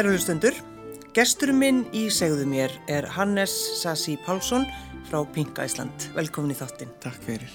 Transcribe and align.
Kæru 0.00 0.14
hlustundur, 0.14 0.54
gestur 1.12 1.50
minn 1.52 1.82
í 1.92 2.06
segðu 2.08 2.46
mér 2.48 2.72
er 2.88 3.04
Hannes 3.12 3.52
Sassi 3.82 4.14
Pálsson 4.24 4.62
frá 5.10 5.18
Pinka 5.28 5.66
Ísland. 5.68 6.06
Velkomin 6.14 6.54
í 6.54 6.56
þáttinn. 6.56 6.94
Takk 7.04 7.18
fyrir. 7.26 7.50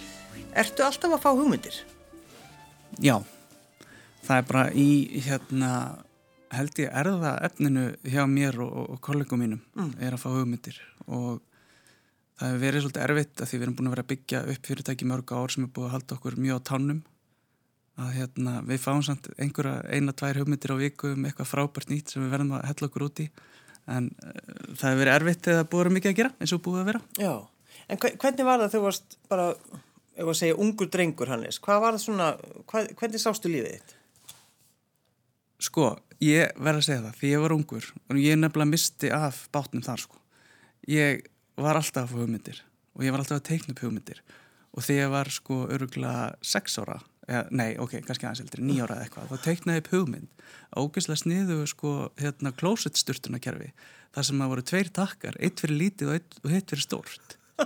Ertu 0.53 0.85
alltaf 0.85 1.15
að 1.15 1.23
fá 1.23 1.31
hugmyndir? 1.31 1.79
Já, 3.01 3.15
það 4.27 4.43
er 4.43 4.45
bara 4.51 4.67
í 4.77 4.85
hérna 5.25 5.71
held 6.53 6.83
ég 6.83 6.93
erða 7.01 7.33
efninu 7.49 7.87
hjá 8.05 8.21
mér 8.29 8.61
og, 8.61 8.77
og 8.93 9.01
kollegum 9.09 9.41
mínum 9.41 9.65
mm. 9.73 9.95
er 10.05 10.13
að 10.13 10.27
fá 10.27 10.29
hugmyndir 10.35 10.77
og 11.07 11.41
það 12.37 12.51
hefur 12.51 12.65
verið 12.67 12.85
svolítið 12.85 13.07
erfitt 13.07 13.41
að 13.41 13.49
því 13.49 13.57
við 13.57 13.65
erum 13.65 13.79
búin 13.79 13.89
að 13.89 13.97
vera 13.97 14.05
að 14.05 14.13
byggja 14.13 14.45
upp 14.53 14.69
fyrirtæki 14.69 15.09
mörg 15.09 15.33
ár 15.33 15.57
sem 15.57 15.65
er 15.65 15.73
búin 15.73 15.89
að 15.89 15.97
halda 15.97 16.19
okkur 16.19 16.37
mjög 16.45 16.61
á 16.61 16.67
tannum 16.69 17.01
að 17.95 18.11
hérna, 18.17 18.59
við 18.67 18.81
fáum 18.83 19.01
samt 19.05 19.29
einhverja 19.39 19.79
eina, 19.87 20.13
tvær 20.15 20.41
hugmyndir 20.41 20.73
á 20.75 20.77
viku 20.79 21.13
um 21.15 21.27
eitthvað 21.27 21.51
frábært 21.51 21.91
nýtt 21.91 22.11
sem 22.11 22.23
við 22.25 22.33
verðum 22.35 22.55
að 22.57 22.65
hella 22.69 22.89
okkur 22.89 23.05
út 23.07 23.21
í. 23.23 23.27
En 23.95 24.09
uh, 24.11 24.39
það 24.75 24.87
hefur 24.89 25.01
verið 25.01 25.13
erfitt 25.13 25.49
eða 25.53 25.67
búið 25.71 25.91
mikið 25.95 26.11
að 26.11 26.17
gera 26.19 26.33
eins 26.41 26.55
og 26.55 26.63
búið 26.65 26.81
að 26.81 26.89
vera. 26.89 27.01
Já, 27.21 27.33
en 27.87 28.01
hvernig 28.03 28.47
var 28.49 28.63
það 28.63 28.73
þú 28.75 28.81
varst 28.87 29.17
bara, 29.31 29.47
ef 30.15 30.31
að 30.33 30.39
segja 30.41 30.57
ungur 30.65 30.91
drengur 30.91 31.31
Hannes, 31.31 31.61
hvað 31.63 31.83
var 31.85 31.95
það 31.95 32.03
svona 32.07 32.29
hvað, 32.71 32.91
hvernig 32.99 33.23
sástu 33.23 33.53
lífið 33.53 33.77
þitt? 33.77 33.95
Sko, 35.65 35.89
ég 36.19 36.51
verði 36.59 36.81
að 36.81 36.87
segja 36.89 37.03
það 37.05 37.19
því 37.21 37.31
ég 37.31 37.43
var 37.45 37.55
ungur 37.55 37.91
og 37.95 38.19
ég 38.19 38.39
nefnilega 38.41 38.73
misti 38.73 39.11
af 39.15 39.45
bátnum 39.55 39.85
þar 39.85 40.03
sko. 40.03 40.19
Ég 40.91 41.23
var 41.55 41.79
alltaf 41.79 42.09
að 42.09 42.11
fá 42.11 42.19
hugmyndir 42.19 42.59
og 42.95 43.05
ég 43.05 43.15
var 43.15 43.23
alltaf 43.23 43.39
að 43.39 43.47
teikna 43.53 43.75
upp 43.75 43.85
hugmyndir. 43.85 44.19
Og 44.75 44.83
þegar 44.83 45.05
ég 45.05 45.13
var 45.13 45.31
sko 45.31 45.61
öruglega 45.71 46.33
sex 46.43 46.75
ára 46.81 46.97
eða, 47.25 47.45
nei, 47.51 47.69
ok, 47.81 47.99
kannski 48.05 48.27
aðeins 48.27 48.43
eldri, 48.45 48.65
nýjára 48.65 48.99
eða 48.99 49.07
eitthvað, 49.07 49.31
þá 49.31 49.47
teiknaði 49.49 49.81
upp 49.83 49.91
hugmynd 49.93 50.45
ógeðslega 50.75 51.21
sniðu 51.21 51.57
sko 51.69 51.93
hérna 52.19 52.51
klósettsturtunarkerfi 52.55 53.71
þar 54.15 54.27
sem 54.29 54.43
að 54.43 54.51
voru 54.53 54.65
tveir 54.69 54.91
takkar, 54.95 55.37
eitt 55.43 55.61
fyrir 55.63 55.79
lítið 55.79 56.11
og 56.11 56.17
eitt, 56.19 56.69
fyrir 56.71 56.83
stórt. 56.83 57.35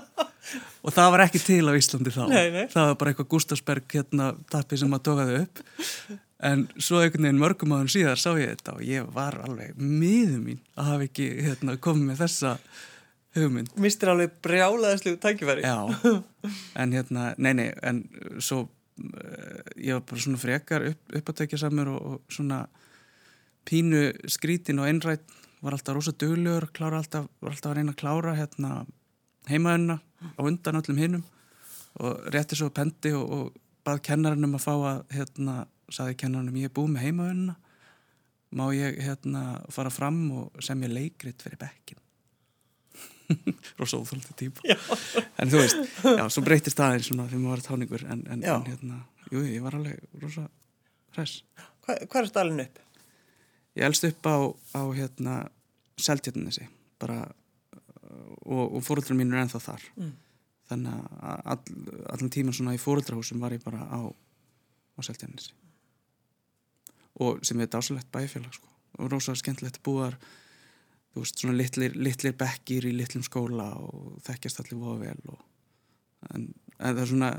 Og 0.86 0.94
það 0.96 1.12
var 1.14 1.22
ekki 1.26 1.42
til 1.44 1.62
á 1.70 1.78
Íslandi 1.78 2.14
þá. 2.14 2.24
Nei, 2.32 2.48
nei. 2.54 2.64
það 2.72 2.88
var 2.88 2.98
bara 3.02 3.12
eitthvað 3.12 3.28
Gustafsberg 3.34 3.94
hérna 3.94 4.30
tappi 4.50 4.80
sem 4.82 4.96
að 4.96 5.04
tókaði 5.06 5.42
upp. 5.44 5.62
En 6.50 6.64
svo 6.80 7.02
einhvern 7.04 7.28
veginn 7.28 7.42
mörgum 7.42 7.76
áður 7.76 7.92
síðar 7.94 8.22
sá 8.22 8.30
ég 8.40 8.54
þetta 8.56 8.78
og 8.78 8.86
ég 8.88 9.10
var 9.14 9.38
alveg 9.44 9.76
miður 9.78 10.40
mín 10.46 10.62
að 10.74 10.90
hafa 10.90 11.06
ekki 11.10 11.28
hérna, 11.44 11.76
komið 11.84 12.08
með 12.08 12.22
þessa 12.24 12.54
hugmynd. 13.38 13.76
Mistir 13.84 14.14
alveg 14.14 14.40
brjálaðislu 14.46 15.18
tækifæri. 15.22 15.68
Já, 15.68 16.16
en 16.82 16.98
hérna, 16.98 17.34
nei, 17.38 17.52
nei 17.60 17.68
en 17.86 18.02
svo 18.42 18.64
ég 19.76 19.94
var 19.96 20.06
bara 20.08 20.24
svona 20.24 20.42
frekar 20.42 20.86
upp, 20.92 21.02
upp 21.16 21.32
að 21.32 21.40
tekja 21.44 21.62
samur 21.64 21.94
og, 21.94 22.02
og 22.10 22.34
svona 22.34 22.64
pínu 23.70 24.04
skrítin 24.32 24.82
og 24.82 24.90
einrætt 24.90 25.26
var 25.62 25.76
alltaf 25.76 25.96
rosa 25.96 26.14
döglegur 26.16 26.70
var 26.80 27.00
alltaf 27.00 27.28
að 27.44 27.76
reyna 27.78 27.94
að 27.94 28.00
klára 28.00 28.36
hérna, 28.38 28.86
heimaðunna 29.50 30.00
á 30.00 30.42
undan 30.44 30.80
öllum 30.82 31.02
hinnum 31.02 31.26
og 32.00 32.30
rétti 32.34 32.58
svo 32.58 32.70
pendi 32.74 33.12
og, 33.18 33.26
og 33.30 33.58
bað 33.88 34.04
kennarinnum 34.10 34.56
að 34.58 34.66
fá 34.66 34.74
að 34.76 35.02
hérna, 35.16 35.56
saði 35.90 36.18
kennarinnum 36.20 36.60
ég 36.62 36.70
er 36.70 36.76
búið 36.76 36.94
með 36.96 37.06
heimaðunna 37.08 37.58
má 38.60 38.66
ég 38.74 39.02
hérna 39.04 39.44
fara 39.74 39.92
fram 39.94 40.22
og 40.34 40.64
semja 40.64 40.90
leikrit 40.90 41.42
fyrir 41.44 41.60
bekkin 41.62 42.02
rosa 43.80 44.00
óþáldi 44.00 44.36
típa 44.40 44.66
já. 44.66 44.78
en 45.40 45.52
þú 45.52 45.62
veist, 45.64 45.82
já, 46.04 46.24
svo 46.30 46.44
breytist 46.46 46.80
það 46.80 46.98
eins 46.98 47.12
og 47.12 47.20
þegar 47.20 47.44
maður 47.44 47.56
var 47.56 47.66
táningur 47.68 48.06
en, 48.06 48.24
en, 48.30 48.44
en 48.44 48.68
hérna, 48.68 49.02
jú, 49.30 49.44
ég 49.46 49.66
var 49.66 49.78
alveg 49.80 50.22
rosa 50.24 50.48
hress 51.18 51.44
Hva, 51.86 51.98
Hvað 52.06 52.22
er 52.22 52.30
stalin 52.30 52.64
upp? 52.66 52.82
Ég 53.78 53.86
elst 53.88 54.06
upp 54.10 54.30
á, 54.30 54.38
á 54.78 54.82
hérna 54.94 55.36
Seltjarnissi 56.00 56.68
bara 57.02 57.22
og, 58.46 58.66
og 58.76 58.82
fóröldrar 58.86 59.18
mín 59.18 59.34
er 59.34 59.44
ennþá 59.44 59.62
þar 59.64 59.86
mm. 59.96 60.12
þannig 60.72 61.06
að 61.22 61.46
all, 61.54 61.62
allan 62.16 62.34
tíman 62.34 62.56
svona 62.56 62.76
í 62.78 62.82
fóröldrahúsum 62.82 63.42
var 63.44 63.56
ég 63.56 63.64
bara 63.66 63.86
á, 63.86 64.00
á 64.10 65.00
Seltjarnissi 65.06 65.56
og 67.20 67.42
sem 67.46 67.60
er 67.60 67.72
dásalegt 67.72 68.12
bæfélag 68.14 68.56
sko 68.56 68.70
og 69.00 69.12
rosa 69.12 69.36
skemmtilegt 69.38 69.82
búar 69.86 70.18
þú 71.20 71.26
veist, 71.26 71.42
svona 71.44 71.58
litlir, 71.58 71.96
litlir 72.00 72.36
bekkir 72.40 72.88
í 72.90 72.96
litlum 72.96 73.26
skóla 73.26 73.70
og 73.84 74.18
þekkjast 74.26 74.64
allir 74.64 74.80
voða 74.80 75.10
vel 75.10 75.34
og, 75.34 75.44
en, 76.32 76.48
en 76.80 76.96
það 76.96 77.04
er 77.04 77.12
svona 77.12 77.32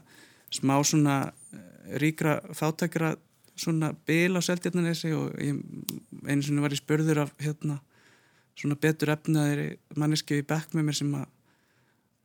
smá 0.51 0.75
svona 0.85 1.17
eh, 1.57 1.99
ríkra 2.03 2.39
fátækra 2.57 3.15
svona 3.61 3.93
bil 4.07 4.37
á 4.37 4.41
seldjarnanessi 4.45 5.13
og 5.17 5.35
ég, 5.41 5.59
einu 6.27 6.45
svona 6.45 6.65
var 6.65 6.75
ég 6.75 6.83
spörður 6.83 7.25
af 7.25 7.35
hérna 7.41 7.81
svona 8.59 8.77
betur 8.81 9.15
efnaðir 9.15 9.79
manneski 9.97 10.41
í 10.41 10.47
bekk 10.47 10.75
með 10.77 10.89
mér 10.89 11.01
sem 11.01 11.15
að 11.17 11.29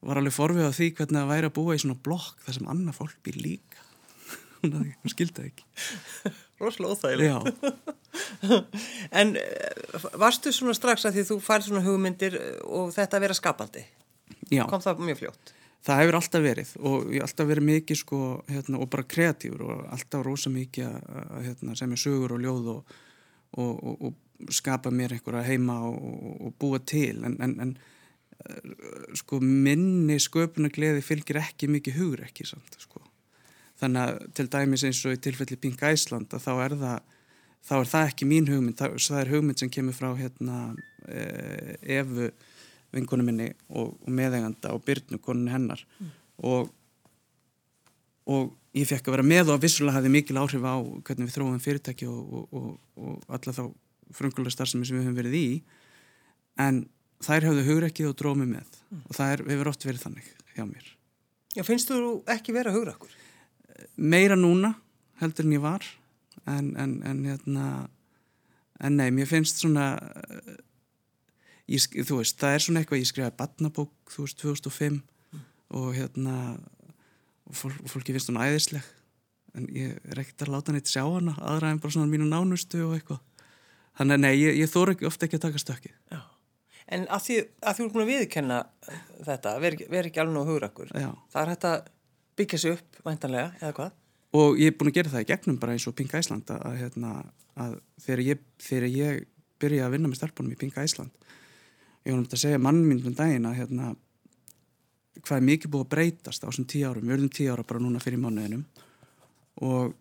var 0.06 0.20
alveg 0.20 0.36
forfið 0.36 0.70
á 0.70 0.74
því 0.76 0.90
hvernig 0.98 1.22
það 1.22 1.32
væri 1.32 1.50
að 1.50 1.56
búa 1.56 1.76
í 1.76 1.82
svona 1.82 2.02
blokk 2.06 2.44
þar 2.46 2.58
sem 2.60 2.68
annað 2.70 2.98
fólk 3.00 3.16
býr 3.26 3.40
líka. 3.42 3.86
Hún 4.66 5.14
skildi 5.14 5.48
ekki 5.50 6.36
Róslega 6.62 6.96
óþægilegt 6.96 7.76
En 9.20 9.36
eh, 9.36 10.08
varstu 10.20 10.54
svona 10.56 10.76
strax 10.78 11.06
að 11.08 11.20
því 11.20 11.28
þú 11.30 11.38
færð 11.44 11.70
svona 11.70 11.84
hugmyndir 11.86 12.38
eh, 12.40 12.58
og 12.64 12.94
þetta 12.96 13.20
að 13.20 13.26
vera 13.28 13.38
skapandi? 13.38 13.86
Já. 14.52 14.66
Kom 14.70 14.84
það 14.84 15.04
mjög 15.10 15.22
fljótt? 15.24 15.56
Það 15.86 16.02
hefur 16.02 16.18
alltaf 16.18 16.42
verið 16.46 16.70
og 16.82 17.10
ég 17.14 17.26
alltaf 17.26 17.50
verið 17.50 17.68
mikið 17.70 18.00
sko 18.00 18.20
hérna, 18.50 18.80
og 18.82 18.90
bara 18.94 19.06
kreatífur 19.06 19.66
og 19.68 19.82
alltaf 19.94 20.24
rosa 20.26 20.50
mikið 20.54 20.88
að 20.88 21.50
hérna, 21.50 21.76
sem 21.78 21.92
er 21.94 22.02
sögur 22.02 22.34
og 22.38 22.42
ljóð 22.42 22.72
og, 22.74 22.96
og, 23.62 23.74
og, 23.76 24.08
og 24.10 24.54
skapa 24.56 24.94
mér 24.94 25.18
einhverja 25.18 25.46
heima 25.46 25.78
og 25.86 26.56
búa 26.60 26.82
til 26.82 27.22
en, 27.28 27.38
en, 27.44 27.54
en 27.68 27.76
eh, 27.76 28.74
sko 29.20 29.42
minni 29.44 30.18
sköpuna 30.22 30.74
gleði 30.74 31.06
fylgir 31.06 31.44
ekki 31.44 31.70
mikið 31.76 32.00
hugur 32.00 32.26
ekki 32.26 32.48
samt 32.50 32.80
sko 32.82 33.04
þannig 33.82 34.02
að 34.02 34.26
til 34.38 34.48
dæmis 34.54 34.86
eins 34.88 35.04
og 35.06 35.16
í 35.16 35.22
tilfelli 35.22 35.60
Pink 35.60 35.84
Æsland 35.84 36.34
að 36.34 36.46
þá 36.46 36.52
er 36.56 36.78
það 36.82 37.14
þá 37.66 37.76
er 37.80 37.90
það 37.92 38.10
ekki 38.12 38.28
mín 38.30 38.50
hugmynd, 38.50 38.78
það, 38.80 38.98
það 39.08 39.22
er 39.22 39.32
hugmynd 39.34 39.62
sem 39.62 39.72
kemur 39.74 39.98
frá 39.98 40.12
hérna 40.20 40.60
eh, 41.10 41.98
Efu 41.98 42.30
vingunum 42.96 43.28
minni 43.28 43.50
og, 43.70 43.96
og 44.00 44.12
meðeganda 44.14 44.74
og 44.76 44.84
Byrnu, 44.86 45.20
konunni 45.24 45.54
hennar 45.54 45.82
mm. 46.00 46.12
og 46.48 46.74
og 48.26 48.56
ég 48.74 48.88
fekk 48.90 49.06
að 49.06 49.18
vera 49.18 49.28
með 49.28 49.52
og 49.54 49.62
vissulega 49.62 50.00
hafði 50.00 50.12
mikil 50.16 50.40
áhrif 50.42 50.64
á 50.66 50.76
hvernig 50.82 51.28
við 51.28 51.36
þróum 51.36 51.60
fyrirtæki 51.62 52.08
og, 52.10 52.48
og, 52.50 52.72
og 52.98 53.36
alla 53.38 53.54
þá 53.54 53.64
frungulega 54.16 54.56
starfsemi 54.56 54.88
sem 54.88 54.98
við 54.98 55.06
höfum 55.06 55.20
verið 55.20 55.38
í 55.38 55.46
en 56.62 56.82
þær 57.26 57.52
hafðu 57.52 57.68
hugreikið 57.68 58.10
og 58.10 58.18
drómið 58.20 58.50
með 58.56 58.80
mm. 58.90 59.04
og 59.06 59.20
það 59.20 59.36
er, 59.36 59.46
hefur 59.52 59.72
oft 59.72 59.86
verið 59.86 60.08
þannig 60.08 60.32
hjá 60.56 60.66
mér 60.66 60.90
Já, 61.56 61.62
finnst 61.64 61.92
þú 61.92 62.18
ekki 62.34 62.56
vera 62.56 62.74
hugreikur? 62.76 63.14
Meira 63.96 64.38
núna 64.40 64.76
heldur 65.22 65.48
en 65.48 65.56
ég 65.56 65.64
var. 65.64 65.86
En, 66.46 66.74
en, 66.78 67.00
en 67.08 67.24
hérna 67.26 67.66
en 68.84 68.98
nei, 69.00 69.10
mér 69.16 69.28
finnst 69.30 69.62
svona 69.64 69.96
ég, 71.72 71.86
þú 72.06 72.20
veist, 72.20 72.38
það 72.42 72.56
er 72.56 72.66
svona 72.66 72.82
eitthvað 72.82 73.02
ég 73.02 73.10
skrifaði 73.10 73.38
badnabók, 73.40 73.94
þú 74.12 74.26
veist, 74.26 74.42
2005 74.44 75.00
mm. 75.00 75.46
og 75.80 75.90
hérna 75.96 76.36
og 77.46 77.58
fólk, 77.58 77.82
fólki 77.90 78.16
finnst 78.16 78.32
hún 78.32 78.42
æðisleg. 78.42 78.86
En 79.56 79.68
ég 79.72 79.96
er 80.12 80.20
ekkert 80.20 80.46
að 80.46 80.54
láta 80.58 80.76
neitt 80.76 80.92
sjá 80.92 81.04
hana 81.06 81.38
aðra 81.40 81.72
en 81.72 81.82
bara 81.82 81.96
svona 81.96 82.12
mínu 82.12 82.28
nánustu 82.28 82.82
og 82.88 82.98
eitthvað. 82.98 83.22
Þannig 83.96 84.18
að 84.18 84.24
nei, 84.26 84.34
ég, 84.42 84.58
ég 84.60 84.72
þóru 84.72 84.98
ofta 85.08 85.28
ekki 85.28 85.40
að 85.40 85.46
taka 85.48 85.62
stökkið. 85.62 85.94
Já. 86.12 86.22
En 86.96 87.06
að 87.10 87.22
því 87.26 87.38
að 87.66 87.78
þú 87.78 87.86
er 87.86 87.94
búin 87.94 88.04
að 88.04 88.10
viðkenna 88.12 88.58
þetta, 89.26 89.54
veri, 89.64 89.88
veri 89.90 90.12
ekki 90.12 90.22
alveg 90.22 90.36
nú 90.36 90.44
hugrakkur, 90.46 90.92
það 90.94 91.40
er 91.42 91.52
hægt 91.54 91.68
að 91.70 91.88
byggja 92.36 92.62
sig 92.62 92.76
upp 92.78 93.00
væntanlega, 93.06 93.54
eða 93.62 93.76
hvað? 93.80 94.02
og 94.36 94.60
ég 94.60 94.72
er 94.72 94.78
búin 94.78 94.92
að 94.92 94.98
gera 95.00 95.14
það 95.14 95.26
í 95.26 95.30
gegnum 95.32 95.60
bara 95.62 95.76
eins 95.76 95.88
og 95.88 95.96
Pink 95.96 96.14
Æsland 96.18 96.50
að, 96.52 96.80
hérna, 96.82 97.12
að 97.56 97.78
þegar, 98.04 98.24
ég, 98.28 98.42
þegar 98.60 98.88
ég 98.92 99.22
byrja 99.64 99.86
að 99.86 99.96
vinna 99.96 100.12
með 100.12 100.20
starfbónum 100.20 100.56
í 100.56 100.60
Pink 100.60 100.80
Æsland 100.82 101.14
ég 102.06 102.14
var 102.14 102.20
um 102.20 102.26
þetta 102.26 102.38
að 102.38 102.44
segja 102.44 102.62
mann 102.62 102.82
minn 102.86 103.02
um 103.02 103.18
daginn 103.18 103.48
að 103.50 103.60
hérna, 103.60 103.92
hvað 105.22 105.38
er 105.40 105.46
mikið 105.50 105.72
búið 105.74 105.86
að 105.86 105.94
breytast 105.94 106.44
á 106.46 106.48
þessum 106.48 106.68
tíu 106.70 106.90
árum, 106.90 107.06
við 107.06 107.16
verðum 107.16 107.32
tíu 107.34 107.54
ára 107.54 107.66
bara 107.66 107.82
núna 107.82 108.02
fyrir 108.04 108.22
mánuðinum. 108.22 108.66
Og 109.66 109.96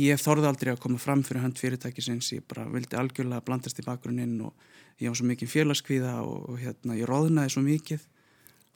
ég 0.00 0.18
þorði 0.18 0.48
aldrei 0.50 0.72
að 0.72 0.80
koma 0.82 0.98
fram 0.98 1.22
fyrir 1.26 1.44
hönd 1.44 1.60
fyrirtækisins, 1.60 2.32
ég 2.34 2.46
bara 2.50 2.66
vildi 2.72 2.98
algjörlega 2.98 3.46
blandast 3.46 3.78
í 3.78 3.86
bakgrunninn 3.86 4.40
og 4.48 4.98
ég 4.98 5.12
á 5.12 5.14
svo 5.14 5.28
mikið 5.28 5.52
félagskvíða 5.52 6.16
og, 6.24 6.50
og 6.50 6.58
hérna, 6.62 6.98
ég 6.98 7.06
róðnaði 7.10 7.54
svo 7.54 7.62
mikið 7.66 8.08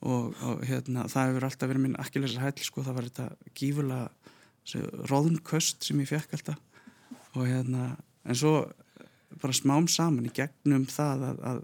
og, 0.05 0.35
og 0.45 0.65
hérna, 0.69 1.07
það 1.11 1.31
hefur 1.31 1.49
alltaf 1.49 1.71
verið 1.71 1.85
minn 1.87 2.01
akkilegisar 2.01 2.45
hæll 2.45 2.67
sko, 2.67 2.85
það 2.85 2.99
var 2.99 3.09
þetta 3.11 3.53
gífulega 3.57 4.81
róðunköst 5.11 5.87
sem 5.87 6.03
ég 6.03 6.11
fekk 6.11 6.35
alltaf 6.37 6.61
og 7.37 7.47
hérna, 7.47 7.95
en 8.27 8.39
svo 8.39 8.59
bara 9.41 9.57
smám 9.57 9.87
saman 9.91 10.27
í 10.29 10.33
gegnum 10.35 10.87
það 10.91 11.25
að, 11.31 11.41
að 11.53 11.63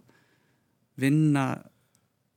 vinna 1.02 1.46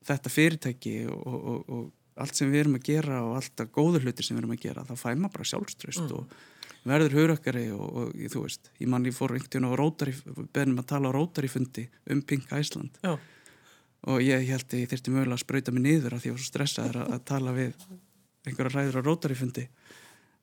þetta 0.06 0.32
fyrirtæki 0.32 0.98
og, 1.12 1.22
og, 1.36 1.62
og 1.70 2.22
allt 2.24 2.38
sem 2.38 2.52
við 2.52 2.64
erum 2.64 2.78
að 2.80 2.88
gera 2.88 3.22
og 3.26 3.38
allt 3.40 3.64
að 3.64 3.72
góður 3.76 4.06
hluti 4.06 4.24
sem 4.24 4.38
við 4.38 4.44
erum 4.44 4.56
að 4.56 4.66
gera 4.68 4.86
þá 4.88 4.94
fæ 4.96 5.08
maður 5.14 5.34
bara 5.36 5.48
sjálfströst 5.52 6.06
mm. 6.06 6.14
og 6.16 6.86
verður 6.86 7.18
hurakkari 7.18 7.66
og, 7.74 7.86
og 8.00 8.26
þú 8.32 8.44
veist, 8.46 8.70
ég 8.80 8.90
mann 8.92 9.08
ég 9.08 9.16
fór 9.18 9.34
einhvern 9.34 9.50
veginn 9.52 9.68
á 9.74 9.80
rótari, 9.82 10.14
beðnum 10.54 10.84
að 10.84 10.90
tala 10.94 11.12
á 11.12 11.16
rótari 11.16 11.50
fundi 11.52 11.88
um 12.14 12.22
Pink 12.22 12.54
Iceland 12.54 13.00
Já. 13.02 13.18
Og 14.12 14.22
ég 14.22 14.48
held 14.50 14.68
að 14.70 14.82
ég 14.82 14.92
þurfti 14.92 15.14
mögulega 15.14 15.38
að 15.38 15.44
spröyta 15.44 15.74
mig 15.74 15.86
niður 15.86 16.16
af 16.16 16.22
því 16.22 16.28
að 16.28 16.32
ég 16.32 16.36
var 16.36 16.44
svo 16.44 16.52
stressaður 16.52 17.00
að, 17.02 17.14
að 17.16 17.24
tala 17.32 17.54
við 17.56 17.86
einhverja 18.46 18.74
ræður 18.76 19.00
á 19.02 19.06
rótari 19.06 19.38
fundi 19.38 19.68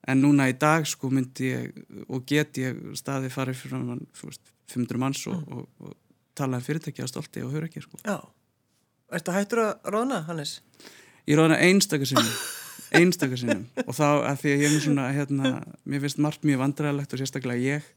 en 0.07 0.23
núna 0.23 0.49
í 0.51 0.55
dag 0.59 0.87
sko 0.87 1.11
myndi 1.13 1.51
ég 1.51 1.83
og 2.09 2.25
get 2.27 2.59
ég 2.59 2.79
staði 2.99 3.31
farið 3.33 3.61
fyrir 3.61 3.85
mann, 3.87 4.03
veist, 4.19 4.43
500 4.73 4.99
manns 4.99 5.21
og, 5.31 5.37
mm. 5.39 5.59
og, 5.59 5.87
og 5.87 5.95
tala 6.37 6.59
um 6.59 6.65
fyrirtæki 6.65 7.03
að 7.03 7.11
stolti 7.13 7.43
og 7.45 7.53
hurakkir 7.53 7.85
sko. 7.85 7.99
Já, 8.03 8.17
ertu 9.13 9.35
hættur 9.35 9.63
að 9.67 9.91
róna, 9.93 10.23
Hannes? 10.27 10.57
Ég 11.29 11.39
róna 11.39 11.59
einstakar 11.61 12.09
sinnum 12.09 12.33
einstakar 12.93 13.39
sinnum 13.39 13.65
og 13.85 13.95
þá 13.95 14.07
að 14.29 14.39
því 14.41 14.53
að 14.53 14.63
ég 14.63 14.75
er 14.75 14.83
svona 14.83 15.09
hérna, 15.15 15.51
mér 15.87 16.03
finnst 16.03 16.21
margt 16.21 16.47
mjög 16.47 16.63
vandræðilegt 16.63 17.15
og 17.15 17.21
sérstaklega 17.21 17.77
ég 17.77 17.91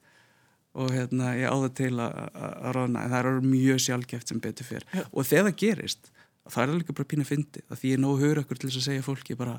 og 0.76 0.92
hérna 0.94 1.32
ég 1.38 1.50
áða 1.50 1.72
til 1.80 1.92
að 2.02 2.70
rána 2.76 3.04
en 3.04 3.12
það 3.12 3.18
eru 3.20 3.42
mjög 3.46 3.82
sjálfgeft 3.86 4.32
sem 4.32 4.40
betur 4.42 4.68
fyrr 4.68 4.86
Já. 4.92 5.02
og 5.10 5.28
þegar 5.28 5.48
það 5.48 5.58
gerist 5.64 6.10
það 6.46 6.62
er 6.62 6.74
líka 6.80 6.96
bara 6.96 7.10
pína 7.10 7.26
fyndi 7.26 7.64
að 7.66 7.82
því 7.82 7.92
ég 7.94 8.02
nógu 8.02 8.22
högur 8.22 8.42
okkur 8.44 8.60
til 8.60 8.70
þess 8.70 8.80
að 8.82 8.88
segja 8.90 9.06
fólki 9.06 9.38
bara 9.38 9.58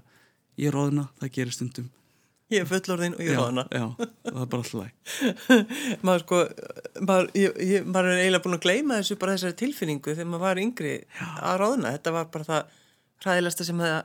ég 0.57 0.73
róðna, 0.73 1.07
það 1.21 1.33
gerir 1.39 1.57
stundum 1.57 1.93
Ég 2.47 2.63
er 2.63 2.67
fullorðinn 2.69 3.17
og 3.17 3.23
ég 3.25 3.35
róðna 3.35 3.65
Já, 3.75 3.85
það 4.23 4.41
er 4.41 4.51
bara 4.53 4.63
alltaf 4.63 5.47
maður 6.07 6.21
sko 6.23 6.37
maður, 7.03 7.31
ég, 7.35 7.57
ég, 7.73 7.87
maður 7.87 8.13
er 8.13 8.21
eiginlega 8.21 8.43
búin 8.45 8.57
að 8.57 8.67
gleyma 8.67 8.99
þessu 9.01 9.17
bara 9.19 9.35
þessari 9.35 9.57
tilfinningu 9.59 10.13
þegar 10.13 10.29
maður 10.31 10.45
var 10.45 10.61
yngri 10.61 10.93
Já. 11.01 11.25
að 11.49 11.57
róðna, 11.63 11.95
þetta 11.97 12.13
var 12.15 12.29
bara 12.31 12.47
það 12.47 12.77
ræðilegsta 13.25 13.67
sem 13.67 13.83
það 13.83 13.97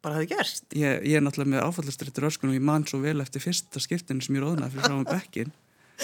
bara 0.00 0.16
hafi 0.16 0.30
gerst. 0.30 0.64
Ég, 0.72 1.02
ég 1.04 1.18
er 1.18 1.24
náttúrulega 1.24 1.56
með 1.56 1.66
áfallastrættur 1.68 2.28
öskun 2.30 2.52
og 2.52 2.56
ég 2.56 2.64
man 2.64 2.86
svo 2.88 3.00
vel 3.02 3.18
eftir 3.22 3.42
fyrsta 3.44 3.82
skiptinu 3.82 4.24
sem 4.24 4.38
ég 4.38 4.44
róðnaði 4.44 4.76
fyrir 4.76 4.88
frá 4.88 4.96
um 4.96 5.06
bekkin. 5.08 5.52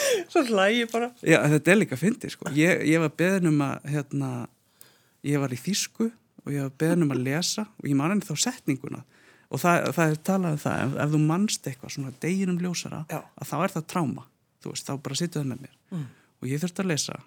Svo 0.33 0.43
hlægi 0.47 0.87
bara. 0.93 1.11
Já, 1.25 1.41
þetta 1.53 1.73
er 1.73 1.81
líka 1.81 1.99
fyndið 2.01 2.35
sko. 2.35 2.53
Ég, 2.57 2.83
ég 2.89 3.03
var 3.03 3.13
beðin 3.19 3.51
um 3.53 3.61
að, 3.67 3.91
hérna, 3.93 4.31
ég 5.27 5.43
var 5.43 5.55
í 5.55 5.61
þýsku 5.61 6.09
og 6.45 6.55
ég 6.55 6.67
var 6.67 6.75
beðin 6.83 7.07
um 7.07 7.15
að 7.15 7.23
lesa 7.27 7.67
og 7.67 7.89
ég 7.91 7.99
man 7.99 8.15
henni 8.15 8.27
þá 8.27 8.47
setninguna 8.47 9.03
og 9.47 9.63
það, 9.63 9.91
það 9.97 10.13
er 10.13 10.21
talað 10.27 10.57
um 10.57 10.63
það, 10.65 10.83
ef, 10.83 10.99
ef 11.05 11.15
þú 11.15 11.23
mannst 11.23 11.71
eitthvað 11.71 11.95
svona 11.95 12.17
deginum 12.25 12.59
ljósara, 12.63 13.05
Já. 13.13 13.21
að 13.23 13.53
þá 13.53 13.57
er 13.61 13.75
það 13.77 13.89
tráma. 13.93 14.27
Þú 14.63 14.73
veist, 14.73 14.89
þá 14.89 15.03
bara 15.07 15.19
sittu 15.21 15.41
það 15.41 15.51
með 15.53 15.65
mér. 15.67 15.79
Mm. 15.95 16.07
Og 16.41 16.51
ég 16.51 16.63
þurfti 16.63 16.85
að 16.85 16.93
lesa 16.93 17.23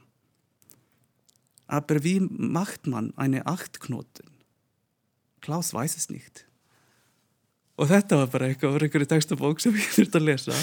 Aber 1.70 2.00
wie 2.02 2.18
macht 2.20 2.88
man 2.90 3.12
eine 3.14 3.44
Achtknoten? 3.46 4.32
Klaus 5.46 5.70
weiß 5.70 5.96
es 6.00 6.10
nicht 6.10 6.50
og 7.80 7.88
þetta 7.88 8.20
var 8.22 8.32
bara 8.34 8.50
eitthvað 8.50 8.76
var 8.76 8.86
einhverju 8.86 9.10
textabók 9.14 9.62
sem 9.64 9.76
ég 9.78 9.92
þurfti 9.96 10.20
að 10.20 10.26
lesa 10.28 10.56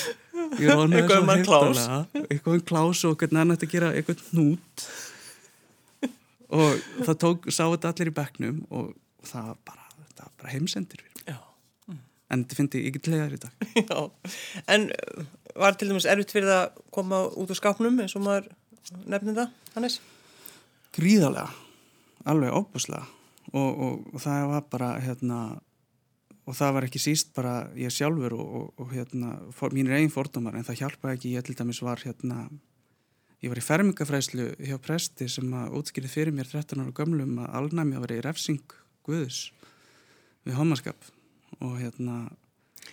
eitthvað 0.55 1.19
um 1.21 1.33
hann 1.33 1.45
klás 1.47 1.83
eitthvað 2.27 2.55
um 2.55 2.65
klás 2.71 3.05
og 3.09 3.19
hvernig 3.21 3.43
hann 3.43 3.55
ætti 3.57 3.69
að 3.69 3.75
gera 3.77 3.93
eitthvað 3.97 4.25
nút 4.37 4.87
og 6.57 6.87
það 7.07 7.19
tók, 7.23 7.49
sá 7.51 7.65
þetta 7.65 7.93
allir 7.93 8.11
í 8.13 8.17
bekknum 8.17 8.61
og 8.71 8.93
það 9.27 9.51
var 9.51 9.59
bara, 9.67 10.29
bara 10.39 10.53
heimsendir 10.53 11.03
mm. 11.27 11.99
en 12.31 12.45
þetta 12.45 12.59
finnst 12.61 12.79
ég 12.79 12.89
ekki 12.91 13.03
til 13.03 13.15
leðar 13.17 13.35
í 13.37 13.41
dag. 13.43 13.67
Já. 13.91 13.99
En 14.75 14.89
uh, 14.95 15.27
var 15.59 15.79
til 15.79 15.91
dæmis 15.91 16.09
erfitt 16.11 16.35
fyrir 16.37 16.53
að 16.55 16.81
koma 16.95 17.25
út 17.35 17.51
úr 17.51 17.59
skápnum 17.59 17.99
eins 18.03 18.15
og 18.19 18.25
maður 18.27 18.51
nefnir 19.11 19.39
það, 19.41 19.55
Hannes? 19.75 20.01
Gríðarlega. 20.97 21.51
Alveg 22.27 22.55
óbúslega 22.55 23.05
og, 23.53 23.71
og, 23.71 23.99
og 24.15 24.23
það 24.23 24.49
var 24.51 24.65
bara 24.71 24.89
hérna 25.03 25.41
og 26.47 26.55
það 26.55 26.73
var 26.77 26.87
ekki 26.87 27.03
síst 27.03 27.33
bara 27.35 27.55
ég 27.79 27.93
sjálfur 27.95 28.37
og, 28.37 28.47
og, 28.61 28.67
og 28.83 28.95
hérna, 28.95 29.35
for, 29.57 29.75
mínir 29.75 29.97
eigin 29.99 30.15
fordómar 30.15 30.57
en 30.57 30.67
það 30.67 30.83
hjálpaði 30.85 31.19
ekki, 31.19 31.35
ég 31.35 31.47
til 31.47 31.59
dæmis 31.59 31.83
var 31.83 32.03
hérna, 32.07 32.47
ég 33.43 33.53
var 33.53 33.61
í 33.61 33.67
fermingafræslu 33.67 34.49
hjá 34.63 34.79
presti 34.83 35.29
sem 35.33 35.53
að 35.59 35.77
útskýrið 35.81 36.15
fyrir 36.15 36.37
mér 36.37 36.51
13 36.51 36.83
ára 36.83 36.95
gömlum 36.97 37.39
að 37.43 37.61
alnæmi 37.61 37.99
að 37.99 38.07
vera 38.07 38.19
í 38.21 38.27
refsing 38.27 38.77
Guðus 39.07 39.51
við 40.47 40.59
homaskap 40.59 41.11
og 41.61 41.79
hérna 41.81 42.27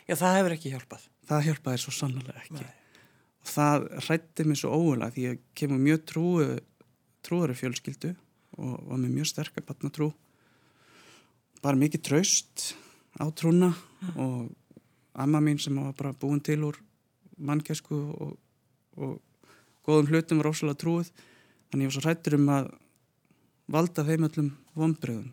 Já, 0.07 0.15
það 0.17 0.38
hefur 0.39 0.55
ekki 0.55 0.71
hjálpað. 0.73 1.05
Það 1.29 1.45
hjálpaði 1.47 1.81
svo 1.83 1.94
sannlega 1.94 2.41
ekki. 2.41 2.59
Nei. 2.59 2.79
og 3.44 3.50
það 3.51 3.85
hrætti 4.07 4.45
mig 4.47 4.59
svo 4.59 4.71
ógulega 4.71 5.13
því 5.13 5.23
ég 5.27 5.41
kemur 5.59 5.81
mjög 5.83 6.05
trúi 6.09 6.45
trúari 7.23 7.55
fjölskyldu 7.59 8.13
og 8.59 8.77
var 8.88 9.01
með 9.01 9.17
mjög 9.17 9.29
sterkar 9.31 9.65
batnatrú 9.67 10.09
bara 11.63 11.79
mikið 11.79 12.05
traust 12.07 12.73
á 13.19 13.25
trúna 13.36 13.74
og 14.15 14.50
amma 15.13 15.42
mín 15.44 15.60
sem 15.62 15.75
var 15.75 15.94
bara 15.98 16.13
búin 16.13 16.42
til 16.42 16.63
úr 16.65 16.80
mannkesku 17.38 17.95
og, 17.95 18.38
og 18.98 19.19
góðum 19.86 20.10
hlutum 20.10 20.42
var 20.42 20.51
ósala 20.54 20.77
trúið 20.77 21.12
þannig 21.69 21.86
ég 21.86 21.92
var 21.92 21.98
svo 21.98 22.06
hrættur 22.06 22.38
um 22.39 22.50
að 22.54 22.71
valda 23.74 24.06
þeim 24.07 24.27
öllum 24.30 24.54
vonbröðum 24.77 25.30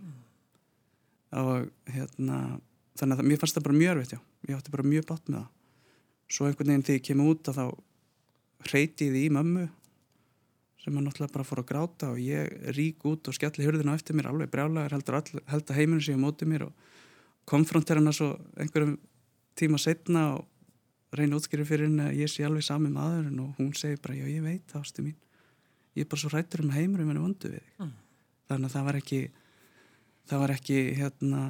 og 1.40 1.70
hérna 1.86 2.60
þannig 2.98 3.20
að 3.22 3.28
mér 3.30 3.40
fannst 3.40 3.56
það 3.56 3.66
bara 3.66 3.80
mjög 3.80 3.92
erfitt 3.94 4.14
já. 4.16 4.20
Ég 4.48 4.56
átti 4.56 4.72
bara 4.74 4.86
mjög 4.86 5.06
bátt 5.08 5.28
með 5.28 5.38
það. 5.38 5.50
Svo 6.30 6.46
einhvern 6.46 6.72
veginn 6.72 6.86
þegar 6.86 6.98
ég 6.98 7.06
kemur 7.06 7.30
út 7.34 7.50
að 7.50 7.60
þá 7.60 7.66
hreyti 8.70 9.08
ég 9.08 9.14
því 9.14 9.22
í 9.26 9.34
mömmu 9.34 9.66
sem 10.80 10.96
hann 10.96 11.06
náttúrulega 11.06 11.34
bara 11.34 11.46
fór 11.46 11.62
að 11.62 11.68
gráta 11.68 12.10
og 12.14 12.20
ég 12.22 12.72
rík 12.76 13.04
út 13.08 13.28
og 13.28 13.36
skelli 13.36 13.66
hurðina 13.66 13.96
eftir 13.98 14.16
mér 14.16 14.30
alveg 14.30 14.52
brjálagur 14.52 14.94
held 14.96 15.70
að 15.70 15.76
heiminu 15.76 16.00
sé 16.04 16.16
á 16.16 16.20
móti 16.20 16.48
mér 16.48 16.68
og 16.68 16.89
konfronter 17.50 17.98
hana 18.00 18.12
svo 18.14 18.32
einhverjum 18.56 18.96
tíma 19.58 19.80
setna 19.82 20.26
og 20.36 20.46
reyna 21.18 21.38
útskýri 21.38 21.66
fyrir 21.66 21.88
henni 21.88 22.06
að 22.06 22.20
ég 22.22 22.30
sé 22.30 22.46
alveg 22.46 22.64
sami 22.64 22.90
maður 22.92 23.30
og 23.42 23.58
hún 23.58 23.72
segir 23.78 24.00
bara 24.02 24.18
já 24.18 24.28
ég 24.30 24.44
veit 24.44 24.64
það 24.70 24.84
ástu 24.84 25.04
mín 25.06 25.18
ég 25.98 26.04
er 26.04 26.10
bara 26.10 26.22
svo 26.22 26.30
rættur 26.30 26.62
um 26.64 26.74
heimurum 26.74 27.10
en 27.10 27.18
er 27.18 27.24
vondu 27.24 27.50
við 27.50 27.64
mm. 27.82 27.94
þannig 28.50 28.70
að 28.70 28.76
það 28.76 28.86
var 28.88 29.00
ekki 29.00 29.20
það 30.30 30.42
var 30.44 30.54
ekki 30.54 30.78
hérna 31.00 31.42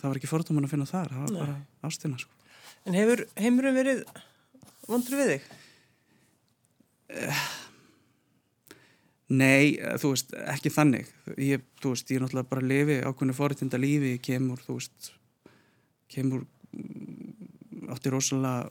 það 0.00 0.08
var 0.08 0.20
ekki 0.20 0.30
fordóman 0.30 0.66
að 0.66 0.72
finna 0.74 0.88
þar 0.88 1.12
það 1.12 1.24
var 1.24 1.34
Nei. 1.34 1.40
bara 1.42 1.88
ástina 1.88 2.20
sko. 2.20 2.38
En 2.88 2.96
hefur 2.98 3.24
heimurum 3.38 3.76
verið 3.76 4.00
vondur 4.88 5.20
við 5.20 5.34
þig? 5.34 5.50
Uh, 7.12 7.42
Nei, 9.32 9.78
eh, 9.78 9.96
þú 10.00 10.12
veist, 10.12 10.34
ekki 10.52 10.72
þannig. 10.72 11.08
Ég, 11.40 11.64
þú 11.80 11.94
veist, 11.94 12.10
ég 12.10 12.18
er 12.18 12.24
náttúrulega 12.26 12.50
bara 12.50 12.64
að 12.64 12.70
lifi 12.72 13.00
ákveðinu 13.00 13.36
fóritinda 13.38 13.80
lífi, 13.80 14.14
ég 14.16 14.24
kemur 14.26 14.60
þú 14.66 14.78
veist, 14.78 15.12
kemur 16.12 16.44
mm, 16.76 17.90
átti 17.94 18.12
rosalega 18.12 18.70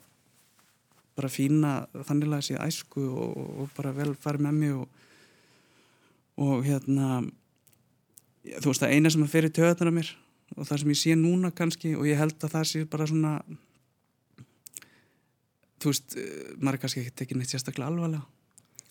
bara 1.18 1.30
fína 1.32 1.72
þanniglega 2.08 2.46
sér 2.46 2.64
æsku 2.64 3.04
og, 3.10 3.40
og 3.62 3.72
bara 3.76 3.94
vel 3.96 4.14
farið 4.18 4.46
með 4.48 4.60
mig 4.60 4.76
og, 4.78 5.08
og 6.42 6.66
hérna 6.66 7.22
þú 8.62 8.72
veist, 8.72 8.84
það 8.84 8.96
eina 8.96 9.12
sem 9.14 9.26
að 9.26 9.34
fyrir 9.36 9.56
töðunar 9.56 9.92
af 9.92 9.98
mér 9.98 10.14
og 10.56 10.68
það 10.68 10.82
sem 10.82 10.94
ég 10.94 11.02
sé 11.02 11.18
núna 11.20 11.52
kannski 11.56 11.94
og 11.98 12.08
ég 12.10 12.20
held 12.20 12.38
að 12.40 12.56
það 12.56 12.70
sé 12.72 12.84
bara 12.92 13.08
svona 13.10 13.34
þú 15.82 15.92
veist, 15.92 16.16
eh, 16.18 16.54
maður 16.60 16.78
er 16.78 16.84
kannski 16.86 17.04
ekki 17.04 17.18
tekið 17.22 17.42
neitt 17.42 17.54
sérstaklega 17.54 17.92
alvarlega 17.92 18.24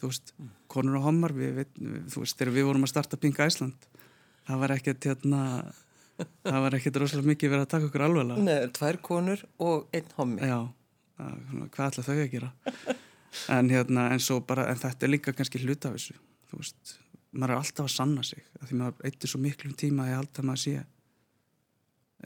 þú 0.01 0.11
veist, 0.11 0.33
mm. 0.37 0.51
konur 0.73 0.99
og 1.01 1.07
homar 1.07 1.35
við, 1.37 1.61
við, 1.61 1.79
þú 2.13 2.25
veist, 2.25 2.39
þegar 2.39 2.57
við 2.57 2.69
vorum 2.71 2.87
að 2.87 2.93
starta 2.95 3.21
Pinga 3.21 3.47
Æsland 3.47 3.89
það 4.49 4.63
var 4.65 4.75
ekkert 4.77 5.09
hérna, 5.11 5.43
það 6.47 6.65
var 6.67 6.79
ekkert 6.79 6.99
rosalega 7.03 7.33
mikið 7.33 7.55
verið 7.55 7.67
að 7.67 7.73
taka 7.75 7.91
okkur 7.91 8.07
alveg 8.07 8.33
Nei, 8.47 8.57
tvær 8.77 9.01
konur 9.05 9.45
og 9.63 9.95
einn 9.97 10.17
hommi. 10.17 10.49
Já, 10.51 10.59
að, 11.21 11.37
hvað 11.77 11.87
ætla 11.87 12.07
þau 12.09 12.17
að 12.17 12.27
gera? 12.35 12.51
En 13.55 13.71
hérna, 13.71 14.09
en 14.11 14.23
svo 14.23 14.41
bara 14.43 14.67
en 14.73 14.81
þetta 14.81 15.07
er 15.07 15.13
líka 15.13 15.35
kannski 15.37 15.61
hlut 15.63 15.87
af 15.87 15.95
þessu 15.95 16.17
þú 16.51 16.63
veist, 16.63 16.97
maður 17.31 17.55
er 17.55 17.61
alltaf 17.61 17.87
að 17.87 17.95
sanna 17.95 18.25
sig 18.27 18.43
því 18.65 18.79
maður 18.81 19.07
eittir 19.07 19.31
svo 19.31 19.41
miklum 19.43 19.77
tíma 19.79 20.07
að 20.07 20.11
ég 20.11 20.23
alltaf 20.25 20.49
maður 20.49 20.63
sé 20.65 20.81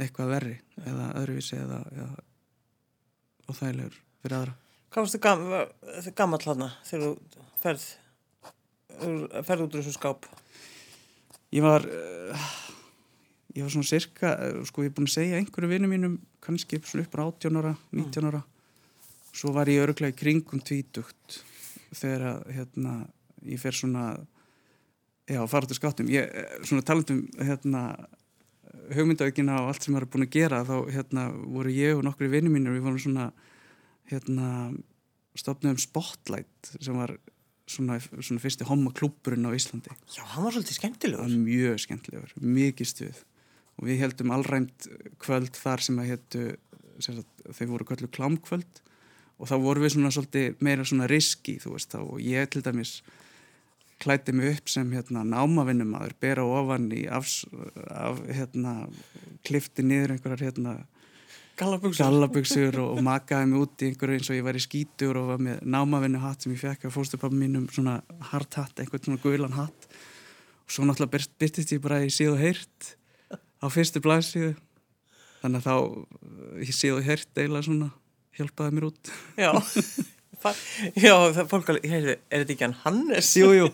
eitthvað 0.01 0.33
verri 0.33 0.55
eða 0.81 1.11
öðruvísi 1.21 1.59
eða, 1.61 1.81
eða 1.93 2.15
og 3.45 3.59
þægilegur 3.59 3.99
fyrir 4.23 4.37
aðra 4.39 4.55
Hvað 4.95 5.09
varst 5.09 5.17
þið 6.07 6.13
gammal 6.15 6.39
hana 6.47 6.67
þegar 6.87 7.01
þú 7.03 7.47
ferð, 7.65 7.85
ferð 9.43 9.63
út 9.65 9.73
úr 9.75 9.81
þessu 9.81 9.95
skáp? 9.97 10.27
Ég 11.51 11.65
var, 11.65 11.83
uh, 11.83 12.45
ég 13.57 13.65
var 13.65 13.73
svona 13.75 13.89
cirka, 13.89 14.37
uh, 14.39 14.61
sko 14.69 14.85
ég 14.85 14.93
er 14.93 14.95
búin 14.95 15.09
að 15.09 15.17
segja 15.17 15.41
einhverju 15.41 15.71
vinnum 15.73 15.91
mínum, 15.91 16.13
kannski 16.47 16.79
upp 16.79 17.17
á 17.19 17.27
18 17.27 17.59
ára, 17.59 17.73
19 17.91 18.29
ára. 18.31 18.45
Svo 19.35 19.51
var 19.57 19.67
ég 19.73 19.83
öruglega 19.83 20.15
í 20.15 20.19
kringum 20.21 20.63
tvítugt 20.63 21.41
þegar 21.91 22.27
að, 22.29 22.45
hérna, 22.55 22.93
ég 23.51 23.59
fer 23.59 23.75
svona, 23.75 24.13
já, 25.27 25.41
fara 25.51 25.67
út 25.67 25.75
úr 25.75 25.81
skátum. 25.81 26.13
Ég, 26.15 26.31
eh, 26.31 26.61
svona 26.63 26.87
talandum, 26.87 27.25
hérna, 27.43 27.83
hugmyndaugina 28.95 29.59
og 29.65 29.73
allt 29.73 29.83
sem 29.83 29.97
maður 29.97 30.07
er 30.07 30.13
búin 30.15 30.29
að 30.29 30.37
gera, 30.39 30.63
þá, 30.63 30.77
hérna, 30.95 31.27
voru 31.35 31.75
ég 31.75 31.99
og 31.99 32.07
nokkru 32.07 32.31
vinnum 32.31 32.55
mínum, 32.55 32.79
við 32.79 32.87
vorum 32.87 33.03
svona, 33.03 33.33
hérna 34.11 34.49
stopnum 35.39 35.79
Spotlight 35.81 36.75
sem 36.79 36.97
var 36.97 37.17
svona, 37.71 37.99
svona 38.01 38.43
fyrsti 38.43 38.67
homoklúpurinn 38.69 39.49
á 39.49 39.51
Íslandi. 39.57 39.93
Já, 40.13 40.23
hann 40.35 40.47
var 40.47 40.55
svolítið 40.55 40.79
skemmtilegur. 40.79 41.37
Mjög 41.47 41.81
skemmtilegur, 41.87 42.35
mikið 42.41 42.91
stuð. 42.91 43.21
Og 43.81 43.89
við 43.89 44.05
heldum 44.05 44.33
allrænt 44.35 44.89
kvöld 45.23 45.57
þar 45.59 45.83
sem 45.83 45.99
að 45.99 46.11
héttu 46.13 46.45
þau 47.51 47.67
voru 47.73 47.89
kvöldu 47.89 48.11
klámkvöld. 48.15 48.83
Og 49.41 49.51
þá 49.51 49.57
vorum 49.65 49.83
við 49.83 49.97
svona 49.97 50.13
svolítið 50.15 50.63
meira 50.63 50.87
svona 50.87 51.09
riski 51.11 51.57
þú 51.63 51.75
veist 51.75 51.95
þá. 51.95 52.01
Og 52.05 52.23
ég 52.23 52.51
til 52.53 52.63
dæmis 52.63 53.01
klæti 54.03 54.35
mig 54.37 54.59
upp 54.59 54.71
sem 54.71 54.91
hérna 54.93 55.25
námavinnumadur 55.27 56.15
bera 56.21 56.45
ofan 56.45 56.91
í 56.95 57.05
afs, 57.11 57.45
af 57.89 58.21
hérna 58.29 58.85
klifti 59.47 59.85
niður 59.87 60.15
einhverjar 60.15 60.51
hérna 60.51 60.75
Gallabuxur. 61.59 62.79
Og, 62.83 62.97
og 62.97 63.05
makaði 63.07 63.51
mig 63.51 63.63
út 63.63 63.85
í 63.85 63.91
einhverju 63.91 64.19
eins 64.19 64.31
og 64.33 64.39
ég 64.39 64.47
var 64.47 64.59
í 64.59 64.63
skítur 64.63 65.21
og 65.21 65.31
var 65.33 65.43
með 65.47 65.63
námavinnu 65.77 66.23
hatt 66.23 66.45
sem 66.45 66.55
ég 66.55 66.63
fekk 66.63 66.89
af 66.89 66.97
fóstupappa 66.97 67.39
mínum 67.39 67.69
svona 67.73 68.01
hard 68.33 68.59
hatt, 68.59 68.79
einhvern 68.83 69.05
svona 69.07 69.23
gulan 69.23 69.57
hatt. 69.59 69.89
Og 70.65 70.75
svo 70.75 70.87
náttúrulega 70.89 71.15
byrt, 71.15 71.35
byrtist 71.41 71.75
ég 71.77 71.83
bara 71.85 72.01
í 72.03 72.11
síð 72.13 72.35
og 72.35 72.43
heyrt 72.43 72.95
á 73.35 73.67
fyrstu 73.71 74.03
blaðsíðu. 74.05 74.55
Þannig 75.45 75.61
að 75.61 75.69
þá 75.69 76.65
ég 76.65 76.75
síð 76.75 76.99
og 76.99 77.07
heyrt 77.07 77.39
eiginlega 77.39 77.69
svona 77.69 77.93
hjálpaði 78.35 78.75
mér 78.75 78.89
út. 78.91 79.13
Já, 79.39 79.53
já 81.07 81.15
það 81.37 81.47
fólk 81.51 81.71
alveg, 81.73 81.87
heyrðu, 81.89 82.17
er 82.29 82.43
þetta 82.43 82.55
ekki 82.55 82.67
hann 82.67 82.77
Hannes? 82.83 83.31
jú, 83.39 83.53
jú. 83.55 83.69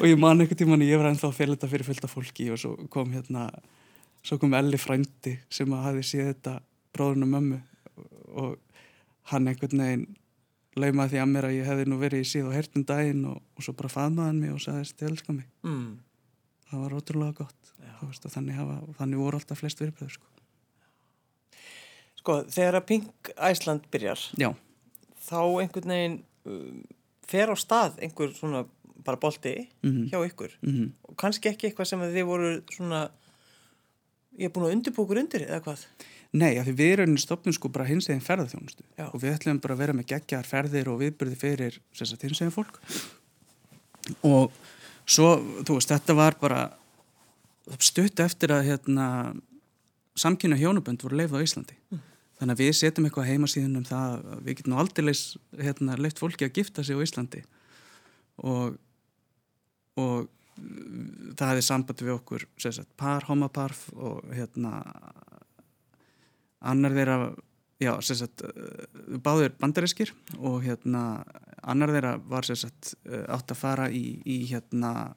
og 0.00 0.06
ég 0.08 0.20
man 0.20 0.40
einhvern 0.40 0.60
tíman 0.60 0.84
ég 0.86 1.00
var 1.00 1.10
ennþá 1.10 1.28
að 1.28 1.36
fyrir 1.36 1.56
þetta 1.56 1.70
fyrir 1.72 1.88
fullt 1.88 2.06
af 2.06 2.14
fólki 2.14 2.48
og 2.54 2.60
svo 2.60 2.74
kom 2.92 3.12
hérna 3.12 3.48
svo 4.24 4.38
kom 4.40 4.56
Elli 4.58 4.80
frændi 4.80 5.36
sem 5.52 5.72
að 5.74 5.84
hafi 5.88 6.06
séð 6.06 6.30
þetta 6.32 6.54
bróðurinn 6.98 7.26
og 7.28 7.32
mömmu 7.36 7.60
og 8.42 8.58
hann 9.32 9.48
einhvern 9.50 9.82
veginn 9.84 10.06
laumaði 10.78 11.14
því 11.16 11.20
að 11.22 11.30
mér 11.32 11.46
að 11.48 11.56
ég 11.58 11.66
hefði 11.70 11.86
nú 11.90 11.96
verið 11.98 12.20
í 12.22 12.28
síð 12.30 12.48
og 12.50 12.54
hertum 12.58 12.84
daginn 12.86 13.24
og, 13.30 13.40
og 13.56 13.64
svo 13.66 13.72
bara 13.78 13.90
faðmaði 13.90 14.28
hann 14.30 14.42
mig 14.44 14.52
og 14.54 14.60
sagðist 14.62 15.02
ég 15.02 15.10
elska 15.12 15.34
mig 15.34 15.46
Mm. 15.66 15.98
það 16.70 16.82
var 16.84 16.96
ótrúlega 17.00 17.34
gott 17.40 17.72
veist, 18.02 18.28
þannig, 18.30 18.54
hafa, 18.60 18.76
þannig 19.00 19.18
voru 19.18 19.38
alltaf 19.40 19.58
flest 19.58 19.80
viðbröður 19.82 20.12
sko. 20.14 20.26
Sko, 22.18 22.34
þegar 22.50 22.76
að 22.80 22.86
Pink 22.90 23.30
Æsland 23.48 23.86
byrjar, 23.92 24.22
já, 24.38 24.50
þá 25.28 25.38
einhvern 25.62 25.92
veginn 25.94 26.16
um, 26.50 26.82
fer 27.28 27.52
á 27.52 27.56
stað 27.58 27.98
einhver 28.04 28.32
svona 28.36 28.64
bara 29.06 29.20
bolti 29.22 29.54
Mhm. 29.86 30.08
hjá 30.10 30.18
ykkur 30.26 30.54
mm 30.62 30.92
og 31.08 31.16
kannski 31.16 31.48
ekki 31.52 31.68
eitthvað 31.70 31.86
sem 31.90 32.00
þið 32.02 32.26
voru 32.28 32.50
svona 32.74 33.02
ég 34.38 34.46
er 34.48 34.52
búin 34.54 34.66
að 34.68 34.74
undirbúkur 34.76 35.18
undir 35.22 35.46
eða 35.46 35.60
hvað 35.64 35.84
Nei, 36.36 36.58
af 36.60 36.66
því 36.66 36.74
við 36.76 36.90
erum 36.94 37.14
stopnum 37.20 37.54
sko 37.56 37.70
bara 37.72 37.86
hins 37.88 38.10
eginn 38.10 38.24
ferðarþjónustu 38.24 38.84
Já. 38.98 39.06
og 39.08 39.20
við 39.22 39.32
ætlum 39.32 39.60
bara 39.64 39.76
að 39.76 39.80
vera 39.80 39.94
með 39.96 40.10
geggjar 40.10 40.48
ferðir 40.48 40.90
og 40.92 40.98
viðbyrði 41.00 41.38
fyrir 41.40 41.78
hins 41.96 42.42
eginn 42.42 42.52
fólk. 42.52 42.80
Og 44.28 44.52
svo, 45.08 45.30
þú 45.64 45.78
veist, 45.78 45.94
þetta 45.94 46.16
var 46.18 46.36
bara 46.40 46.66
stutt 47.80 48.20
eftir 48.20 48.52
að 48.52 48.68
hérna, 48.68 49.06
samkynna 50.20 50.58
hjónubönd 50.60 51.04
voru 51.04 51.16
leifð 51.16 51.40
á 51.40 51.44
Íslandi. 51.44 51.78
Þannig 52.38 52.54
að 52.54 52.60
við 52.60 52.74
setjum 52.76 53.08
eitthvað 53.08 53.30
heimasíðun 53.32 53.80
um 53.80 53.88
það 53.88 54.18
að 54.18 54.44
við 54.44 54.58
getum 54.60 54.76
aldrei 54.78 55.14
hérna, 55.64 55.96
leift 55.98 56.20
fólki 56.20 56.46
að 56.46 56.60
gifta 56.60 56.84
sig 56.84 57.00
á 57.00 57.04
Íslandi. 57.04 57.42
Og 58.44 58.76
og 59.98 60.28
það 61.38 61.52
hefði 61.52 61.64
samband 61.66 62.02
við 62.02 62.14
okkur 62.16 62.44
sagt, 62.60 62.90
par, 62.98 63.26
homapar 63.28 63.74
og 63.94 64.26
hérna 64.34 64.80
annar 66.60 66.94
þeirra 66.96 67.18
já, 67.82 67.92
sagt, 68.02 68.42
uh, 68.42 69.18
báður 69.22 69.54
bandariskir 69.60 70.12
og 70.38 70.62
hérna 70.66 71.22
annar 71.62 71.92
þeirra 71.94 72.14
var 72.30 72.48
sagt 72.48 72.94
uh, 73.08 73.24
átt 73.36 73.54
að 73.54 73.60
fara 73.60 73.88
í, 73.90 74.18
í 74.26 74.40
hérna 74.50 75.14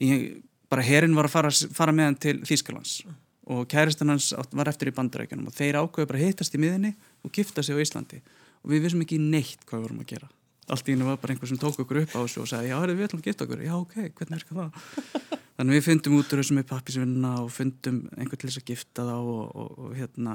í, 0.00 0.40
bara 0.68 0.84
herin 0.86 1.16
var 1.16 1.28
að 1.28 1.36
fara, 1.36 1.52
fara 1.76 1.94
með 1.94 2.10
hann 2.10 2.20
til 2.26 2.36
Þýskalands 2.46 2.98
og 3.46 3.68
kæristan 3.70 4.10
hans 4.10 4.32
var 4.34 4.68
eftir 4.68 4.90
í 4.90 4.96
bandarækjunum 4.96 5.50
og 5.50 5.54
þeir 5.54 5.78
ákveðu 5.78 6.10
bara 6.10 6.24
hittast 6.24 6.56
í 6.58 6.60
miðinni 6.60 6.96
og 7.22 7.30
gifta 7.34 7.62
sig 7.62 7.78
á 7.78 7.82
Íslandi. 7.84 8.18
Og 8.66 8.72
við 8.72 8.88
vissum 8.88 9.04
ekki 9.04 9.20
neitt 9.22 9.62
hvað 9.62 9.78
við 9.78 9.86
vorum 9.86 10.02
að 10.02 10.10
gera 10.10 10.30
allt 10.72 10.88
í 10.88 10.94
hennu 10.94 11.06
var 11.06 11.18
bara 11.22 11.34
einhver 11.34 11.50
sem 11.50 11.60
tók 11.60 11.78
okkur 11.82 12.02
upp 12.02 12.14
á 12.16 12.20
þessu 12.20 12.42
og 12.42 12.48
sagði, 12.50 12.70
já, 12.72 12.76
heyrðu, 12.80 12.96
við 12.98 13.08
ætlum 13.08 13.22
að 13.22 13.28
gifta 13.28 13.46
okkur 13.46 13.64
já, 13.66 13.74
ok, 13.76 13.96
hvernig 14.18 14.38
er 14.38 14.46
það? 14.50 14.80
þannig 15.56 15.76
við 15.76 15.84
fundum 15.86 16.16
út 16.18 16.32
úr 16.32 16.42
þessu 16.42 16.56
með 16.56 16.66
pappisvinna 16.72 17.32
og 17.42 17.50
fundum 17.54 18.00
einhvern 18.16 18.40
til 18.40 18.50
þess 18.50 18.62
að 18.62 18.72
gifta 18.72 19.06
þá 19.06 19.14
og, 19.16 19.44
og, 19.46 19.76
og 19.84 19.92
hérna 19.96 20.34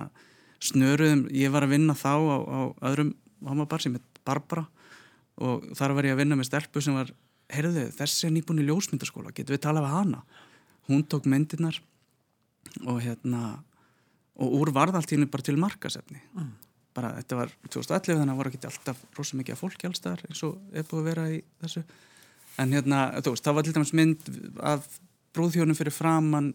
snöruðum, 0.61 1.25
ég 1.35 1.53
var 1.53 1.65
að 1.65 1.75
vinna 1.75 1.97
þá 1.97 2.13
á, 2.15 2.37
á 2.37 2.59
öðrum 2.91 3.11
homabar 3.47 3.83
sem 3.83 3.97
heit 3.97 4.21
Barbara 4.25 4.67
og 5.41 5.65
þar 5.77 5.95
var 5.97 6.07
ég 6.07 6.15
að 6.15 6.21
vinna 6.21 6.37
með 6.37 6.51
stelpu 6.51 6.83
sem 6.85 6.95
var, 6.95 7.09
heyrðu, 7.51 7.87
þessi 7.97 8.27
er 8.27 8.35
nýbúin 8.35 8.61
í 8.61 8.67
ljósmyndaskóla, 8.67 9.33
getur 9.33 9.57
við 9.57 9.63
talað 9.65 9.87
við 9.87 9.95
hana 9.97 10.23
hún 10.89 11.05
tók 11.09 11.27
myndirnar 11.29 11.79
og 12.85 13.01
hérna 13.01 13.61
og 14.41 14.57
úr 14.61 14.71
varðaltínu 14.75 15.27
bara 15.31 15.45
til 15.45 15.57
markasefni 15.59 16.21
mm. 16.21 16.51
Bara 16.95 17.13
þetta 17.19 17.39
var 17.39 17.53
2011 17.67 18.19
þannig 18.19 18.33
að 18.33 18.41
voru 18.41 18.51
ekki 18.51 18.67
alltaf 18.69 19.01
rosa 19.17 19.39
mikið 19.39 19.55
af 19.55 19.63
fólki 19.63 19.87
allstaðar 19.87 20.23
eins 20.27 20.43
og 20.47 20.57
er 20.73 20.87
búið 20.87 21.01
að 21.01 21.09
vera 21.09 21.25
í 21.31 21.39
þessu. 21.63 21.83
En 22.59 22.75
hérna, 22.75 22.99
þú 23.23 23.33
veist, 23.33 23.45
það 23.47 23.57
var 23.57 23.67
til 23.67 23.73
dæmis 23.77 23.93
mynd 23.95 24.31
af 24.73 24.87
brúðhjónum 25.35 25.77
fyrir 25.77 25.95
framann 25.95 26.51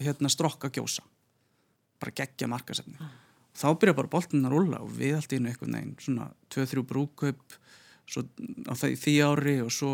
hérna 0.00 0.30
strokka 0.32 0.70
gjósa. 0.72 1.04
Bara 2.00 2.14
geggja 2.22 2.48
markasefni 2.48 2.96
mm. 2.96 3.16
þá 3.58 3.68
byrja 3.74 3.96
bara 3.98 4.12
boltin 4.12 4.46
að 4.46 4.54
rúla 4.54 4.82
og 4.84 4.92
við 4.96 5.18
allt 5.18 5.34
í 5.34 5.40
einu 5.40 5.50
eitthvað 5.50 5.74
neginn, 5.74 5.96
svona 6.00 6.30
2-3 6.54 6.86
brúðkaup 6.88 7.58
svo 8.08 8.24
á 8.70 8.72
því, 8.78 8.94
því 8.96 9.14
ári 9.26 9.56
og 9.64 9.72
svo 9.74 9.92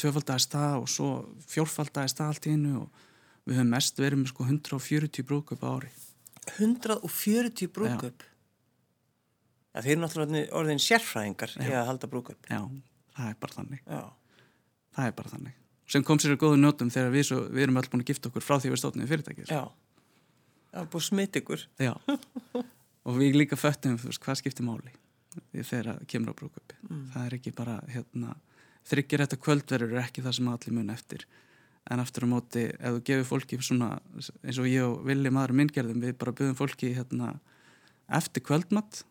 tvöfaldagist 0.00 0.52
það 0.52 0.76
og 0.82 0.90
svo 0.90 1.10
fjórfaldagist 1.48 2.18
það 2.20 2.32
allt 2.32 2.48
í 2.48 2.56
einu 2.56 2.74
og 2.82 3.02
við 3.44 3.60
höfum 3.60 3.72
mest 3.76 4.00
verið 4.00 4.20
með 4.20 4.32
sko 4.32 4.48
140 4.48 5.28
brúðkaup 5.28 5.64
á 5.64 5.68
ári. 5.70 5.92
140 6.58 7.72
brúköp 7.72 8.24
Já, 9.74 9.80
þeir 9.82 9.92
eru 9.96 10.02
náttúrulega 10.04 10.44
orðin 10.54 10.82
sérfræðingar 10.82 11.54
í 11.58 11.70
að 11.74 11.88
halda 11.88 12.10
brúköp 12.10 12.50
já, 12.50 12.60
það 13.16 13.30
er 13.30 13.38
bara 13.42 13.56
þannig. 13.58 13.80
Já, 13.90 14.02
það 14.94 15.08
er 15.08 15.16
bara 15.18 15.32
þannig. 15.32 15.56
Sem 15.90 16.04
kom 16.06 16.20
sér 16.22 16.36
að 16.36 16.44
góðu 16.44 16.60
nótum 16.60 16.92
þegar 16.94 17.10
við, 17.12 17.24
svo, 17.28 17.40
við 17.50 17.66
erum 17.66 17.80
öll 17.80 17.88
búin 17.92 18.04
að 18.04 18.12
gifta 18.12 18.30
okkur 18.30 18.44
frá 18.44 18.54
því 18.56 18.70
við 18.72 18.80
stóðnum 18.80 19.04
í 19.04 19.08
fyrirtækið 19.10 19.50
já. 19.50 19.64
Það 20.70 20.80
er 20.80 20.90
búið 20.94 21.06
smitt 21.08 21.38
ykkur. 21.40 21.64
Já. 21.82 21.92
og 23.04 23.18
við 23.18 23.38
líka 23.40 23.58
föttum 23.58 23.98
hvað 23.98 24.38
skiptir 24.40 24.66
máli 24.66 24.94
þegar 25.52 25.98
kemur 26.10 26.30
á 26.30 26.38
brúköpi 26.38 26.78
það 27.12 27.24
er 27.26 27.36
ekki 27.38 27.52
bara 27.58 27.80
hérna, 27.90 28.36
þryggir 28.86 29.24
þetta 29.24 29.40
kvöldverður 29.42 29.96
er 29.96 30.04
ekki 30.04 30.22
það 30.24 30.36
sem 30.38 30.52
allir 30.52 30.76
mun 30.76 30.94
eftir. 30.94 31.24
En 31.90 32.00
aftur 32.00 32.24
á 32.24 32.28
móti 32.30 32.62
ef 32.70 32.94
þú 32.94 33.00
gefur 33.10 33.26
fólki 33.28 33.58
svona 33.60 33.90
eins 34.16 34.60
og 34.62 34.68
ég 34.70 34.86
og 34.86 35.02
Vili 35.04 35.32
maður 35.34 35.56
minn 35.58 35.72
gerðum 35.74 36.00
við 36.00 36.14
bara 36.20 36.32
byggðum 36.32 36.56
fólki 36.56 36.94
hérna, 36.96 37.34
eftir 38.08 38.44
kvöldmatt 38.46 39.02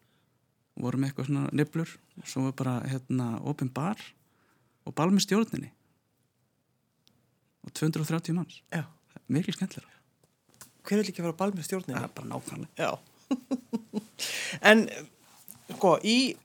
vorum 0.80 1.06
eitthvað 1.06 1.30
svona 1.30 1.48
niblur 1.54 1.90
og 2.20 2.28
svo 2.30 2.48
var 2.48 2.58
bara 2.60 2.76
hérna 2.90 3.30
open 3.50 3.70
bar 3.74 4.00
og 4.88 4.96
bal 4.98 5.10
með 5.14 5.28
stjórninni. 5.28 5.72
Og 7.64 7.72
230 7.80 8.36
manns. 8.36 8.60
Já, 8.74 8.84
mikil 9.32 9.56
skemmtilega. 9.56 9.92
Hver 10.84 11.04
ekki 11.06 11.22
fara 11.22 11.32
að 11.32 11.40
bal 11.40 11.52
með 11.56 11.68
stjórninu? 11.70 11.96
það 11.96 12.10
er 12.10 12.16
bara 12.20 12.32
nákvæmlega. 12.34 12.94
En, 14.70 14.84
sko, 15.74 15.96
í 16.06 16.36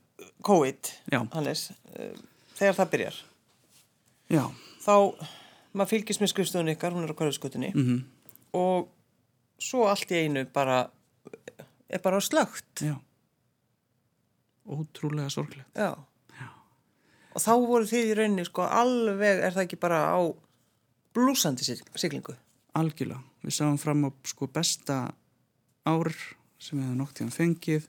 COVID. 0.47 0.90
Hannes 1.35 1.68
eh, 1.94 2.14
þegar 2.58 2.78
það 2.78 2.92
byrjar 2.94 3.18
já, 4.32 4.44
þá, 4.85 4.94
maður 5.73 5.92
fylgist 5.94 6.23
með 6.23 6.32
skrifstöðun 6.32 6.73
ykkar, 6.75 6.94
hún 6.97 7.06
er 7.06 7.12
á 7.14 7.18
hverjuskutinni 7.18 7.73
mhm. 7.75 7.99
og 8.58 8.88
svo 9.58 9.87
allt 9.90 10.11
í 10.14 10.23
einu 10.26 10.44
bara 10.54 10.87
er 11.88 12.02
bara 12.04 12.20
slögt 12.23 12.85
Já. 12.85 12.94
Ótrúlega 14.68 15.30
sorglegt. 15.32 15.68
Já. 15.76 15.94
Og 17.34 17.42
þá 17.44 17.52
voru 17.68 17.87
þið 17.88 18.08
í 18.10 18.14
rauninni 18.18 18.44
sko 18.48 18.64
alveg, 18.66 19.40
er 19.46 19.54
það 19.54 19.64
ekki 19.66 19.78
bara 19.80 20.00
á 20.12 20.20
blúsandi 21.14 21.64
sig- 21.64 21.84
siglingu? 21.96 22.34
Algjörlega. 22.76 23.22
Við 23.44 23.54
sáum 23.54 23.78
fram 23.80 24.04
á 24.04 24.10
sko 24.26 24.46
besta 24.50 25.12
ár 25.87 26.10
sem 26.58 26.78
við 26.78 26.84
hefum 26.88 26.98
nokt 26.98 27.20
í 27.20 27.25
hann 27.25 27.32
fengið. 27.34 27.87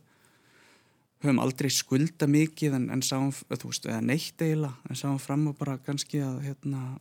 Höfum 1.24 1.40
aldrei 1.44 1.70
skulda 1.74 2.28
mikið 2.32 2.76
en, 2.78 2.90
en 2.96 3.02
sáum, 3.04 3.32
þú 3.34 3.72
veist, 3.74 3.86
eða 3.90 4.00
neitt 4.06 4.40
eiginlega, 4.40 4.76
en 4.90 4.96
sáum 4.96 5.18
fram 5.20 5.50
á 5.50 5.54
bara 5.58 5.78
kannski 5.84 6.22
að 6.24 6.38
hérna 6.46 7.00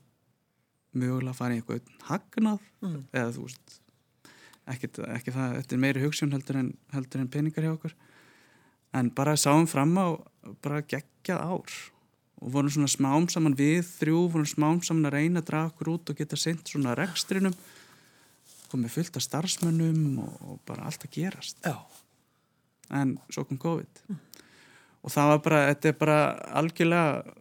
mögulega 0.99 1.37
fara 1.37 1.55
í 1.55 1.61
eitthvað 1.61 1.85
hagnað 2.09 2.59
Mm. 2.83 3.05
eða 3.13 3.33
þú 3.37 3.45
veist 3.45 3.77
ekki, 4.69 4.89
ekki 5.15 5.33
það, 5.35 5.55
þetta 5.61 5.73
er 5.77 5.79
meiri 5.85 6.03
hugsun 6.03 6.33
heldur 6.33 6.57
en, 6.57 6.73
heldur 6.93 7.21
en 7.21 7.29
peningar 7.29 7.63
hjá 7.65 7.73
okkur 7.77 7.95
en 8.97 9.11
bara 9.15 9.37
sáum 9.37 9.67
fram 9.69 9.97
á 10.01 10.07
bara 10.65 10.83
geggjað 10.83 11.41
ár 11.41 11.73
og 12.39 12.53
vorum 12.55 12.71
svona 12.71 12.91
smám 12.91 13.27
saman 13.33 13.57
við 13.59 13.83
þrjú 13.99 14.23
vorum 14.33 14.49
smám 14.49 14.81
saman 14.87 15.11
að 15.11 15.17
reyna 15.19 15.43
að 15.43 15.51
draga 15.51 15.73
okkur 15.73 15.93
út 15.97 16.13
og 16.13 16.21
geta 16.21 16.39
sendt 16.39 16.71
svona 16.71 16.95
rekstrinum 16.99 17.57
komið 18.69 18.95
fullt 18.95 19.19
af 19.19 19.25
starfsmönnum 19.25 20.21
og, 20.25 20.35
og 20.45 20.61
bara 20.69 20.87
allt 20.89 21.05
að 21.09 21.15
gerast 21.19 21.61
Já. 21.67 21.77
en 22.95 23.17
svo 23.29 23.45
kom 23.49 23.61
COVID 23.61 24.05
og 25.03 25.13
það 25.15 25.33
var 25.33 25.43
bara, 25.45 25.61
þetta 25.73 25.91
er 25.91 25.99
bara 25.99 26.21
algjörlega 26.61 27.35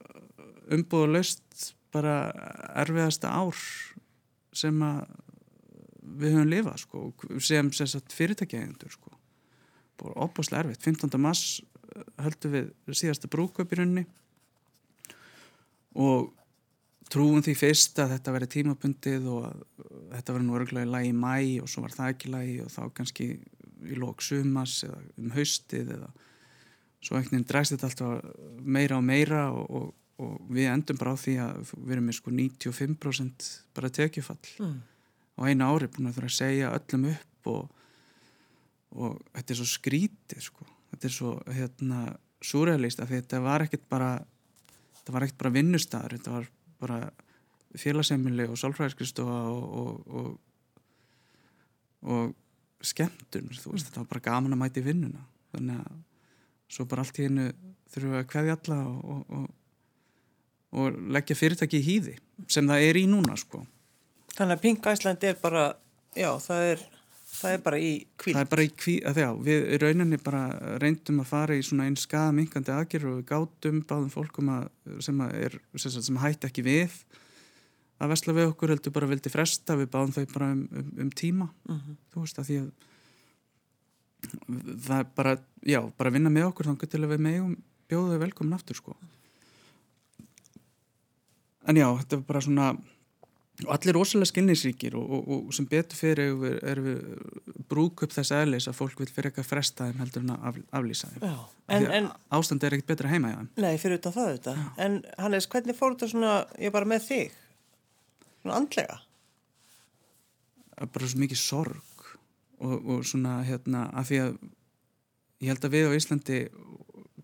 umbúðalaust 0.78 1.72
bara 1.94 2.18
erfiðasta 2.76 3.32
ár 3.32 3.58
sem 4.56 4.82
að 4.84 5.06
við 6.18 6.36
höfum 6.36 6.52
lifað 6.52 6.82
sko, 6.82 7.04
sem, 7.44 7.70
sem 7.76 8.04
fyrirtækjaðindur 8.14 8.94
sko. 8.94 9.07
Bara 10.02 10.18
opbúslega 10.28 10.64
erfitt 10.66 10.86
15. 10.88 11.18
mass 11.22 11.62
höldum 12.22 12.54
við 12.54 12.98
síðasta 13.00 13.30
brúköp 13.32 13.72
í 13.74 13.80
rauninni 13.80 14.06
og 15.98 16.34
trúum 17.12 17.40
því 17.44 17.54
fyrst 17.58 18.00
að 18.04 18.16
þetta 18.18 18.34
veri 18.36 18.50
tímabundið 18.52 19.28
og 19.32 19.46
að 19.48 19.62
þetta 20.18 20.36
veri 20.36 20.48
nú 20.48 20.58
örgulega 20.60 20.88
í 20.88 20.92
lagi 20.92 21.12
í 21.14 21.16
mæ 21.16 21.36
og 21.64 21.70
svo 21.72 21.86
var 21.86 21.96
það 21.96 22.12
ekki 22.14 22.34
lagi 22.34 22.58
og 22.66 22.74
þá 22.74 22.82
kannski 22.98 23.28
í 23.88 24.00
lók 24.02 24.24
sumas 24.26 24.82
eða 24.88 25.00
um 25.22 25.32
haustið 25.38 25.94
eða 25.96 26.10
svo 26.98 27.16
einhvern 27.16 27.38
veginn 27.38 27.48
dræst 27.48 27.74
þetta 27.76 27.90
alltaf 27.92 28.60
meira 28.78 28.98
og 29.00 29.06
meira 29.08 29.42
og, 29.54 29.66
og, 29.80 29.88
og 30.26 30.52
við 30.52 30.70
endum 30.74 31.00
bara 31.00 31.14
á 31.16 31.18
því 31.24 31.36
að 31.46 31.74
við 31.78 31.96
erum 31.96 32.08
með 32.10 32.20
sko 32.20 32.36
95% 32.36 33.50
bara 33.78 33.94
tekjufall 34.02 34.40
Mm. 34.58 34.78
á 35.38 35.42
einu 35.48 35.68
ári 35.70 35.88
búin 35.94 36.10
að 36.10 36.18
þurfa 36.18 36.32
að 36.34 36.40
segja 36.42 36.74
öllum 36.74 37.04
upp 37.14 37.50
og, 37.54 37.68
og 38.96 39.20
þetta 39.34 39.54
er 39.54 39.60
svo 39.60 39.70
skrítið 39.70 40.44
sko. 40.48 40.68
þetta 40.94 41.08
er 41.10 41.16
svo 41.16 41.36
hérna 41.52 42.02
súrealist 42.44 43.02
af 43.02 43.10
því 43.10 43.22
þetta 43.22 43.44
var 43.44 43.66
ekkert 43.66 43.88
bara 43.90 44.12
þetta 45.00 45.16
var 45.16 45.26
ekkert 45.26 45.42
bara 45.44 45.56
vinnustæður 45.58 46.18
þetta 46.18 46.36
var 46.38 46.52
bara 46.78 47.00
félagsemmileg 47.78 48.52
og 48.52 48.60
sálfræðiskristofa 48.60 49.38
og, 49.52 49.64
og, 49.78 50.12
og, 50.18 50.30
og 52.08 52.36
skemmtun 52.86 53.50
þú 53.58 53.74
veist, 53.74 53.90
þetta 53.90 54.04
var 54.04 54.12
bara 54.12 54.26
gaman 54.30 54.56
að 54.56 54.62
mæti 54.64 54.84
vinnuna. 54.86 55.24
Þannig 55.54 55.82
að 55.82 55.98
svo 56.78 56.86
bara 56.90 57.06
allt 57.06 57.20
í 57.20 57.28
hennu 57.28 57.48
þurfum 57.94 58.14
við 58.14 58.22
að 58.22 58.30
kveðja 58.34 58.58
alla 58.58 58.78
og, 58.92 59.34
og, 59.38 59.48
og 60.78 61.02
leggja 61.16 61.40
fyrirtæki 61.40 61.80
í 61.80 61.88
hýði 61.88 62.16
sem 62.52 62.70
það 62.70 62.86
er 62.90 63.02
í 63.02 63.06
núna 63.10 63.38
sko. 63.40 63.64
Þannig 64.36 64.58
að 64.58 64.64
Pink 64.66 64.90
Iceland 64.92 65.24
er 65.26 65.38
bara, 65.42 65.68
já, 66.18 66.30
það 66.44 66.72
er, 66.74 66.84
það 67.38 67.54
er 67.54 67.62
bara 67.66 67.78
í 67.82 67.92
kvíl. 68.18 68.34
Það 68.34 68.42
er 68.44 68.50
bara 68.52 68.64
í 68.66 68.72
kví, 68.82 68.96
að 69.10 69.20
já, 69.22 69.28
við 69.48 69.66
rauninni 69.84 70.18
bara 70.24 70.42
reyndum 70.82 71.22
að 71.24 71.30
fara 71.32 71.58
í 71.58 71.64
svona 71.66 71.86
einn 71.88 71.98
skaðaminkandi 72.00 72.74
aðgerð 72.74 73.10
og 73.12 73.16
við 73.20 73.28
gátum 73.32 73.82
báðum 73.90 74.12
fólkum 74.14 74.52
að, 74.56 74.68
sem, 75.06 75.22
að 75.26 75.38
er, 75.46 75.58
sem, 75.78 75.92
sem 76.10 76.20
hætti 76.24 76.50
ekki 76.50 76.66
við 76.66 76.98
að 77.98 78.12
vesla 78.14 78.34
við 78.38 78.50
okkur 78.52 78.70
heldur 78.76 78.94
bara 78.94 79.10
vildi 79.10 79.32
fresta, 79.34 79.78
við 79.80 79.90
báðum 79.94 80.14
þau 80.14 80.26
bara 80.34 80.52
um, 80.54 80.66
um, 80.82 80.92
um 81.06 81.10
tíma, 81.18 81.48
Mhm. 81.70 81.96
þú 82.14 82.26
veist 82.26 82.40
að 82.42 82.50
því 82.52 82.58
að 82.64 82.70
það 84.88 85.00
er 85.00 85.08
bara, 85.16 85.34
já, 85.66 85.80
bara 85.98 86.12
vinna 86.14 86.30
með 86.34 86.50
okkur 86.52 86.66
þannig 86.72 86.90
til 86.90 87.04
að 87.04 87.12
við 87.14 87.24
megum 87.26 87.56
bjóðu 87.90 88.14
þau 88.16 88.22
velkomin 88.26 88.58
aftur 88.58 88.76
sko. 88.80 88.96
En 91.68 91.76
já, 91.76 91.88
þetta 92.00 92.18
er 92.18 92.24
bara 92.28 92.42
svona 92.44 92.68
og 93.66 93.72
allir 93.74 93.96
rosalega 93.98 94.30
skilningsríkir 94.30 94.96
og, 95.00 95.14
og, 95.18 95.30
og 95.48 95.56
sem 95.56 95.66
betur 95.70 95.98
fyrir 95.98 96.28
erum 96.28 96.44
við, 96.44 96.58
erum 96.70 96.88
við 96.88 97.64
brúk 97.72 98.04
upp 98.06 98.14
þess 98.14 98.34
aðlis 98.38 98.68
að 98.70 98.78
fólk 98.78 99.02
vil 99.02 99.10
fyrir 99.10 99.32
eitthvað 99.32 99.48
fresta 99.50 99.88
þeim 99.88 100.04
heldur 100.04 100.26
en 100.26 100.34
að 100.36 100.46
af, 100.50 100.60
aflýsa 100.80 101.10
þeim. 101.14 101.26
Já, 101.26 101.40
en, 101.78 101.88
en, 101.98 102.12
Ástand 102.38 102.68
er 102.68 102.78
ekkert 102.78 102.92
betra 102.92 103.12
heima 103.12 103.34
nei, 103.58 103.74
fyrir 103.82 103.98
utan 103.98 104.14
það 104.14 104.30
þetta. 104.36 104.56
En 104.86 105.00
Hannes, 105.18 105.50
hvernig 105.50 105.78
fór 105.80 105.96
þetta 105.96 106.12
svona, 106.14 106.36
ég 106.62 106.76
bara 106.76 106.90
með 106.94 107.08
þig? 107.08 107.42
Svona 108.44 108.62
andlega? 108.62 109.02
Er 110.78 110.94
bara 110.94 111.10
svo 111.10 111.24
mikið 111.24 111.42
sorg 111.42 112.08
og, 112.62 112.78
og 112.78 113.04
svona 113.10 113.40
hérna 113.48 113.88
að 113.98 114.12
því 114.12 114.24
að 114.28 114.40
ég 115.42 115.52
held 115.54 115.66
að 115.66 115.78
við 115.80 115.90
á 115.90 115.98
Íslandi 115.98 116.40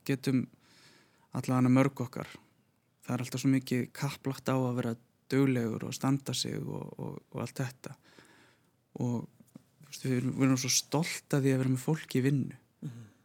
getum 0.10 0.46
allavega 1.34 1.78
mörg 1.78 2.06
okkar. 2.08 2.30
Það 3.06 3.16
er 3.16 3.26
alltaf 3.28 3.42
svo 3.44 3.54
mikið 3.54 3.90
kapplagt 3.94 4.50
á 4.50 4.58
að 4.58 4.78
vera 4.82 5.00
döglegur 5.34 5.88
og 5.88 5.96
standa 5.98 6.36
sig 6.38 6.58
og, 6.62 6.94
og, 6.98 7.20
og 7.34 7.44
allt 7.44 7.62
þetta. 7.62 7.96
Og 9.04 9.16
veist, 9.88 10.06
við, 10.06 10.30
erum, 10.30 10.58
svo 10.62 10.72
stolt 10.72 11.36
að 11.36 11.48
því 11.48 11.56
að 11.56 11.64
vera 11.64 11.74
með 11.74 11.86
fólki 11.88 12.22
í 12.22 12.26
vinnu. 12.28 12.60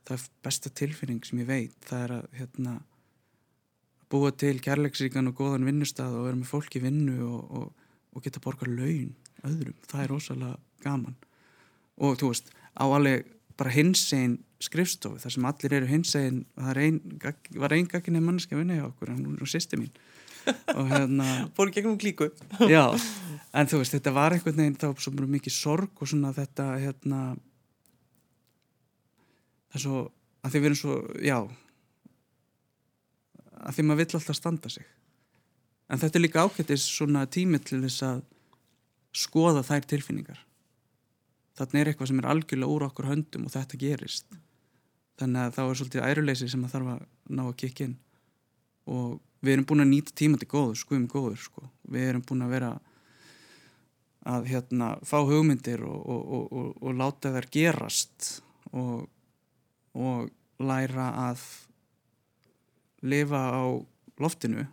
Það 0.08 0.14
er 0.16 0.28
besta 0.46 0.72
tilfinning 0.72 1.24
sem 1.28 1.42
ég 1.42 1.48
veit. 1.48 1.78
Það 1.84 2.04
er 2.06 2.14
að 2.16 2.28
hérna, 2.40 2.76
búa 4.08 4.32
til 4.32 4.56
kærleiksríkan 4.64 5.28
og 5.28 5.36
góðan 5.36 5.68
vinnustað 5.68 6.16
og 6.16 6.28
vera 6.30 6.40
með 6.40 6.52
fólki 6.52 6.80
í 6.80 6.86
vinnu 6.86 7.18
og, 7.28 7.56
og, 7.60 7.88
og 8.16 8.24
geta 8.24 8.42
borga 8.44 8.68
laun 8.70 9.12
öðrum, 9.46 9.76
það 9.86 10.02
er 10.02 10.12
rosalega 10.12 10.56
gaman. 10.82 11.18
Og 12.02 12.16
þú 12.18 12.32
veist, 12.32 12.48
á 12.74 12.84
alveg 12.86 13.26
bara 13.58 13.74
hinsegin 13.74 14.38
skrifstofu 14.62 15.20
þar 15.22 15.34
sem 15.34 15.46
allir 15.48 15.74
eru 15.78 15.88
hinsegin 15.90 16.44
það 16.56 16.70
er 16.72 16.80
ein, 16.84 17.00
var 17.58 17.74
einn 17.74 17.90
gagginni 17.90 18.22
manneski 18.22 18.56
að 18.56 18.62
vinna 18.62 18.78
hjá 18.78 18.86
okkur 18.88 19.12
hún 19.14 19.38
er 19.38 19.50
sýsti 19.50 19.78
mín 19.78 19.92
og 20.74 20.90
hérna 20.90 21.28
Fór 21.56 21.72
gegnum 21.74 21.98
klíku? 22.00 22.30
Já, 22.70 22.84
en 23.52 23.70
þú 23.70 23.82
veist, 23.82 23.94
þetta 23.96 24.14
var 24.16 24.36
einhvern 24.36 24.58
veginn, 24.60 24.78
það 24.80 24.94
var 24.94 25.06
svo 25.06 25.30
mikið 25.36 25.54
sorg 25.54 26.02
og 26.02 26.10
svona 26.10 26.34
þetta, 26.36 26.68
hérna, 26.82 27.22
það 29.68 29.80
er 29.80 29.84
svo, 29.86 30.04
að 30.42 30.54
því 30.54 30.62
við 30.62 30.70
erum 30.70 30.80
svo, 30.82 30.98
já, 31.24 31.38
að 33.58 33.76
því 33.76 33.86
maður 33.86 34.02
vill 34.02 34.18
alltaf 34.20 34.38
standa 34.38 34.72
sig. 34.72 34.88
En 35.88 36.00
þetta 36.00 36.18
er 36.18 36.24
líka 36.24 36.44
ágættis 36.44 36.84
svona 36.84 37.24
tími 37.30 37.60
til 37.64 37.80
þess 37.84 38.04
að 38.04 38.20
skoða 39.16 39.64
þær 39.66 39.88
tilfinningar. 39.88 40.42
Þannig 41.58 41.80
er 41.80 41.90
eitthvað 41.90 42.10
sem 42.10 42.20
er 42.20 42.28
algjörlega 42.30 42.74
úr 42.74 42.84
okkur 42.86 43.08
höndum 43.08 43.48
og 43.48 43.54
þetta 43.54 43.80
gerist. 43.80 44.28
Þannig 45.18 45.48
að 45.48 45.56
þá 45.56 45.62
er 45.64 45.78
svolítið 45.80 46.04
æruleysi 46.06 46.50
sem 46.52 46.66
að 46.66 46.74
þarf 46.76 46.92
að 46.92 47.00
ná 47.34 47.42
að 47.48 47.56
kikka 47.62 47.88
inn 47.88 47.96
og 48.88 49.16
við 49.44 49.52
erum 49.54 49.66
búin 49.68 49.84
að 49.84 49.92
nýta 49.92 50.14
tíma 50.18 50.38
til 50.40 50.48
góður, 50.50 50.78
sko 50.80 50.96
um 50.96 51.08
góður 51.10 51.40
sko. 51.42 51.68
við 51.88 52.08
erum 52.10 52.24
búin 52.26 52.44
að 52.46 52.54
vera 52.56 52.72
að 54.28 54.48
hérna 54.50 54.88
fá 55.06 55.18
hugmyndir 55.24 55.84
og, 55.86 56.00
og, 56.02 56.24
og, 56.36 56.48
og, 56.52 56.72
og 56.82 56.98
láta 56.98 57.32
þær 57.32 57.48
gerast 57.54 58.42
og, 58.72 59.06
og 59.94 60.28
læra 60.58 61.12
að 61.28 61.44
lifa 63.08 63.44
á 63.54 63.64
loftinu 64.18 64.66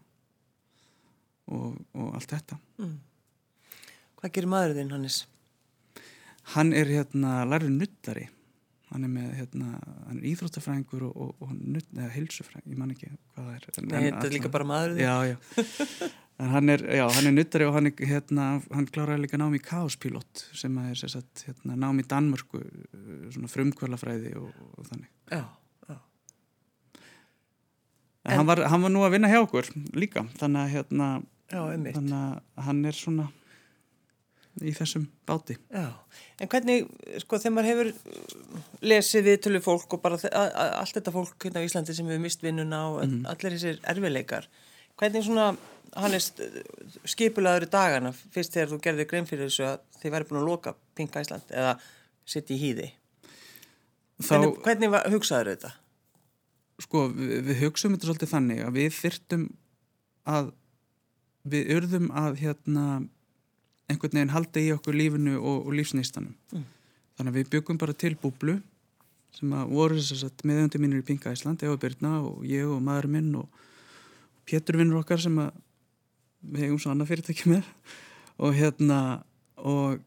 og, 1.45 1.77
og 1.93 2.15
allt 2.15 2.37
þetta 2.37 2.61
Mm. 2.75 2.97
Hvað 4.19 4.31
gerir 4.35 4.49
maður 4.51 4.73
þinn, 4.75 4.89
Hannes? 4.91 5.17
hann 6.53 6.73
er 6.77 6.89
hérna 6.91 7.45
lærður 7.47 7.73
nuttari 7.73 8.25
hann 8.95 9.05
er 9.07 9.11
með 9.11 9.31
hérna, 9.37 9.71
hann 10.07 10.19
er 10.21 10.27
íþróttafræðingur 10.31 11.05
og, 11.09 11.15
og, 11.15 11.31
og 11.43 12.13
hilsufræðing, 12.15 12.71
ég 12.73 12.79
man 12.79 12.93
ekki 12.95 13.09
hvað 13.11 13.49
það 13.49 13.55
er 13.55 13.89
Nei, 13.89 13.97
þetta 14.07 14.27
er 14.29 14.35
líka 14.37 14.51
bara 14.53 14.67
maður 14.69 15.01
já, 15.03 15.15
já. 15.29 15.35
en 16.41 16.49
hann 16.51 16.71
er, 16.73 16.83
já, 16.99 17.03
hann 17.17 17.29
er 17.29 17.35
nuttari 17.35 17.67
og 17.67 17.75
hann, 17.77 17.89
er, 17.91 18.07
hérna, 18.09 18.47
hann 18.75 18.87
kláraði 18.91 19.25
líka 19.25 19.39
nám 19.39 19.55
í 19.55 19.61
kaospilot 19.63 20.45
sem 20.57 20.79
er 20.83 20.97
sem 20.99 21.11
sagt, 21.13 21.45
hérna, 21.49 21.77
nám 21.85 22.01
í 22.01 22.07
Danmörku 22.11 22.63
svona 23.35 23.51
frumkvölafræði 23.51 24.33
og, 24.41 24.51
og 24.79 24.89
þannig 24.89 25.11
Já, 25.31 25.43
já. 25.91 25.99
en, 28.25 28.31
En- 28.31 28.37
hann, 28.39 28.49
var, 28.49 28.63
hann 28.71 28.83
var 28.87 28.93
nú 28.95 29.05
að 29.05 29.15
vinna 29.17 29.31
hjá 29.31 29.41
okkur 29.45 29.71
líka 29.95 30.25
þannig 30.39 30.63
að, 30.65 30.75
hérna, 30.79 31.09
Já, 31.51 31.61
þannig 31.69 32.15
að 32.19 32.63
hann 32.69 32.85
er 32.89 32.95
svona 32.97 33.27
í 34.63 34.71
þessum 34.75 35.07
báti 35.27 35.57
Já, 35.73 35.89
en 36.39 36.47
hvernig, 36.51 36.85
sko, 37.23 37.39
þegar 37.41 37.55
maður 37.57 37.69
hefur 37.71 37.89
lesið 38.85 39.25
við 39.27 39.39
tölu 39.43 39.61
fólk 39.65 39.93
og 39.97 40.01
bara 40.05 40.19
allt 40.79 40.95
þetta 40.95 41.11
fólk 41.15 41.35
hérna 41.47 41.59
á 41.63 41.67
Íslandi 41.67 41.95
sem 41.97 42.07
hefur 42.07 42.23
mist 42.23 42.43
vinnuna 42.45 42.83
og 42.93 43.01
Mhm. 43.05 43.25
allir 43.27 43.55
þessir 43.57 43.79
erfileikar, 43.83 44.47
hvernig 44.97 45.23
svona, 45.27 45.55
Hannes, 45.95 46.31
skipulaður 47.07 47.67
í 47.67 47.69
dagana 47.71 48.11
fyrst 48.11 48.51
þegar 48.51 48.71
þú 48.73 48.79
gerði 48.83 49.05
grein 49.07 49.25
fyrir 49.29 49.47
þessu 49.47 49.63
að 49.63 49.79
þið 50.01 50.11
væri 50.11 50.27
búin 50.27 50.41
að 50.41 50.47
loka 50.49 50.73
Pink 50.95 51.15
Ísland 51.15 51.51
eða 51.51 51.79
sitt 52.25 52.47
í 52.51 52.57
hýði? 52.59 52.89
þá, 54.19 54.35
Hvernig, 54.35 54.57
hvernig 54.63 55.11
hugsaður 55.13 55.51
þetta? 55.55 55.71
sko, 56.83 57.05
við, 57.15 57.45
við 57.47 57.59
hugsaum 57.63 57.95
þetta 57.95 58.07
svolítið 58.09 58.31
þannig 58.33 58.59
að 58.65 58.73
við 58.79 58.91
þyrtum 58.99 59.45
að 60.27 60.51
við 61.45 61.69
urðum 61.77 62.09
að 62.11 62.37
hérna 62.41 62.85
einhvern 63.89 64.17
veginn 64.17 64.33
halda 64.33 64.59
í 64.59 64.71
okkur 64.75 64.93
lífinu 64.97 65.35
og, 65.39 65.67
og 65.67 65.73
lífsneistanum 65.77 66.33
Mm. 66.53 66.63
þannig 67.17 67.31
að 67.31 67.37
við 67.39 67.49
byggum 67.49 67.77
bara 67.77 67.93
til 67.93 68.15
búblu 68.15 68.61
sem 69.35 69.51
að 69.53 69.69
voru 69.69 69.95
þess 69.99 70.23
að 70.23 70.43
meðjöndi 70.47 70.79
mínir 70.79 70.99
í 71.03 71.05
Pinga 71.05 71.31
Ísland, 71.35 71.63
Eva 71.63 71.77
Byrna 71.77 72.21
og 72.23 72.43
ég 72.47 72.65
og 72.65 72.81
maður 72.81 73.07
minn 73.07 73.35
og 73.35 73.47
Pétur 74.45 74.77
vinnur 74.77 75.01
okkar 75.01 75.19
sem 75.19 75.37
að 75.41 75.51
við 76.45 76.61
hefum 76.67 76.79
svo 76.79 76.91
annað 76.91 77.07
fyrirtæki 77.11 77.49
með 77.49 77.63
og 78.37 78.53
hérna 78.55 78.99
og 79.57 79.99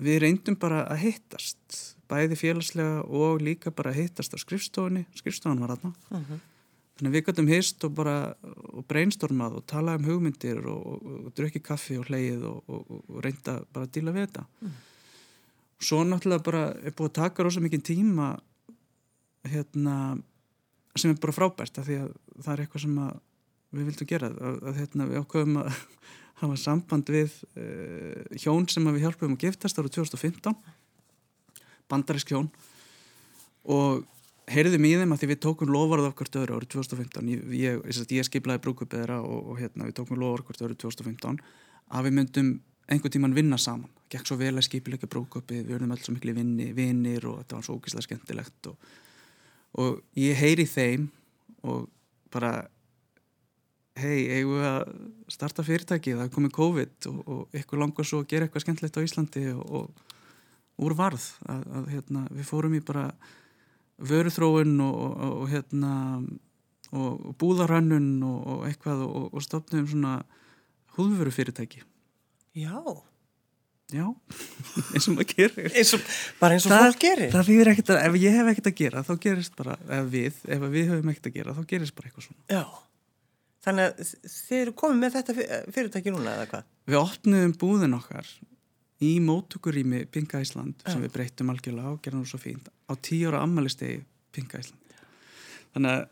við 0.00 0.20
reyndum 0.22 0.56
bara 0.56 0.84
að 0.88 1.02
hittast 1.04 1.96
bæði 2.10 2.36
félagslega 2.38 3.02
og 3.04 3.42
líka 3.42 3.70
bara 3.70 3.90
að 3.92 4.00
hittast 4.02 4.32
á 4.34 4.38
skrifstofunni, 4.40 5.04
skrifstofan 5.14 5.60
var 5.60 5.76
aðna 5.76 5.92
Mm 6.10 6.24
-hmm. 6.24 6.38
Þannig 7.00 7.10
að 7.10 7.16
við 7.16 7.26
gætum 7.26 7.48
hist 7.48 7.84
og 7.86 7.94
bara 7.96 8.14
og 8.44 8.84
brainstormað 8.90 9.54
og 9.56 9.66
talað 9.70 10.02
um 10.02 10.08
hugmyndir 10.10 10.60
og, 10.68 10.80
og, 10.92 11.06
og 11.24 11.30
drukki 11.38 11.62
kaffi 11.64 11.96
og 11.96 12.10
hleið 12.10 12.44
og, 12.50 12.90
reynda 13.24 13.56
bara 13.72 13.88
að 13.88 13.94
díla 13.96 14.12
við 14.12 14.26
þetta. 14.26 14.44
Mm. 14.60 14.74
svo 15.80 16.02
náttúrulega 16.04 16.44
bara 16.44 16.62
er 16.84 16.92
búið 16.92 17.08
að 17.08 17.18
taka 17.22 17.46
rosa 17.46 17.60
mikið 17.64 17.82
tíma 17.88 18.34
hérna 19.48 19.96
sem 20.98 21.14
er 21.14 21.20
bara 21.22 21.32
frábært 21.32 21.80
af 21.80 21.88
því 21.88 21.96
að 22.02 22.12
það 22.42 22.52
er 22.52 22.62
eitthvað 22.64 22.84
sem 22.84 23.00
að 23.00 23.16
við 23.70 23.88
vildum 23.88 24.10
gera. 24.10 24.28
Að, 24.28 24.60
að 24.68 24.80
hérna, 24.82 25.08
við 25.08 25.22
ákveðum 25.22 25.58
að 25.62 25.72
hafa 26.42 26.60
samband 26.60 27.12
við 27.16 27.40
uh, 27.56 28.36
hjón 28.36 28.68
sem 28.68 28.92
við 28.92 29.06
hjálpum 29.06 29.36
að 29.38 29.46
giftast 29.46 29.80
ára 29.80 29.88
2015 29.88 30.60
bandarísk 31.90 32.34
hjón. 32.34 32.52
Og 33.64 34.04
heyrðum 34.50 34.86
í 34.86 34.92
þeim 34.98 35.14
að 35.14 35.22
því 35.22 35.28
við 35.30 35.40
tókum 35.44 35.70
lofarð 35.72 36.08
af 36.08 36.16
hvert 36.18 36.38
öðru 36.40 36.56
árið 36.58 36.72
2015 36.74 37.30
ég, 37.30 37.44
ég, 37.60 37.84
ég, 38.16 38.26
skiplaði 38.26 38.62
brúkupið 38.64 39.02
þeirra 39.02 39.20
og, 39.22 39.52
og 39.52 39.60
hérna, 39.60 39.86
við 39.88 39.96
tókum 40.00 40.20
lofarð 40.20 40.48
hvert 40.48 40.64
öðru 40.66 40.78
2015 40.84 41.38
að 41.90 42.08
við 42.08 42.16
myndum 42.18 42.50
einhvern 42.90 43.14
tíman 43.14 43.36
vinna 43.36 43.58
saman. 43.60 43.90
Gekk 44.10 44.26
svo 44.26 44.36
vel 44.40 44.56
að 44.56 44.66
skipilega 44.66 45.08
brúkupið 45.10 45.62
við 45.62 45.76
verðum 45.76 45.94
alls 45.94 46.06
svo 46.06 46.16
miklu 46.16 46.34
vinni, 46.34 46.70
vinnir 46.74 47.26
og 47.30 47.38
þetta 47.42 47.58
var 47.58 47.66
svo 47.66 47.78
ógislega 47.78 48.06
skemmtilegt 48.08 48.70
og, 48.72 48.90
og 49.78 50.00
ég 50.18 50.38
heyri 50.40 50.66
þeim 50.66 51.06
og 51.70 51.86
bara 52.34 52.54
hei, 54.00 54.40
eigum 54.40 54.56
við 54.56 54.68
að 54.68 54.94
starta 55.30 55.64
fyrirtæki 55.66 56.16
það 56.16 56.26
er 56.26 56.34
komið 56.34 56.56
COVID 56.56 57.10
og, 57.10 57.20
og 57.26 57.60
ykkur 57.60 57.82
langar 57.82 58.08
svo 58.08 58.22
að 58.24 58.30
gera 58.32 58.48
eitthvað 58.48 58.66
skemmtilegt 58.66 58.98
á 58.98 59.06
Íslandi 59.06 59.44
og 59.54 60.08
úr 60.80 60.96
varð 60.96 61.26
að, 61.46 61.66
að 61.76 61.92
hérna, 61.94 62.24
við 62.32 62.48
fórum 62.48 62.76
í 62.76 62.82
bara 62.84 63.06
vöruþróun 64.00 64.80
og 64.84 65.44
hérna 65.50 65.92
og 66.90 67.36
búðarhannun 67.38 68.08
og 68.26 68.64
eitthvað 68.66 69.04
og 69.06 69.38
stopnum 69.44 69.86
svona 69.86 70.20
húðvöru 70.96 71.30
fyrirtæki 71.34 71.84
Já. 72.58 72.82
Já, 73.90 74.06
eins 74.94 75.08
og 75.10 75.16
maður 75.16 75.32
gerir. 75.32 75.70
Eins 75.74 75.90
og, 75.96 76.02
Bara 76.38 76.54
eins 76.54 76.66
og 76.66 76.70
það, 76.70 76.84
fólk 76.84 77.00
gerir. 77.02 77.32
Það 77.32 77.48
fyrir 77.48 77.70
ekkert 77.72 77.90
að, 77.90 78.02
ef 78.06 78.18
ég 78.22 78.36
hef 78.38 78.50
ekkert 78.52 78.68
að 78.70 78.76
gera 78.78 79.02
þá 79.06 79.10
gerist 79.24 79.56
bara, 79.58 79.74
ef 79.96 80.12
við, 80.12 80.36
ef 80.46 80.62
við 80.70 80.92
höfum 80.92 81.10
ekkert 81.10 81.26
að 81.30 81.34
gera 81.38 81.54
þá 81.56 81.60
gerist 81.72 81.96
bara 81.96 82.10
eitthvað 82.10 82.26
svona. 82.28 82.44
Já, 82.54 82.62
þannig 83.66 83.88
að 83.88 84.12
þið 84.36 84.60
eru 84.60 84.74
komið 84.82 85.00
með 85.02 85.16
þetta 85.16 85.36
fyrirtæki 85.74 86.14
núna 86.14 86.36
eða 86.36 86.46
hvað? 86.52 86.68
Við 86.90 87.00
opnum 87.00 87.56
búðin 87.64 87.98
okkar 87.98 88.30
í 89.00 89.14
mótukurými 89.24 90.04
Pinga 90.12 90.42
Ísland 90.44 90.82
sem 90.86 91.00
við 91.00 91.14
breytum 91.14 91.52
algjörlega 91.52 91.94
og 91.94 92.02
gerðum 92.04 92.24
það 92.24 92.32
svo 92.32 92.42
fínt 92.42 92.68
á 92.68 92.92
tíu 93.00 93.30
ára 93.30 93.42
ammælistegi 93.46 94.02
Pinga 94.34 94.60
Ísland 94.60 94.96
Þannig 95.70 95.92
að 95.94 96.04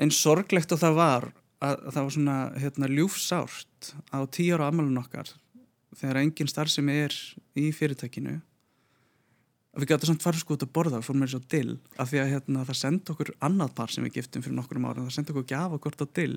einn 0.00 0.14
sorglegt 0.14 0.72
og 0.72 0.80
það 0.80 0.96
var 0.96 1.28
að, 1.60 1.74
að 1.74 1.90
það 1.90 2.02
var 2.02 2.14
svona 2.16 2.36
hérna, 2.62 2.90
ljúfsárt 2.96 3.92
á 4.14 4.18
tíu 4.32 4.56
ára 4.56 4.70
ammælun 4.70 5.02
okkar 5.02 5.32
þegar 5.98 6.20
engin 6.22 6.50
starf 6.50 6.72
sem 6.72 6.88
er 6.92 7.16
í 7.58 7.68
fyrirtækinu 7.74 8.38
við 9.78 9.86
gætum 9.92 10.10
samt 10.10 10.24
farið 10.24 10.42
sko 10.42 10.56
út 10.56 10.64
að 10.66 10.72
borða 10.74 11.00
fór 11.04 11.18
mér 11.20 11.30
svo 11.30 11.40
dill 11.52 11.76
af 12.02 12.10
því 12.10 12.20
að 12.24 12.32
hérna, 12.32 12.64
það 12.66 12.78
sendi 12.80 13.12
okkur 13.12 13.30
annað 13.46 13.74
par 13.78 13.92
sem 13.94 14.06
við 14.06 14.16
giftum 14.18 14.42
fyrir 14.42 14.56
nokkur 14.56 14.80
ára 14.82 15.04
það 15.04 15.12
sendi 15.14 15.34
okkur 15.34 15.46
gaf 15.52 15.76
okkur 15.76 15.94
á 15.94 16.06
dill 16.18 16.36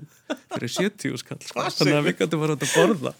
fyrir 0.54 0.72
70 0.76 1.18
skall 1.18 1.40
sko. 1.42 1.64
þannig 1.80 1.98
að 1.98 2.06
við 2.06 2.16
gætum 2.20 2.44
farið 2.44 2.54
út 2.54 2.66
að 2.68 2.74
borða. 2.78 3.12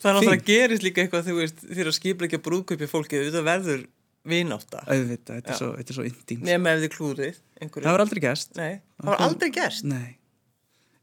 Það 0.00 0.18
alltaf 0.18 0.34
að 0.34 0.44
gerist 0.50 0.86
líka 0.86 1.04
eitthvað 1.04 1.30
þegar 1.30 1.92
að 1.92 1.98
skipla 2.00 2.26
ekki 2.26 2.40
að 2.40 2.46
brúðkaupi 2.48 2.90
fólki 2.90 3.22
þetta 3.22 3.44
verður 3.46 3.86
vináta 4.26 4.82
þetta, 4.84 5.38
er 5.40 5.56
svo, 5.56 5.70
þetta 5.78 5.92
er 5.92 5.96
svo 5.96 6.06
intíms 6.08 6.44
Nefn 6.44 6.68
ef 6.68 6.82
þið 6.82 6.90
klúrið 6.96 7.38
einhverju. 7.60 7.84
Það 7.86 7.94
var 7.94 8.02
aldrei 8.04 8.22
gæst 8.24 8.58
Nei, 8.58 8.72
það 8.98 9.12
var 9.12 9.22
aldrei 9.28 9.52
Nei, 9.88 10.10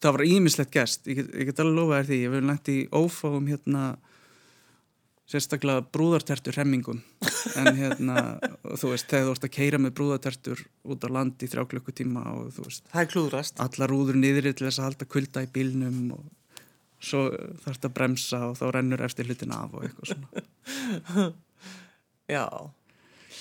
það 0.04 0.18
var 0.18 0.26
ímislegt 0.28 0.76
gæst 0.76 1.10
ég 1.10 1.22
get, 1.22 1.32
ég 1.34 1.50
get 1.50 1.64
alveg 1.64 1.80
lofa 1.80 2.02
þér 2.02 2.10
því, 2.12 2.20
ég 2.22 2.36
vil 2.36 2.44
nætti 2.46 2.76
í 2.78 2.86
ófáum 2.94 3.50
hérna 3.50 3.86
sérstaklega 5.28 5.84
brúðartertur 5.92 6.56
hemmingum 6.56 7.02
en 7.60 7.68
hérna, 7.76 8.22
þú 8.80 8.94
veist, 8.94 9.10
þegar 9.12 9.26
þú 9.28 9.34
ert 9.36 9.48
að 9.50 9.54
keira 9.58 9.80
með 9.84 9.96
brúðartertur 10.00 10.62
út 10.88 11.04
á 11.04 11.10
land 11.12 11.44
í 11.44 11.50
þrjá 11.52 11.66
klukkutíma 11.74 12.24
og 12.38 12.54
þú 12.56 12.68
veist 12.70 12.88
Það 12.94 13.02
er 13.04 13.10
klúðrast. 13.12 13.60
allar 13.66 13.92
rúður 13.92 14.20
niður 14.22 14.48
til 14.54 14.68
þess 14.70 14.80
að 14.80 14.88
halda 14.88 15.10
kulda 15.12 15.44
í 15.44 15.50
bílnum 15.58 16.00
og 16.16 16.24
svo 17.04 17.26
þarf 17.62 17.76
þetta 17.76 17.90
að 17.92 17.96
bremsa 18.00 18.40
og 18.48 18.56
þá 18.58 18.66
rennur 18.78 19.04
eftir 19.06 19.28
hlutin 19.30 19.52
af 19.54 19.76
og 19.78 19.84
eitthvað 19.86 20.14
svona. 20.14 21.28
Já. 22.38 22.46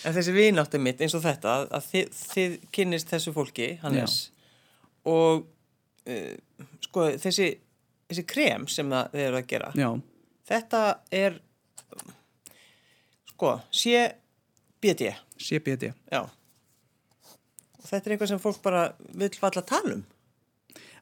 En 0.07 0.15
þessi 0.15 0.35
vináttu 0.37 0.79
mitt 0.83 1.01
eins 1.03 1.15
og 1.17 1.23
þetta 1.25 1.55
að 1.75 1.87
þið, 1.93 2.11
þið 2.35 2.59
kynnist 2.77 3.11
þessu 3.15 3.33
fólki 3.35 3.71
Hannes 3.81 4.19
og 5.09 5.47
uh, 6.11 6.61
sko 6.85 7.07
þessi, 7.23 7.49
þessi 8.11 8.27
krem 8.29 8.67
sem 8.71 8.91
það, 8.93 9.09
þið 9.15 9.25
eru 9.31 9.41
að 9.41 9.49
gera 9.55 9.71
Já, 9.79 9.89
þetta 10.51 10.83
er 11.23 11.39
sko 13.33 13.53
CBD 13.71 15.13
CBD 15.37 15.93
Já. 16.11 16.23
Og 16.27 17.87
þetta 17.87 18.09
er 18.09 18.15
eitthvað 18.15 18.33
sem 18.33 18.43
fólk 18.43 18.63
bara 18.65 18.87
vil 19.15 19.31
falla 19.37 19.63
að 19.63 19.69
tala 19.71 19.97
um. 19.99 20.05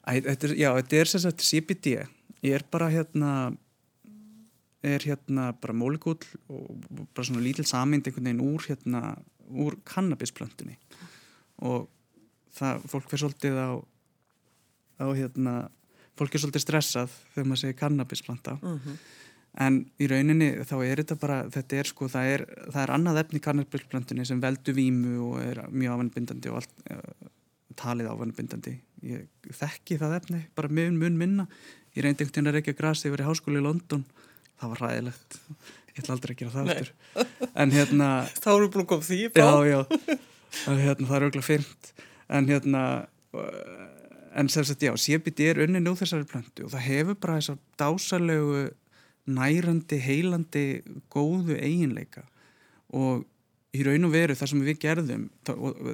Æ, 0.04 0.20
þetta 0.20 0.48
er, 0.50 0.56
Já, 0.58 0.70
þetta 0.80 1.00
er 1.00 1.12
sem 1.12 1.22
sagt 1.24 1.44
CBD 1.46 1.94
ég 2.44 2.58
er 2.58 2.64
bara 2.70 2.90
hérna 2.92 3.30
er 4.84 5.00
hérna 5.00 5.52
bara 5.56 5.76
mólikull 5.76 6.20
og 6.52 6.66
bara 7.14 7.24
svona 7.24 7.44
lítil 7.44 7.64
samind 7.68 8.04
einhvern 8.04 8.28
veginn 8.28 8.44
úr 8.44 8.66
hérna 8.68 9.16
úr 9.48 9.78
kannabisplöntunni 9.88 10.76
og 11.64 11.88
það, 12.52 12.84
fólk 12.90 13.08
fyrir 13.08 13.22
svolítið 13.24 13.60
á 13.60 13.70
á 15.00 15.06
hérna 15.16 15.54
fólk 16.18 16.34
er 16.34 16.42
svolítið 16.42 16.64
stressað 16.64 17.14
þegar 17.34 17.48
maður 17.48 17.62
segir 17.62 17.78
kannabisplanta 17.80 18.58
mm 18.60 18.78
-hmm. 18.78 18.96
En 19.60 19.78
í 20.02 20.08
rauninni 20.10 20.50
þá 20.66 20.74
er 20.82 21.02
þetta 21.02 21.18
bara 21.20 21.38
þetta 21.54 21.78
er 21.78 21.90
sko, 21.90 22.08
það 22.10 22.30
er, 22.32 22.44
það 22.72 22.80
er 22.82 22.92
annað 22.96 23.20
efni 23.22 23.40
í 23.40 23.44
kannabisplöntunni 23.44 24.26
sem 24.26 24.42
veldu 24.42 24.74
vímu 24.74 25.14
og 25.28 25.38
er 25.44 25.62
mjög 25.70 25.98
ávanbindandi 25.98 26.50
og 26.50 26.58
allt 26.60 26.74
uh, 26.90 27.30
talið 27.78 28.10
ávanbindandi 28.10 28.74
ég 29.04 29.54
þekki 29.54 29.98
það 30.00 30.18
efni, 30.18 30.42
bara 30.56 30.70
mun 30.72 30.98
mun 30.98 31.18
minna. 31.20 31.48
Ég 31.94 32.02
reyndi 32.02 32.24
einhvern 32.24 32.34
veginn 32.34 32.50
að 32.50 32.56
reykja 32.58 32.76
grasi 32.78 33.10
yfir 33.10 33.22
í 33.22 33.26
háskóli 33.28 33.60
í 33.60 33.64
London. 33.64 34.04
Það 34.58 34.70
var 34.72 34.82
ræðilegt 34.84 35.36
ég 35.94 36.02
ætla 36.02 36.16
aldrei 36.16 36.34
að 36.34 36.40
gera 36.40 36.52
það 36.54 36.70
eftir 36.72 36.88
en 37.54 37.74
hérna 37.74 38.08
þá 38.42 38.48
við 38.50 38.68
búin 38.74 38.82
að 38.82 38.88
koma 38.90 39.06
því 39.06 39.18
já, 39.30 39.50
já, 39.68 39.80
hérna, 40.66 41.06
það 41.06 41.16
er 41.16 41.26
auðvitað 41.26 41.46
fyrnt. 41.48 41.90
En 42.34 42.48
hérna 42.50 42.82
en 44.34 44.50
sem 44.50 44.66
sagt 44.66 44.82
já, 44.82 44.94
CBD 44.98 45.50
er 45.52 45.62
unni 45.66 45.82
nú 45.82 45.94
þessari 45.98 46.26
plöntu 46.26 46.66
og 46.66 46.72
það 46.74 46.86
hefur 46.88 47.20
bara 47.22 47.38
þessar 47.38 47.60
dásalegu 47.78 48.64
nærandi, 49.30 49.98
heilandi 50.02 50.64
góðu 51.12 51.56
eiginleika. 51.56 52.24
Og 52.94 53.24
í 53.74 53.82
raun 53.82 54.06
og 54.06 54.12
veru 54.14 54.36
það 54.38 54.50
sem 54.52 54.62
við 54.62 54.80
gerðum 54.84 55.24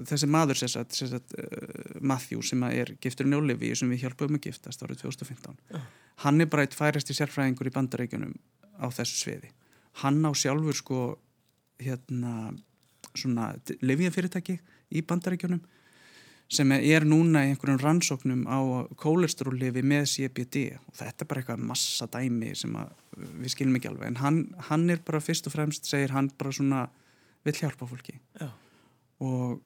þessi 0.09 0.29
maður 0.31 0.61
sagt, 0.61 0.97
sagt, 0.99 1.35
uh, 1.41 2.01
Matthew 2.05 2.43
sem 2.45 2.63
er 2.69 2.93
gifturinn 3.01 3.37
í 3.37 3.39
Olivíu 3.39 3.77
sem 3.79 3.91
við 3.93 4.05
hjálpum 4.05 4.37
að 4.37 4.49
giftast 4.49 4.85
árið 4.85 5.07
2015 5.07 5.57
uh. 5.79 5.87
hann 6.27 6.45
er 6.45 6.51
bara 6.53 6.67
eitt 6.67 6.77
færasti 6.77 7.17
sérfræðingur 7.17 7.71
í 7.71 7.75
bandarækjunum 7.75 8.35
á 8.81 8.87
þessu 8.93 9.23
sviði. 9.23 9.53
Hann 10.03 10.21
á 10.25 10.31
sjálfur 10.37 10.77
sko 10.77 11.01
hérna 11.81 12.53
svona 13.17 13.55
lefjafyrirtæki 13.81 14.59
í 14.93 15.03
bandarækjunum 15.07 15.63
sem 16.51 16.73
er 16.75 17.07
núna 17.07 17.45
í 17.47 17.53
einhverjum 17.53 17.79
rannsóknum 17.79 18.43
á 18.51 18.59
kólesteróllefi 18.99 19.85
með 19.87 20.09
CBD 20.11 20.63
og 20.81 20.97
þetta 20.99 21.23
er 21.23 21.29
bara 21.31 21.43
eitthvað 21.43 21.67
massa 21.69 22.09
dæmi 22.11 22.55
sem 22.59 22.75
við 23.15 23.53
skilum 23.55 23.79
ekki 23.79 23.91
alveg. 23.93 24.11
En 24.11 24.19
hann, 24.19 24.41
hann 24.67 24.89
er 24.91 25.03
bara 25.07 25.23
fyrst 25.23 25.47
og 25.47 25.55
fremst 25.55 25.87
segir 25.87 26.15
hann 26.17 26.33
bara 26.39 26.55
svona 26.55 26.89
vill 27.47 27.55
hjálpa 27.55 27.87
fólki. 27.87 28.19
Já. 28.41 28.51
og, 29.23 29.61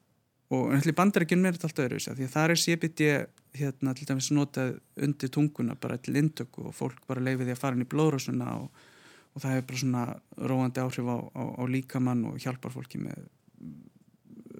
og 0.53 0.90
bandarækjunum 0.99 1.49
er 1.49 1.57
þetta 1.57 1.70
allt 1.70 1.83
öðru 1.87 2.03
því 2.05 2.27
að 2.29 2.35
það 2.35 2.53
er 2.53 2.62
CBD 2.64 3.09
hérna 3.55 3.94
til 3.94 4.09
dæmis 4.11 4.29
notað 4.35 4.77
undir 5.07 5.31
tunguna 5.33 5.77
bara 5.81 5.97
til 6.03 6.18
indöku 6.20 6.68
og 6.68 6.75
fólk 6.77 7.01
bara 7.09 7.23
leiði 7.23 7.47
því 7.47 7.55
að 7.55 7.62
fara 7.62 7.79
inn 7.79 7.87
í 7.87 7.90
blóðrásuna 7.90 8.59
og, 8.59 8.85
og 9.33 9.42
það 9.42 9.55
hefur 9.55 9.68
bara 9.70 9.83
svona 9.83 10.05
róandi 10.51 10.83
áhrif 10.83 11.09
á, 11.09 11.18
á, 11.33 11.42
á 11.59 11.62
líkamann 11.70 12.25
og 12.29 12.38
hjálpar 12.42 12.75
fólki 12.75 13.01
með 13.03 13.25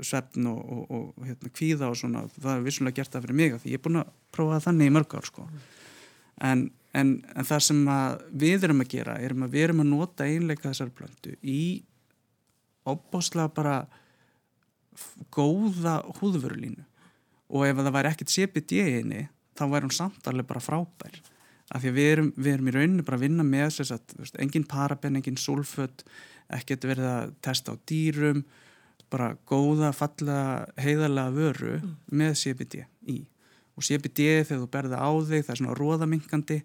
svefn 0.03 0.49
og, 0.51 0.61
og, 0.65 0.85
og 0.91 1.27
hérna, 1.29 1.51
kvíða 1.55 1.91
og 1.91 1.99
svona, 2.01 2.25
það 2.37 2.55
er 2.57 2.65
vissulega 2.67 3.01
gert 3.01 3.15
það 3.15 3.27
fyrir 3.27 3.41
mig 3.41 3.59
því 3.63 3.75
ég 3.75 3.81
er 3.81 3.85
búin 3.85 4.01
að 4.03 4.15
prófa 4.35 4.63
þannig 4.67 4.91
í 4.91 4.95
mörg 4.95 5.19
ár 5.19 5.29
sko. 5.29 5.49
en, 6.43 6.65
en, 6.93 7.11
en 7.35 7.51
það 7.51 7.67
sem 7.69 7.83
við 8.45 8.69
erum 8.69 8.85
að 8.85 8.95
gera 8.97 9.19
erum 9.23 9.47
að 9.47 9.55
við 9.57 9.69
erum 9.69 9.85
að 9.85 9.93
nota 9.93 10.29
einleika 10.29 10.71
þessar 10.71 10.95
plöntu 10.97 11.37
í 11.43 11.65
óbáslega 12.85 13.51
bara 13.55 13.77
góða 15.35 16.01
húðvörulínu. 16.21 16.85
Og 17.55 17.67
ef 17.69 17.79
það 17.79 17.95
væri 17.97 18.11
ekkert 18.11 18.35
CBD 18.35 18.81
í 18.81 18.99
henni 18.99 19.23
þá 19.55 19.65
væri 19.71 19.89
hún 19.89 19.95
samtalið 19.95 20.49
bara 20.49 20.63
frábær. 20.65 21.19
Af 21.75 21.83
því 21.83 21.91
að 21.91 21.99
við 21.99 22.11
erum, 22.13 22.31
við 22.37 22.53
erum 22.53 22.69
í 22.69 22.75
rauninu 22.75 23.07
bara 23.07 23.19
að 23.19 23.25
vinna 23.25 23.47
með 23.47 23.71
þess 23.79 23.95
að 23.95 24.15
veist, 24.21 24.39
engin 24.43 24.67
paraben, 24.69 25.19
engin 25.19 25.41
sulfött 25.41 26.05
ekkert 26.53 26.87
verið 26.87 27.09
að 27.09 27.35
testa 27.45 27.73
á 27.73 27.75
dýrum 27.89 28.43
bara 29.15 29.35
góða, 29.49 29.93
falla, 29.95 30.39
heiðarlega 30.81 31.35
vöru 31.35 31.77
mm. 31.79 31.95
með 32.19 32.35
CBD 32.43 32.83
í 33.15 33.21
og 33.75 33.87
CBD 33.87 34.27
þegar 34.47 34.63
þú 34.63 34.71
berða 34.73 35.03
á 35.03 35.11
þig 35.27 35.45
það 35.45 35.55
er 35.55 35.61
svona 35.61 35.79
róðaminkandi 35.79 36.59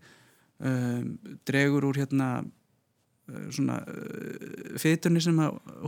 um, 0.70 1.06
dregur 1.48 1.88
úr 1.90 2.02
hérna 2.02 2.30
uh, 2.42 3.48
svona 3.56 3.80
uh, 3.82 4.76
fytunni 4.82 5.24
sem 5.24 5.40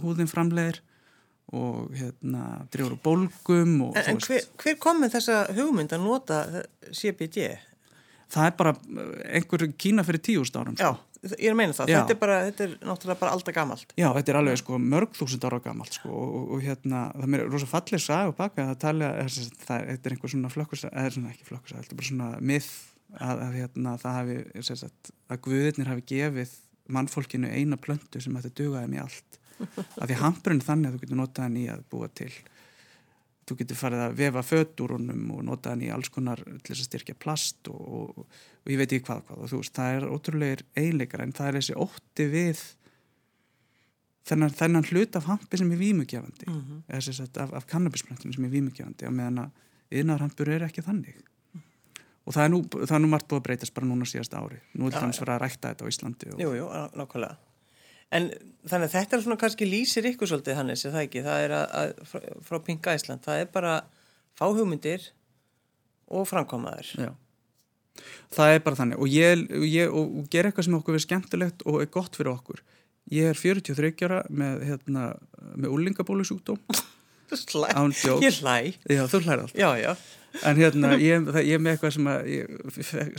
húðin 0.02 0.32
framlegir 0.32 0.82
og 1.52 1.92
hérna 1.98 2.64
dregur 2.72 2.96
úr 2.96 3.04
bólgum 3.04 3.76
En, 3.92 4.02
en 4.14 4.22
hver, 4.24 4.48
hver 4.62 4.80
kom 4.82 5.02
með 5.04 5.18
þessa 5.18 5.44
hugmynd 5.58 5.94
að 5.94 6.06
nota 6.06 6.42
CBD? 6.90 7.52
Það 8.32 8.48
er 8.48 8.58
bara 8.58 8.76
einhver 9.36 9.68
kína 9.76 10.06
fyrir 10.08 10.24
tíust 10.24 10.56
árum 10.56 10.78
Já, 10.80 10.96
ég 11.30 11.46
er 11.46 11.54
að 11.54 11.58
meina 11.60 11.76
það, 11.78 11.92
þetta 11.94 12.16
er 12.16 12.20
bara, 12.22 12.38
þetta 12.48 12.64
er 12.66 12.72
náttúrulega 12.82 13.22
bara 13.22 13.34
alltaf 13.36 13.56
gamalt. 13.56 13.94
Já, 14.00 14.08
þetta 14.16 14.34
er 14.34 14.40
alveg 14.40 14.62
sko 14.62 14.80
mörg 14.82 15.18
þúsund 15.18 15.46
ára 15.46 15.60
gamalt 15.62 15.98
sko 16.00 16.10
og, 16.10 16.32
og, 16.38 16.48
og 16.56 16.64
hérna, 16.66 17.04
það 17.18 17.38
er 17.38 17.44
rosa 17.52 17.70
fallið 17.70 18.04
sag 18.06 18.32
og 18.32 18.38
baka 18.40 18.66
það 18.72 18.80
tala, 18.86 19.12
þetta 19.28 19.78
er 19.82 20.16
einhver 20.16 20.34
svona 20.34 20.54
flökkus, 20.54 20.88
eða 20.90 21.14
svona 21.14 21.34
ekki 21.34 21.48
flökkus, 21.50 21.76
þetta 21.78 21.94
er 21.94 22.02
bara 22.02 22.10
svona 22.10 22.32
mið 22.52 22.72
að, 23.20 23.44
að 23.46 23.60
hérna 23.60 23.96
það 24.02 24.18
hafi, 24.18 24.40
sagt, 24.72 25.14
að 25.30 25.44
guðirnir 25.46 25.92
hafi 25.92 26.08
gefið 26.14 26.56
mannfólkinu 26.92 27.52
eina 27.52 27.78
plöntu 27.80 28.22
sem 28.24 28.36
þetta 28.38 28.56
dugaði 28.58 28.92
mér 28.92 29.06
allt. 29.06 29.38
Af 29.62 30.08
því 30.10 30.18
hampurinn 30.20 30.62
er 30.62 30.68
þannig 30.68 30.90
að 30.90 30.96
þú 30.96 31.04
getur 31.04 31.20
notað 31.20 31.46
hann 31.46 31.60
í 31.62 31.68
að 31.72 31.84
búa 31.92 32.10
til. 32.18 32.32
Þú 33.50 33.56
getur 33.58 33.76
farið 33.80 34.02
að 34.06 34.14
vefa 34.20 34.42
föt 34.46 34.82
úr 34.86 34.92
honum 34.96 35.32
og 35.36 35.40
notað 35.48 35.72
hann 35.74 35.82
í 35.82 35.90
alls 35.92 36.10
konar 36.14 36.44
til 36.46 36.76
þess 36.76 36.84
að 36.84 36.90
styrkja 36.92 37.16
plast 37.20 37.68
og, 37.68 37.82
og, 37.82 38.20
og 38.66 38.70
ég 38.72 38.78
veit 38.78 38.92
ekki 38.94 39.06
hvað 39.08 39.24
hvað 39.28 39.42
og 39.42 39.50
þú 39.52 39.58
veist, 39.64 39.74
það 39.76 39.96
er 39.96 40.06
ótrúlegir 40.14 40.62
eiginleikar 40.78 41.24
en 41.26 41.34
það 41.34 41.48
er 41.50 41.58
þessi 41.60 41.76
ótti 41.82 42.28
við 42.32 42.62
þennan, 44.30 44.54
þennan 44.62 44.88
hlut 44.92 45.18
af 45.18 45.28
hampi 45.32 45.58
sem 45.58 45.72
er 45.74 45.82
vímugjafandi 45.82 46.48
Mm 46.48 46.62
-hmm. 46.86 47.12
sagt 47.12 47.38
af, 47.38 47.54
af 47.54 47.66
kannabisplöntum 47.68 48.34
sem 48.36 48.46
er 48.46 48.50
vímugjafandi 48.50 49.08
og 49.08 49.14
meðan 49.14 49.40
að 49.40 49.50
yðnarhampur 49.92 50.50
er 50.50 50.62
ekki 50.70 50.82
þannig 50.82 51.16
og 52.26 52.34
það 52.34 52.44
er, 52.44 52.50
nú, 52.50 52.62
það 52.70 52.96
er 52.96 53.00
nú 53.02 53.08
margt 53.08 53.28
búið 53.28 53.40
að 53.40 53.44
breytast 53.44 53.74
bara 53.74 53.88
núna 53.88 54.06
síðast 54.06 54.34
ári 54.38 54.60
nú 54.74 54.88
er 54.88 54.92
það 54.94 55.30
að 55.30 55.42
rækta 55.42 55.70
þetta 55.74 55.86
á 55.86 55.88
Íslandi 55.92 56.34
og, 56.34 56.40
Jú, 56.40 56.54
jú, 56.56 56.66
ná- 56.70 56.92
nákvæmlega. 56.96 57.38
En 58.12 58.28
þannig 58.68 58.90
að 58.90 58.96
þetta 58.98 59.18
er 59.18 59.24
svona 59.26 59.40
kannski 59.40 59.68
lýsir 59.70 60.08
ykkur 60.12 60.30
svolítið, 60.30 60.58
Hannes, 60.60 60.84
er 60.86 60.94
það 60.96 61.06
ekki? 61.08 61.24
Það 61.26 61.46
er 61.46 61.54
að, 61.58 61.66
að 61.82 61.92
frá, 62.12 62.22
frá 62.50 62.60
Pinka 62.66 62.96
Ísland, 62.98 63.24
það 63.26 63.44
er 63.46 63.52
bara 63.54 63.76
fá 64.38 64.46
hugmyndir 64.52 65.08
og 66.12 66.28
framkomaður. 66.30 66.92
Já. 67.08 67.12
Það 68.32 68.54
er 68.56 68.62
bara 68.66 68.80
þannig 68.80 69.02
og 69.04 69.12
ég, 69.12 69.42
ég 69.68 69.92
og, 69.92 70.14
og 70.22 70.30
gera 70.32 70.50
eitthvað 70.52 70.68
sem 70.68 70.78
okkur 70.78 70.98
er 70.98 71.04
skemmtilegt 71.04 71.66
og 71.68 71.82
er 71.84 71.90
gott 71.92 72.16
fyrir 72.20 72.34
okkur. 72.34 72.62
Ég 73.12 73.32
er 73.32 73.40
43 73.40 74.06
ára 74.08 74.22
með, 74.30 74.62
hérna, 74.70 75.06
með 75.60 75.74
úlingabólusjúkdóm 75.76 76.60
Slæ, 77.32 77.68
án 77.80 77.92
djók. 77.96 78.22
ég 78.24 78.38
hlæ. 78.44 78.56
Já, 78.92 79.04
þú 79.12 79.22
hlæri 79.26 79.46
alltaf. 79.46 79.56
Já, 79.60 79.70
já. 79.82 79.96
En 80.48 80.56
hérna, 80.56 80.94
ég, 80.96 81.26
það, 81.28 81.42
ég 81.44 81.60
með 81.62 81.74
eitthvað 81.76 81.94
sem 81.98 82.08
að 82.08 82.30
ég, 82.32 82.52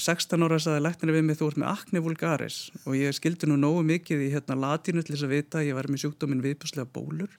16 0.01 0.47
ára 0.47 0.59
saði 0.63 0.85
læknir 0.87 1.13
við 1.13 1.27
mig 1.29 1.39
þú 1.39 1.51
ert 1.51 1.61
með 1.61 1.73
acne 1.73 2.03
vulgaris. 2.05 2.57
Og 2.87 2.97
ég 2.97 3.17
skildi 3.17 3.51
nú 3.51 3.59
nógu 3.61 3.83
mikið 3.89 4.25
í 4.25 4.31
hérna 4.33 4.57
latínu 4.59 5.05
til 5.05 5.15
þess 5.15 5.27
að 5.27 5.35
vita 5.37 5.61
að 5.61 5.69
ég 5.69 5.77
var 5.77 5.91
með 5.93 6.05
sjúkdóminn 6.07 6.41
viðbjörnslega 6.47 6.89
bólur. 6.97 7.37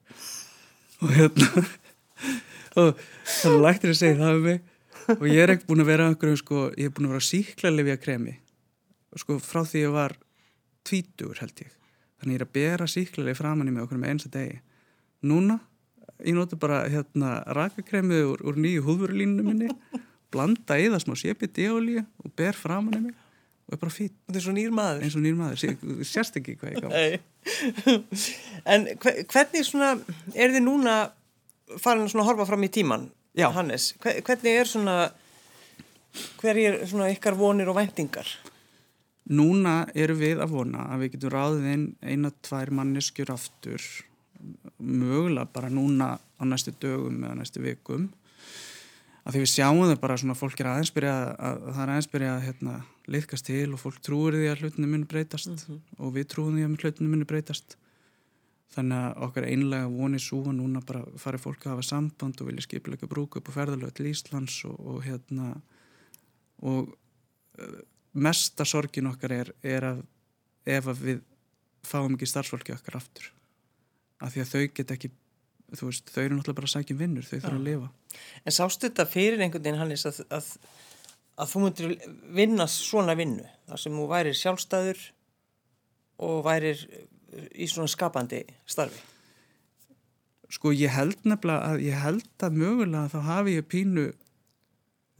Og 1.02 1.16
hérna 1.18 1.50
og 2.84 3.02
þannig 3.02 3.58
að 3.58 3.66
læknir 3.66 3.96
að 3.96 4.00
segja 4.04 4.22
það 4.22 4.38
við 4.38 4.48
mig. 4.48 4.64
Og 5.18 5.26
ég 5.28 5.42
er 5.44 5.56
ekki 5.56 5.68
búin 5.68 5.84
að 5.84 5.90
vera 5.90 6.08
einhverjum 6.08 6.40
sko, 6.40 6.64
ég 6.78 6.88
er 6.88 6.96
búin 6.96 7.10
að 7.10 7.16
vera 7.16 7.26
á 7.26 7.32
síklarlifja 7.34 8.00
kremi 8.00 8.38
sko 9.20 9.38
frá 9.42 9.62
því 9.68 9.84
ég 9.84 9.94
var 9.94 10.16
tvítugur 10.88 11.42
held 11.42 11.66
ég. 11.66 11.74
Þannig 12.22 12.38
ég 12.38 12.40
er 12.40 12.46
að 12.48 12.56
bera 12.56 12.88
síklarlifja 12.90 13.42
framann 13.42 13.70
í 13.70 13.74
mig 13.74 13.84
okkur 13.84 14.00
með 14.00 14.14
einsta 14.14 14.32
degi. 14.34 14.62
Núna 15.28 15.60
ég 16.24 16.36
nota 16.38 16.56
bara 16.60 16.84
hérna 16.90 17.44
rakakremið 17.58 18.24
úr, 18.34 18.44
úr 18.52 18.60
nýju 18.64 18.84
húðvörulínu 18.88 19.44
minni 19.46 19.70
blanda 20.34 20.78
í 20.82 20.88
það 20.90 21.04
smá 21.06 21.16
CBD-olíu 21.22 22.04
og 22.24 22.34
ber 22.40 22.56
framann 22.58 22.98
í 23.00 23.02
mig 23.10 23.20
og 23.68 23.76
er 23.78 23.80
bara 23.80 23.94
fýtt 23.96 24.16
Þetta 24.28 24.40
er 24.40 24.44
svo 24.48 24.54
nýr 24.58 24.72
maður. 24.76 25.04
og 25.08 25.24
nýr 25.24 25.36
maður, 25.40 25.60
Sé- 25.62 25.78
þú 25.80 26.08
sérst 26.08 26.40
ekki 26.42 26.56
hvað 26.60 26.74
ég 26.74 26.84
gaf 26.84 26.94
en 28.74 28.88
hve- 29.04 29.24
hvernig 29.32 29.66
svona, 29.68 29.92
er 30.36 30.54
þið 30.56 30.64
núna 30.66 30.96
farin 31.82 32.08
að 32.08 32.28
horfa 32.28 32.46
fram 32.50 32.66
í 32.68 32.72
tíman, 32.76 33.06
Já. 33.34 33.48
Hannes? 33.56 33.94
Hve- 34.04 34.20
Hvernig 34.22 34.58
er 34.62 34.68
svona, 34.70 34.96
hver 36.42 36.60
er 36.62 36.76
svona 36.86 37.08
ykkar 37.14 37.34
vonir 37.40 37.72
og 37.72 37.78
væntingar? 37.80 38.28
Núna 39.34 39.88
eru 39.96 40.14
við 40.20 40.42
að 40.44 40.52
vona 40.52 40.84
að 40.94 41.06
við 41.06 41.14
getum 41.16 41.32
ráðið 41.34 41.70
inn 41.74 41.86
eina, 42.04 42.30
tvær 42.44 42.70
manneskjur 42.76 43.32
aftur 43.34 43.82
mögulega 44.80 45.48
bara 45.54 45.70
núna 45.72 46.18
á 46.20 46.44
næstu 46.46 46.74
dögum 46.80 47.24
eða 47.24 47.38
næstu 47.40 47.64
vikum. 47.64 48.10
Að 49.24 49.38
því 49.38 49.44
við 49.44 49.52
sjáum 49.54 49.86
það 49.86 50.02
bara 50.02 50.18
svona 50.20 50.36
fólk 50.36 50.60
er 50.60 50.70
aðeins 50.74 50.92
byrja 50.92 51.14
að, 51.14 51.30
að 51.48 51.62
það 51.70 51.84
er 51.84 51.92
aðeins 51.94 52.10
byrja 52.12 52.32
að 52.34 52.42
hérna, 52.48 52.74
liðkast 53.14 53.48
til 53.48 53.70
og 53.72 53.80
fólk 53.80 54.02
trúir 54.04 54.36
því 54.36 54.50
að 54.52 54.64
hlutinu 54.64 54.90
muni 54.92 55.08
breytast 55.08 55.64
og 55.98 56.12
við 56.18 56.28
trúum 56.34 56.58
því 56.58 56.66
að 56.68 56.84
hlutinu 56.84 57.12
muni 57.12 57.28
breytast. 57.30 57.78
Þannig 58.74 59.00
að 59.00 59.24
okkar 59.28 59.48
einlega 59.48 59.92
voni 59.92 60.20
svo 60.20 60.42
að 60.50 60.58
núna 60.58 60.82
bara 60.84 61.04
fari 61.22 61.40
fólk 61.40 61.68
að 61.68 61.76
hafa 61.76 61.86
samband 61.88 62.42
og 62.42 62.50
vilja 62.50 62.66
skipilega 62.66 63.08
brúka 63.08 63.40
upp 63.40 63.52
og 63.52 63.56
ferðalög 63.56 63.94
til 63.96 64.10
Íslands 64.10 64.58
og, 64.68 64.80
og 64.82 65.04
hérna 65.06 65.52
og 66.64 66.90
uh, 66.90 67.78
mesta 68.14 68.66
sorgin 68.68 69.12
okkar 69.12 69.36
er, 69.38 69.54
er 69.62 69.88
að 69.92 70.04
ef 70.66 70.90
að 70.90 71.06
við 71.08 71.24
fáum 71.86 72.16
ekki 72.18 72.30
starfsfólki 72.32 72.76
okkar 72.76 73.00
aftur 73.00 73.30
af 74.24 74.34
því 74.34 74.44
að 74.44 74.52
þau 74.54 74.64
get 74.80 74.94
ekki 74.96 75.12
veist, 75.74 76.10
þau 76.14 76.22
eru 76.24 76.38
náttúrulega 76.38 76.60
bara 76.60 76.70
að 76.70 76.76
sækja 76.76 76.96
um 76.96 77.02
vinnur 77.04 77.28
þau 77.28 77.38
þurfa 77.38 77.58
að 77.58 77.68
lifa 77.68 77.92
En 78.46 78.54
sástu 78.54 78.88
þetta 78.90 79.08
fyrir 79.10 79.42
einhvern 79.42 79.64
veginn, 79.66 79.80
Hannes, 79.82 80.06
að, 80.06 80.20
að, 80.38 80.50
að 81.42 81.54
þú 81.54 81.64
myndir 81.64 81.96
vinna 82.38 82.68
svona 82.70 83.16
vinnu, 83.18 83.48
þar 83.72 83.82
sem 83.82 83.96
þú 83.98 84.06
værir 84.12 84.38
sjálfstæður 84.38 85.02
og 86.28 86.44
værir 86.46 86.84
í 87.58 87.66
svona 87.72 87.90
skapandi 87.90 88.44
starfi? 88.70 89.02
sko 90.54 90.70
ég 90.78 90.94
held 90.94 91.24
nefnilega 91.26 91.72
að 91.74 91.80
ég 91.88 91.98
held 91.98 92.44
að 92.46 92.58
mögulega 92.62 93.10
þá 93.10 93.20
hafi 93.26 93.56
ég 93.58 93.66
pínu 93.72 94.04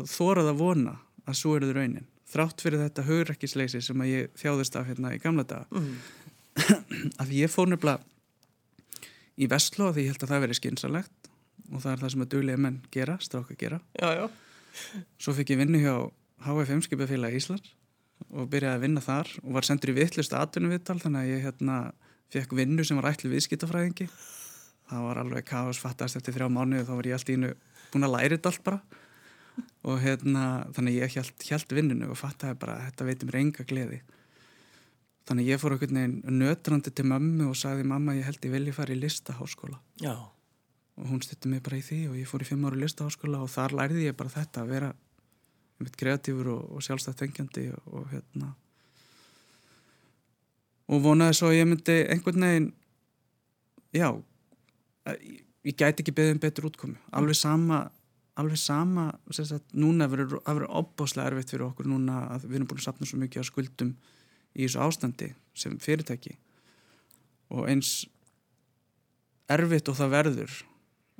þórað 0.06 0.52
að 0.52 0.60
vona 0.62 0.94
að 1.26 1.40
svo 1.40 1.56
eru 1.58 1.70
þau 1.72 1.78
raunin 1.80 2.06
þrátt 2.34 2.62
fyrir 2.62 2.82
þetta 2.84 3.06
hugrekkisleysi 3.08 3.82
sem 3.82 4.04
að 4.06 4.12
ég 4.12 4.38
þjáðist 4.42 4.78
af 4.78 4.88
hérna 4.92 5.16
í 5.16 5.22
gamla 5.24 5.46
daga 5.50 5.66
Mm. 5.74 5.96
af 7.22 7.32
ég 7.34 7.50
fór 7.50 7.72
nefnilega 7.72 8.06
í 9.38 9.50
Vestló 9.50 9.92
því 9.94 10.08
ég 10.08 10.14
held 10.14 10.26
að 10.26 10.34
það 10.34 10.44
veri 10.46 10.58
skynsalegt 10.60 11.32
og 11.72 11.84
það 11.84 11.92
er 11.92 12.02
það 12.04 12.14
sem 12.14 12.26
að 12.26 12.34
duglega 12.34 12.64
menn 12.66 12.82
gera, 12.94 13.18
stráka 13.24 13.58
gera 13.58 13.80
Já, 13.98 14.10
já. 14.18 14.26
Svo 15.22 15.34
fikk 15.38 15.54
ég 15.54 15.62
vinnu 15.64 15.82
hjá 15.82 15.96
HFM 16.44 16.84
skipafélag 16.86 17.38
Íslands 17.38 17.74
og 18.32 18.48
byrjaði 18.52 18.78
að 18.78 18.86
vinna 18.86 19.04
þar 19.04 19.30
og 19.44 19.52
var 19.58 19.68
sendur 19.68 19.92
í 19.94 19.98
vittlust 19.98 20.34
atvinnuvittal 20.38 21.00
þannig 21.02 21.22
að 21.22 21.32
ég 21.32 21.46
hérna 21.48 21.78
fekk 22.34 22.56
vinnu 22.58 22.86
sem 22.88 22.98
var 22.98 23.12
ætlu 23.12 23.32
viðskiptafræðingi. 23.34 24.08
Það 24.90 25.06
var 25.08 25.22
alveg 25.22 25.48
kaos 25.48 25.80
fattast 25.82 26.18
eftir 26.20 26.36
þrjá 26.36 26.50
mánuði 26.52 26.88
þá 26.88 26.94
var 26.96 27.10
ég 27.10 27.18
allt 27.18 27.32
í 27.32 27.38
innu 27.38 27.52
búin 27.94 28.08
að 28.08 28.16
læra 28.16 28.38
þetta 28.38 28.52
allt 28.52 28.64
bara 28.66 28.82
og 29.86 30.00
hérna 30.02 30.44
þannig 30.74 30.98
ég 30.98 31.16
held, 31.20 31.46
held 31.50 31.76
vinnunu 31.78 32.10
og 32.10 32.18
fattaði 32.18 32.58
bara 32.64 32.80
þetta 32.88 33.08
veitir 33.10 33.30
mér 33.30 33.40
enga 33.42 33.68
gleði. 33.70 34.02
Þannig 35.24 35.50
ég 35.54 35.62
fór 35.62 35.78
veginn 35.80 36.20
nötrandi 36.28 36.92
til 36.92 37.06
mömmu 37.08 37.50
og 37.52 37.56
sagði 37.56 37.86
mamma 37.88 38.18
ég 38.18 38.28
held 38.28 38.44
ég 38.44 38.52
vilji 38.52 38.76
fara 38.76 38.96
í 38.96 39.00
listaháskóla. 39.00 39.80
Já. 40.04 40.16
og 40.96 41.08
hún 41.10 41.22
stutti 41.26 41.50
mig 41.50 41.64
bara 41.66 41.80
í 41.80 41.82
því 41.82 42.00
og 42.10 42.18
ég 42.22 42.28
fór 42.30 42.44
í 42.46 42.48
fimm 42.48 42.66
ára 42.68 42.78
listaháskóla 42.78 43.40
og 43.42 43.50
þar 43.50 43.74
lærði 43.80 44.04
ég 44.06 44.18
bara 44.18 44.30
þetta 44.30 44.62
að 44.62 44.74
vera 44.76 44.90
einmitt 45.80 45.98
kreatífur 45.98 46.52
og, 46.54 46.68
og 46.70 46.86
sjálfstætt 46.86 47.18
tengjandi 47.18 47.64
og, 47.74 47.88
og 47.98 48.12
hérna. 48.12 48.52
Og 50.94 51.02
vonaði 51.02 51.40
svo 51.40 51.50
að 51.50 51.58
ég 51.58 51.70
myndi 51.70 51.98
einhvern 52.14 52.46
veginn 52.46 52.70
já 53.96 54.08
ég, 55.18 55.44
ég 55.66 55.78
gæti 55.80 56.04
ekki 56.04 56.14
beðið 56.14 56.36
um 56.36 56.44
betur 56.46 56.70
útkomi 56.70 57.02
alveg 57.12 57.40
sama 57.42 57.88
alveg 58.40 58.58
sama, 58.58 59.12
sagt, 59.30 59.68
núna 59.78 60.08
verður 60.10 60.66
opbáslega 60.66 61.30
erfitt 61.30 61.54
fyrir 61.54 61.68
okkur 61.68 61.90
núna 61.90 62.24
að 62.34 62.48
við 62.48 62.60
erum 62.60 62.70
búin 62.70 62.82
að 62.82 62.88
sapna 62.88 63.10
svo 63.10 63.20
mikið 63.22 63.46
á 63.46 63.50
skuldum 63.50 63.92
í 64.54 64.66
þessu 64.66 64.84
ástandi 64.86 65.32
sem 65.58 65.78
fyrirtæki 65.82 66.36
og 67.54 67.68
eins 67.70 68.04
erfitt 69.52 69.90
og 69.92 69.98
það 70.00 70.14
verður 70.14 70.60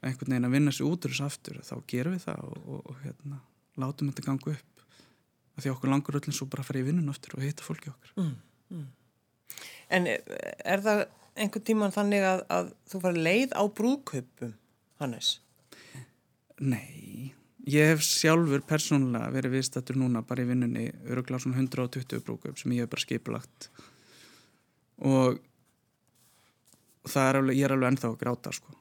einhvern 0.04 0.34
veginn 0.34 0.50
að 0.50 0.56
vinna 0.58 0.74
sér 0.74 0.90
út 0.90 1.06
úr 1.06 1.14
þessu 1.14 1.28
aftur 1.28 1.60
þá 1.64 1.76
gerum 1.90 2.16
við 2.18 2.26
það 2.28 2.46
og, 2.50 2.64
og, 2.64 2.80
og 2.92 3.02
hérna, 3.04 3.40
látum 3.80 4.10
þetta 4.12 4.28
ganga 4.28 4.56
upp 4.56 4.86
af 5.54 5.64
því 5.64 5.74
okkur 5.74 5.92
langur 5.92 6.18
öllum 6.20 6.36
svo 6.36 6.50
bara 6.50 6.64
að 6.64 6.72
fara 6.72 6.82
í 6.82 6.88
vinnun 6.88 7.14
aftur 7.14 7.38
og 7.38 7.46
hitta 7.46 7.66
fólki 7.66 7.94
okkar 7.94 8.14
Mm, 8.18 8.36
mm. 8.74 8.90
En 9.94 10.08
er, 10.10 10.82
það 10.82 11.04
einhvern 11.38 11.66
tíman 11.68 11.94
þannig 11.94 12.26
að, 12.26 12.44
að 12.54 12.72
þú 12.90 13.02
fari 13.04 13.24
leið 13.28 13.56
á 13.58 13.64
brúðkaupum, 13.78 14.54
Hannes? 15.02 15.30
Nei, 16.62 17.34
ég 17.70 17.94
hef 17.94 18.04
sjálfur 18.04 18.64
persónulega 18.68 19.32
verið 19.32 19.58
viðstattur 19.58 20.00
núna 20.00 20.24
bara 20.28 20.44
í 20.44 20.50
vinnunni 20.50 20.90
öruglega 21.08 21.44
svona 21.46 21.62
120 21.62 22.24
brúkup 22.26 22.60
sem 22.60 22.76
ég 22.76 22.86
hef 22.86 22.92
bara 22.92 23.06
skipulagt. 23.06 23.70
Og 25.04 25.40
það 27.08 27.30
er 27.30 27.40
alveg, 27.40 27.60
ég 27.60 27.68
er 27.68 27.76
alveg 27.76 27.94
ennþá 27.94 28.10
að 28.12 28.20
gráta 28.22 28.54
sko. 28.56 28.76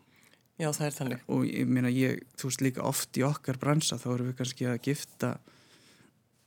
Já, 0.60 0.68
það 0.70 0.86
er 0.86 0.96
þannig. 0.96 1.22
og 1.32 1.46
ég 1.48 1.70
meina 1.70 1.90
ég, 1.90 2.20
þú 2.38 2.50
veist 2.50 2.62
líka 2.62 2.84
oft 2.86 3.18
í 3.18 3.24
okkar 3.26 3.58
bransa 3.58 3.96
þá 3.98 4.08
erum 4.12 4.28
við 4.28 4.36
kannski 4.38 4.68
að 4.68 4.82
gifta 4.84 5.30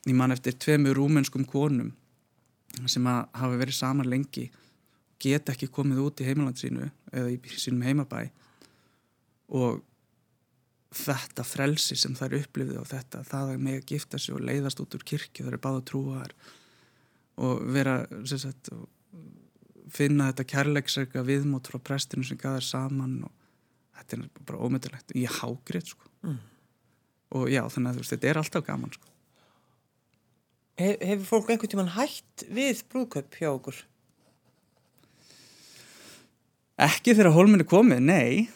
ég 0.06 0.16
man 0.16 0.32
eftir 0.32 0.56
tveimur 0.62 0.96
rúmenskum 0.96 1.44
konum 1.50 1.90
sem 2.86 3.08
að 3.10 3.26
hafa 3.34 3.60
verið 3.60 3.78
saman 3.80 4.10
lengi 4.12 4.46
geta 5.20 5.56
ekki 5.56 5.72
komið 5.74 6.04
út 6.04 6.22
í 6.22 6.28
heimaland 6.28 6.60
sínu 6.60 6.88
eða 7.12 7.34
í 7.34 7.40
sínum 7.58 7.84
heimabæ. 7.88 8.28
Og 9.56 9.82
þetta 10.96 11.46
frelsi 11.48 11.98
sem 12.00 12.16
þær 12.18 12.38
upplifði 12.40 12.80
og 12.80 12.88
þetta, 12.90 13.24
það 13.28 13.54
að 13.54 13.64
með 13.68 13.80
að 13.80 13.88
gifta 13.92 14.20
sig 14.22 14.36
og 14.36 14.44
leiðast 14.48 14.82
út 14.84 14.98
úr 14.98 15.08
kirkju, 15.12 15.46
þær 15.46 15.58
er 15.58 15.64
báða 15.64 15.86
trúaðar 15.90 16.36
og 17.46 17.64
vera 17.76 17.96
sagt, 18.30 18.72
finna 19.92 20.30
þetta 20.32 20.48
kærleiksreika 20.54 21.24
viðmót 21.28 21.70
frá 21.72 21.82
prestinu 21.92 22.26
sem 22.28 22.40
gæðar 22.40 22.66
saman 22.66 23.18
og 23.28 23.34
þetta 24.00 24.18
er 24.18 24.46
bara 24.48 24.62
ómyndilegt 24.68 25.16
ég 25.18 25.42
hágrið 25.42 25.92
sko 25.94 26.10
mm. 26.26 26.40
og 27.40 27.52
já 27.52 27.62
þannig 27.72 27.92
að 27.92 28.00
veist, 28.02 28.16
þetta 28.16 28.32
er 28.32 28.42
alltaf 28.42 28.66
gaman 28.68 28.96
sko 28.96 29.12
Hef, 30.76 31.00
Hefur 31.00 31.28
fólk 31.30 31.52
einhvern 31.54 31.72
tíman 31.72 31.94
hægt 31.96 32.44
við 32.52 32.82
brúðköp 32.92 33.38
hjá 33.40 33.48
okkur? 33.54 33.78
Ekki 36.84 37.14
þegar 37.16 37.32
hólminni 37.32 37.64
komið, 37.64 38.02
nei 38.04 38.50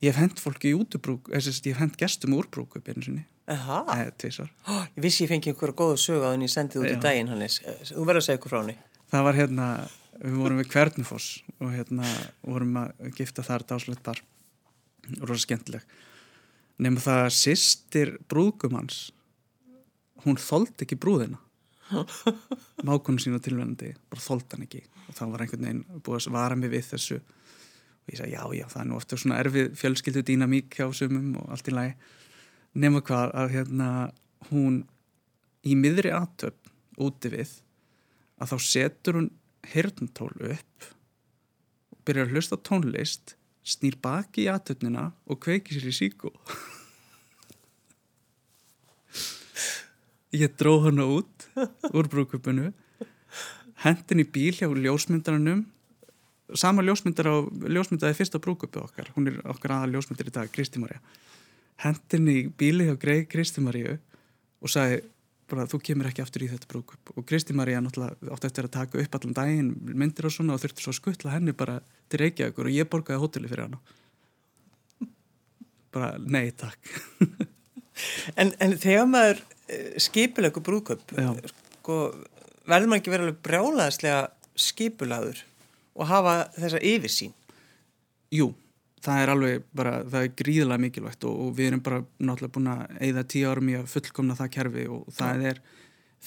ég 0.00 0.10
hef 0.10 0.20
hendt 0.20 0.40
fólki 0.40 0.72
í 0.72 0.76
útubrúk 0.76 1.28
ég 1.32 1.44
hef 1.44 1.80
hendt 1.80 1.98
gestum 2.00 2.36
úr 2.38 2.48
brúðköp 2.52 2.88
einu 2.88 3.04
sinni. 3.04 3.24
Eða 3.50 4.10
tvísar 4.20 4.50
Ég 4.94 5.02
vissi 5.02 5.24
ég 5.24 5.32
fengi 5.32 5.50
einhverja 5.50 5.76
góða 5.76 5.96
sög 6.00 6.22
að 6.22 6.36
henni 6.36 6.48
sendið 6.50 6.84
út 6.84 6.92
í 6.92 7.00
daginn 7.02 7.30
Hannes, 7.32 7.58
þú 7.90 8.04
verður 8.06 8.22
að 8.22 8.26
segja 8.28 8.40
ykkur 8.40 8.52
frá 8.52 8.60
henni. 8.60 8.76
Það 9.10 9.26
var 9.26 9.38
hérna, 9.40 9.66
við 10.20 10.36
vorum 10.38 10.60
við 10.60 10.70
Kvernufoss 10.70 11.28
og 11.58 11.72
hérna 11.74 12.12
vorum 12.46 12.78
að 12.84 13.10
gifta 13.18 13.44
þar 13.46 13.66
dáslegt 13.72 14.12
og 14.12 15.24
rosa 15.26 15.44
skemmtileg. 15.44 15.86
Nema 16.80 17.02
það 17.02 17.24
að 17.26 17.36
sýstir 17.36 18.14
brúðgumans 18.30 19.10
hún 20.24 20.38
þóld 20.40 20.84
ekki 20.84 20.98
brúðina. 21.00 21.40
Mákonu 22.86 23.18
sína 23.18 23.40
tilvægandi 23.42 23.96
bara 24.12 24.22
þóld 24.22 24.46
hann 24.54 24.64
ekki. 24.68 24.84
Og 25.08 25.16
þá 25.18 25.24
var 25.32 25.44
einhvern 25.44 25.66
veginn 25.66 26.02
búið 26.06 26.28
að 26.28 26.36
vara 26.36 26.58
mig 26.58 26.70
við 26.72 26.86
þessu 26.92 27.18
og 28.10 28.16
ég 28.16 28.20
sagði 28.20 28.34
já 28.34 28.44
já 28.58 28.66
það 28.72 28.82
er 28.82 28.88
nú 28.88 28.96
ofta 28.98 29.16
svona 29.20 29.38
erfið 29.38 29.68
fjölskyldu 29.78 30.22
dýnamík 30.26 30.74
hjá 30.74 30.86
sumum 30.94 31.36
og 31.38 31.44
allt 31.54 31.68
í 31.70 31.72
lagi. 31.74 31.92
Nema 32.74 33.00
hvað 33.06 33.28
að 33.38 33.52
hérna 33.54 33.88
hún 34.50 34.74
í 35.66 35.74
miðri 35.78 36.10
aðtöp 36.14 36.58
úti 36.98 37.28
við 37.30 37.50
að 38.40 38.50
þá 38.50 38.56
setur 38.66 39.14
hún 39.20 39.30
hirntól 39.70 40.32
upp 40.32 40.76
og 41.92 41.98
byrjar 42.08 42.26
að 42.26 42.32
hlusta 42.34 42.56
tónlist 42.58 43.24
snýr 43.62 43.96
baki 44.02 44.42
í 44.46 44.50
aðtöpnina 44.50 45.04
og 45.30 45.36
kveikir 45.44 45.74
sér 45.76 45.88
í 45.92 45.94
síkó 45.94 46.30
ég 50.42 50.50
dró 50.58 50.72
hana 50.86 51.04
út 51.06 51.36
úr 51.92 52.06
brúkupinu 52.10 52.66
hendin 53.84 54.24
í 54.24 54.26
bíl 54.26 54.54
hjá 54.56 54.66
ljósmyndarannum 54.66 55.62
sama 56.58 56.84
ljósmyndar 56.84 57.30
á 57.30 57.36
ljósmyndaði 57.70 58.16
fyrsta 58.18 58.40
brúkupu 58.42 58.82
okkar. 58.82 59.10
Hún 59.16 59.30
er 59.30 59.40
okkar 59.50 59.76
aða 59.76 59.92
ljósmyndar 59.94 60.30
í 60.30 60.34
dag, 60.34 60.52
Kristi 60.52 60.82
Marja 60.82 61.00
hendin 61.80 62.28
í 62.28 62.40
bíli 62.60 62.84
hjá 62.88 62.96
Greg 63.00 63.28
Kristi 63.32 63.62
Marju 63.64 63.94
og 64.60 64.68
sagði 64.72 64.98
bara 65.50 65.64
þú 65.66 65.80
kemur 65.82 66.10
ekki 66.10 66.22
aftur 66.22 66.44
í 66.44 66.50
þetta 66.50 66.68
brúkup 66.68 67.14
og 67.16 67.24
Kristi 67.26 67.56
Marja 67.56 67.80
náttúrulega 67.80 68.34
átti 68.34 68.50
eftir 68.50 68.68
að 68.68 68.74
taka 68.74 69.00
upp 69.00 69.16
allan 69.16 69.38
daginn 69.38 69.70
myndir 69.88 70.28
og 70.28 70.34
svona 70.34 70.58
og 70.58 70.60
þurfti 70.62 70.84
svo 70.84 70.92
að 70.92 70.98
skuttla 70.98 71.32
henni 71.34 71.56
bara 71.56 71.78
til 72.12 72.20
Reykjavíkur 72.20 72.68
og 72.68 72.76
ég 72.76 72.90
borgaði 72.92 73.22
hóteli 73.22 73.48
fyrir 73.50 73.66
hana. 73.66 73.80
Bara 75.94 76.12
nei 76.20 76.50
takk. 76.52 76.78
En, 78.40 78.54
en 78.64 78.78
þegar 78.80 79.08
maður 79.10 79.40
Eh, 79.70 79.94
skipulegu 80.02 80.62
brúköp 80.66 81.02
sko, 81.12 81.96
verður 82.66 82.88
maður 82.90 82.98
ekki 82.98 83.12
verið 83.12 83.26
alveg 83.26 83.42
brjálaðslega 83.46 84.22
skipulaður 84.58 85.42
og 86.00 86.08
hafa 86.08 86.34
þessa 86.56 86.80
yfirsýn? 86.90 87.32
Jú, 88.34 88.50
það 89.04 89.22
er 89.22 89.32
alveg 89.34 89.64
bara, 89.76 89.94
það 90.04 90.26
er 90.26 90.36
gríðilega 90.40 90.84
mikilvægt 90.84 91.26
og, 91.28 91.40
og 91.46 91.56
við 91.56 91.70
erum 91.70 91.82
bara 91.86 92.02
náttúrulega 92.18 92.54
búin 92.56 92.70
að 92.74 92.84
eigða 93.00 93.26
tíu 93.34 93.50
árum 93.50 93.72
í 93.72 93.78
að 93.78 93.90
fullkomna 93.94 94.36
það 94.38 94.52
kerfi 94.56 94.86
og 94.92 95.10
það 95.16 95.48
er, 95.50 95.60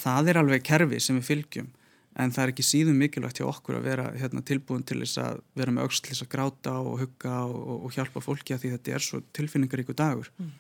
það 0.04 0.34
er 0.34 0.42
alveg 0.42 0.68
kerfi 0.68 1.00
sem 1.04 1.20
við 1.20 1.30
fylgjum 1.30 1.72
en 2.14 2.34
það 2.34 2.44
er 2.44 2.52
ekki 2.54 2.66
síðan 2.68 3.00
mikilvægt 3.00 3.40
hjá 3.42 3.48
okkur 3.50 3.80
að 3.80 3.88
vera 3.88 4.10
hérna, 4.14 4.44
tilbúin 4.46 4.84
til 4.86 5.00
þess 5.02 5.22
að 5.24 5.40
vera 5.58 5.74
með 5.74 5.88
auksl 5.88 6.04
til 6.04 6.14
þess 6.14 6.26
að 6.26 6.34
gráta 6.36 6.74
og 6.82 7.00
hugga 7.02 7.38
og, 7.48 7.88
og 7.88 7.96
hjálpa 7.96 8.22
fólki 8.22 8.54
að 8.54 8.66
því 8.66 8.74
þetta 8.76 8.94
er 8.94 9.06
svo 9.08 9.22
tilfinningaríku 9.34 9.96
dagur. 9.98 10.30
Mm. 10.38 10.52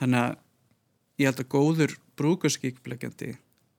þannig 0.00 0.24
að 0.24 0.40
ég 1.22 1.30
held 1.30 1.44
að 1.44 1.52
góður 1.52 1.94
brúkurskíkbleggjandi 2.18 3.30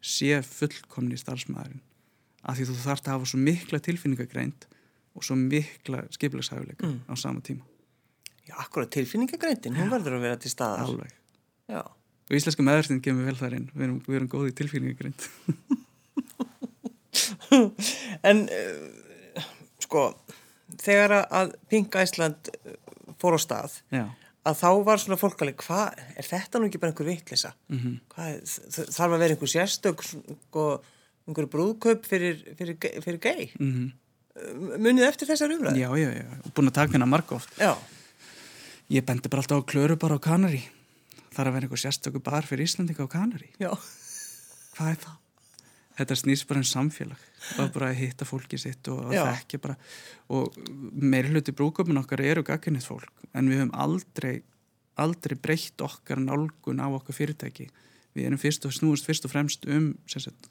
sé 0.05 0.39
fullkomni 0.47 1.19
starfsmæðurinn 1.19 1.83
af 2.45 2.57
því 2.57 2.67
þú 2.69 2.77
þarfst 2.83 3.07
að 3.07 3.15
hafa 3.15 3.29
svo 3.31 3.39
mikla 3.41 3.79
tilfinningagreint 3.83 4.67
og 5.15 5.25
svo 5.25 5.37
mikla 5.39 6.03
skipilagsæfuleika 6.13 6.87
mm. 6.87 6.99
á 7.09 7.13
sama 7.19 7.43
tíma 7.45 7.63
Já, 8.45 8.59
akkurat 8.61 8.91
tilfinningagreintin, 8.93 9.77
hún 9.77 9.89
verður 9.89 10.19
að 10.19 10.25
vera 10.27 10.37
til 10.41 10.51
staðar 10.53 10.85
Alveg 10.85 11.13
Já. 11.71 11.81
og 11.81 12.37
íslenska 12.37 12.65
meðverðin 12.65 13.01
kemur 13.05 13.29
vel 13.29 13.39
þar 13.39 13.57
inn 13.59 13.69
við 13.73 13.87
erum, 13.87 14.01
við 14.05 14.19
erum 14.19 14.31
góði 14.31 14.57
tilfinningagreint 14.59 15.29
En 18.29 18.43
uh, 18.51 19.41
sko 19.81 20.09
þegar 20.81 21.23
að 21.23 21.55
Pink 21.71 21.95
Æsland 21.97 22.51
fór 23.21 23.37
á 23.37 23.39
stað 23.41 23.79
Já 23.93 24.05
að 24.45 24.59
þá 24.59 24.69
var 24.85 25.01
svona 25.01 25.17
fólk 25.19 25.39
alveg, 25.41 25.63
hvað, 25.65 26.01
er 26.19 26.27
þetta 26.27 26.59
nú 26.59 26.67
ekki 26.69 26.81
bara 26.81 26.93
einhver 26.93 27.07
vittlisa? 27.09 27.53
Mm 27.71 27.79
-hmm. 27.81 27.95
Þarf 28.93 29.13
að 29.15 29.21
vera 29.23 29.33
einhver 29.33 29.51
sérstök 29.51 30.03
og 30.53 30.83
sko, 31.25 31.33
einhver 31.33 31.49
brúðkaup 31.49 32.05
fyrir, 32.05 32.39
fyrir, 32.59 32.77
fyrir 33.01 33.19
gei? 33.19 33.51
Mm 33.59 33.73
-hmm. 33.73 33.91
Munið 34.77 35.07
eftir 35.07 35.27
þessar 35.27 35.51
umræði? 35.55 35.79
Já, 35.79 35.89
já, 35.97 36.09
já, 36.11 36.51
búin 36.53 36.67
að 36.67 36.73
taka 36.73 36.93
hérna 36.93 37.05
marka 37.07 37.35
oft. 37.35 37.49
Já. 37.57 37.77
Ég 38.89 39.05
bendi 39.05 39.29
bara 39.29 39.41
alltaf 39.41 39.63
á 39.63 39.69
klöru 39.71 39.95
bara 39.97 40.15
á 40.15 40.19
Kanari. 40.19 40.63
Þarf 41.33 41.47
að 41.47 41.53
vera 41.53 41.65
einhver 41.65 41.79
sérstöku 41.79 42.19
bar 42.19 42.43
fyrir 42.43 42.63
Íslandika 42.63 43.03
á 43.03 43.07
Kanari. 43.07 43.49
Já. 43.59 43.71
Hvað 44.75 44.91
er 44.91 44.97
það? 44.99 45.17
þetta 45.95 46.17
snýst 46.19 46.47
bara 46.49 46.61
um 46.61 46.67
samfélag 46.67 47.21
og 47.61 47.71
bara 47.75 47.91
að 47.91 48.01
hitta 48.01 48.27
fólki 48.27 48.59
sitt 48.59 48.87
og 48.91 49.11
að 49.11 49.29
þekkja 49.29 49.61
bara 49.63 49.77
og 50.33 50.57
meiri 50.91 51.31
hluti 51.31 51.55
brúköpun 51.55 52.01
okkar 52.01 52.23
eru 52.25 52.43
gagginnið 52.45 52.87
fólk 52.89 53.23
en 53.33 53.49
við 53.51 53.61
höfum 53.61 53.75
aldrei 53.85 54.33
aldrei 54.99 55.37
breytt 55.39 55.81
okkar 55.83 56.19
nálgun 56.23 56.83
á 56.83 56.87
okkar 56.87 57.15
fyrirtæki 57.15 57.69
við 58.15 58.27
erum 58.27 58.41
fyrst 58.41 58.67
og 58.67 58.75
snúist 58.75 59.07
fyrst 59.07 59.27
og 59.27 59.33
fremst 59.33 59.67
um 59.71 59.93
sagt, 60.11 60.49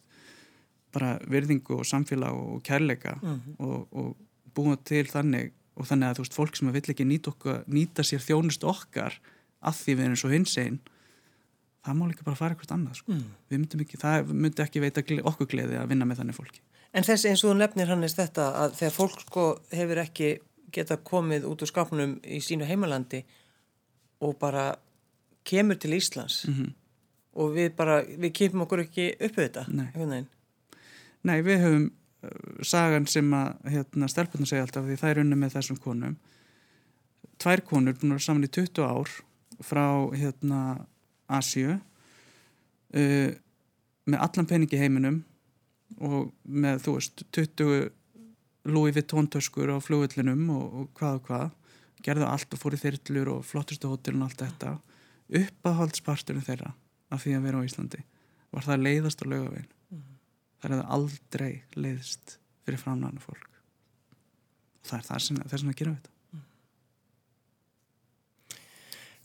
bara 0.95 1.19
virðingu 1.31 1.81
og 1.81 1.89
samfélag 1.89 2.33
og 2.33 2.63
kærleika 2.63 3.19
mm 3.21 3.35
-hmm. 3.35 3.55
og, 3.59 3.89
og 3.93 4.17
búa 4.55 4.77
til 4.85 5.07
þannig 5.07 5.53
og 5.75 5.87
þannig 5.87 6.09
að 6.09 6.17
þú 6.17 6.25
veist 6.25 6.39
fólk 6.39 6.57
sem 6.57 6.73
vill 6.73 6.91
ekki 6.91 7.05
nýta, 7.05 7.33
okkar, 7.35 7.65
nýta 7.67 8.03
sér 8.07 8.23
þjónust 8.23 8.65
okkar 8.65 9.19
að 9.65 9.75
því 9.81 9.95
við 9.95 10.05
erum 10.05 10.21
svo 10.21 10.31
hins 10.31 10.59
einn 10.59 10.79
það 11.85 11.99
má 11.99 12.05
líka 12.09 12.25
bara 12.25 12.39
fara 12.39 12.55
eitthvað 12.55 12.77
annað 12.77 13.01
sko. 13.01 13.13
mm. 13.13 13.25
myndum 13.51 13.81
ekki, 13.85 14.01
það 14.01 14.31
myndi 14.33 14.65
ekki 14.65 14.81
veita 14.81 15.05
okkur 15.31 15.51
gleði 15.51 15.77
að 15.81 15.91
vinna 15.93 16.09
með 16.09 16.23
þannig 16.23 16.39
fólki 16.39 16.63
En 16.95 17.03
þessi 17.03 17.27
eins 17.27 17.43
og 17.43 17.51
þú 17.51 17.55
nefnir 17.59 17.91
hannes 17.91 18.15
þetta 18.15 18.45
að 18.55 18.77
þegar 18.79 18.95
fólk 18.95 19.23
sko 19.25 19.45
hefur 19.75 20.01
ekki 20.05 20.29
geta 20.75 20.97
komið 21.03 21.47
út 21.49 21.65
úr 21.65 21.71
skapnum 21.71 22.15
í 22.23 22.39
sínu 22.43 22.69
heimalandi 22.69 23.25
og 24.23 24.37
bara 24.39 24.69
kemur 25.47 25.79
til 25.79 25.97
Íslands 25.99 26.45
mm 26.47 26.55
-hmm. 26.55 26.71
og 27.35 27.55
við 27.57 27.75
bara, 27.77 28.03
við 28.03 28.33
kemum 28.33 28.63
okkur 28.63 28.85
ekki 28.87 29.11
upp 29.21 29.37
við 29.37 29.45
þetta 29.49 29.65
Nei, 29.69 30.25
Nei 31.25 31.39
við 31.45 31.63
höfum 31.65 31.85
uh, 31.89 32.65
sagan 32.67 33.09
sem 33.11 33.31
að 33.37 33.71
hérna, 33.73 34.09
stelpunum 34.13 34.49
segja 34.49 34.67
alltaf 34.67 34.87
því 34.89 34.99
það 35.01 35.13
er 35.13 35.23
unni 35.25 35.39
með 35.41 35.57
þessum 35.59 35.81
konum. 35.81 36.17
Tvær 37.41 37.65
konur 37.67 37.97
búin 37.99 38.13
að 38.13 38.19
vera 38.19 38.27
saman 38.27 38.47
í 38.47 38.53
20 38.53 38.85
ár 38.85 39.15
frá 39.65 39.87
hérna 40.15 40.61
Asju 41.33 41.79
uh, 41.79 43.31
með 44.05 44.19
allan 44.21 44.49
peningi 44.51 44.81
heiminum 44.81 45.23
og 46.05 46.33
með 46.45 46.83
þú 46.85 46.97
veist 46.99 47.23
20 47.33 47.93
Louis 48.65 48.95
Vuitton 48.97 49.29
töskur 49.29 49.73
á 49.73 49.79
flugullinum 49.81 50.49
og, 50.55 50.65
og 50.65 50.89
hvað 50.97 51.19
og 51.19 51.29
hvað. 51.29 51.47
Gerðu 52.05 52.27
allt 52.29 52.53
og 52.53 52.61
fór 52.61 52.77
í 52.77 52.81
þyrllur 52.81 53.31
og 53.33 53.45
flottustu 53.49 53.89
hótelun 53.89 54.25
og 54.25 54.33
allt 54.33 54.45
þetta. 54.45 54.73
Uppáhaldsparturinn 55.41 56.45
þeirra 56.45 56.73
af 57.13 57.25
því 57.25 57.37
að 57.37 57.47
vera 57.49 57.61
á 57.61 57.67
Íslandi. 57.69 58.01
Var 58.53 58.67
það 58.69 58.85
leiðast 58.87 59.25
á 59.25 59.27
lögavegin 59.29 59.71
það 60.65 60.81
er 60.81 60.91
aldrei 60.97 61.53
leiðst 61.77 62.39
fyrir 62.65 62.81
framlæðinu 62.81 63.23
fólk. 63.23 63.49
Og 64.81 64.91
það 64.91 64.99
er 64.99 65.07
það 65.09 65.25
sem, 65.27 65.41
það 65.45 65.63
sem 65.63 65.73
að 65.73 65.81
gera 65.81 65.95
þetta. 65.95 66.11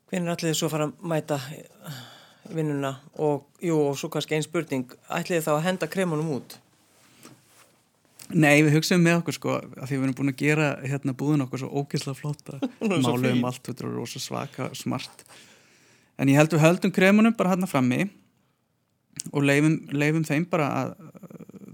Hvernig 0.10 0.26
er 0.26 0.34
allir 0.34 0.50
þessu 0.50 0.66
að 0.66 0.74
fara 0.74 0.88
að 0.90 1.10
mæta 1.12 1.38
vinnuna? 2.50 2.96
Og, 3.22 3.46
jú, 3.62 3.78
og 3.92 4.00
svo 4.00 4.10
kannski 4.12 4.36
einn 4.38 4.46
spurning, 4.46 4.90
ætlið 5.14 5.46
þá 5.46 5.52
að 5.54 5.66
henda 5.68 5.90
kremunum 5.92 6.32
út? 6.40 6.58
Nei, 8.30 8.62
við 8.62 8.76
hugsaðum 8.78 9.06
með 9.06 9.20
okkur 9.20 9.36
sko 9.38 9.54
að 9.58 9.86
því 9.90 9.96
við 9.96 10.04
erum 10.06 10.16
búin 10.18 10.32
að 10.32 10.42
gera 10.42 10.66
hérna 10.86 11.16
búðun 11.18 11.46
okkur 11.48 11.64
svo 11.64 11.70
ógeðslega 11.82 12.18
flotta, 12.18 12.60
máluðum 13.06 13.46
allt, 13.50 13.64
þetta 13.66 13.86
er 13.86 13.94
rosa 13.96 14.22
svaka, 14.22 14.70
smart. 14.78 15.24
En 16.20 16.30
ég 16.30 16.38
held 16.38 16.54
við 16.54 16.66
höldum 16.66 16.94
kremunum 16.94 17.38
bara 17.38 17.56
hérna 17.56 17.70
frammi 17.70 18.04
og 19.34 19.46
leifum, 19.46 19.80
leifum 19.94 20.26
þeim 20.28 20.46
bara 20.50 20.70
að 20.82 20.94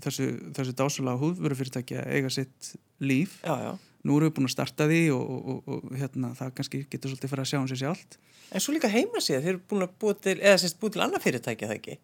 þessu, 0.06 0.30
þessu 0.56 0.78
dásalega 0.78 1.22
húðvörufyrirtæki 1.24 2.00
að 2.00 2.14
eiga 2.16 2.32
sitt 2.34 2.72
líf. 3.04 3.40
Já, 3.44 3.56
já 3.70 3.74
nú 4.06 4.20
erum 4.20 4.30
við 4.30 4.36
búin 4.38 4.50
að 4.50 4.54
starta 4.54 4.88
því 4.90 5.02
og, 5.16 5.22
og, 5.26 5.46
og, 5.50 5.70
og 5.74 5.98
hérna, 5.98 6.32
það 6.38 6.52
kannski 6.60 6.82
getur 6.86 7.12
svolítið 7.12 7.32
fyrir 7.32 7.44
að 7.44 7.50
sjá 7.50 7.58
um 7.58 7.70
sér 7.72 7.82
sjálft 7.82 8.18
En 8.54 8.62
svo 8.62 8.76
líka 8.76 8.92
heima 8.92 9.22
sér, 9.24 9.42
þeir 9.42 9.56
eru 9.56 9.62
búin 9.72 9.86
að 9.88 9.96
búið 10.02 10.20
til 10.22 10.36
eða 10.38 10.60
sérst 10.62 10.78
búið 10.82 10.96
til 10.96 11.04
annað 11.06 11.24
fyrirtæki 11.26 11.70
það 11.70 11.78
ekki? 11.80 11.96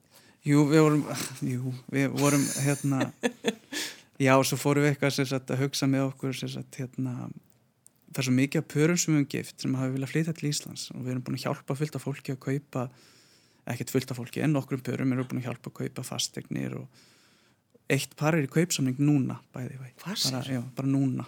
Jú, 0.49 0.64
við 0.72 0.82
vorum, 0.82 1.04
jú, 1.54 1.74
við 1.93 2.18
vorum 2.18 2.45
hérna, 2.66 3.04
já, 4.26 4.34
svo 4.41 4.58
fórum 4.58 4.86
við 4.88 4.95
eitthvað 4.95 5.20
sagt, 5.20 5.54
að 5.54 5.62
hugsa 5.62 5.89
með 5.91 6.08
okkur 6.08 6.39
sagt, 6.41 6.80
hérna, 6.82 7.30
það 8.10 8.24
er 8.24 8.28
svo 8.28 8.36
mikið 8.39 8.64
af 8.64 8.70
pörum 8.74 8.97
sem 8.97 9.14
við 9.14 9.22
hefum 9.22 9.32
gift 9.36 9.64
sem 9.64 9.78
hafi 9.78 9.95
viljað 9.95 10.14
flytja 10.16 10.36
til 10.39 10.49
Íslands 10.49 10.88
og 10.95 11.06
við 11.06 11.14
erum 11.14 11.26
búin 11.28 11.38
að 11.38 11.45
hjálpa 11.45 11.78
fullt 11.78 11.99
af 11.99 12.06
fólki 12.08 12.34
að 12.34 12.41
kaupa 12.47 12.88
ekkert 13.70 13.93
fullt 13.93 14.12
af 14.12 14.18
fólki 14.18 14.41
en 14.41 14.58
okkur 14.58 14.82
pörum 14.82 15.14
erum 15.14 15.30
búin 15.30 15.43
að 15.43 15.52
hjálpa 15.52 15.70
að 15.70 15.78
kaupa 15.84 16.08
fastegnir 16.10 16.80
og 16.82 17.06
eitt 17.91 18.15
par 18.19 18.38
er 18.38 18.45
í 18.45 18.51
kaupsamning 18.51 18.99
núna 19.01 19.39
bæði 19.55 19.79
bara, 20.03 20.43
já, 20.45 20.61
bara 20.75 20.89
núna. 20.89 21.25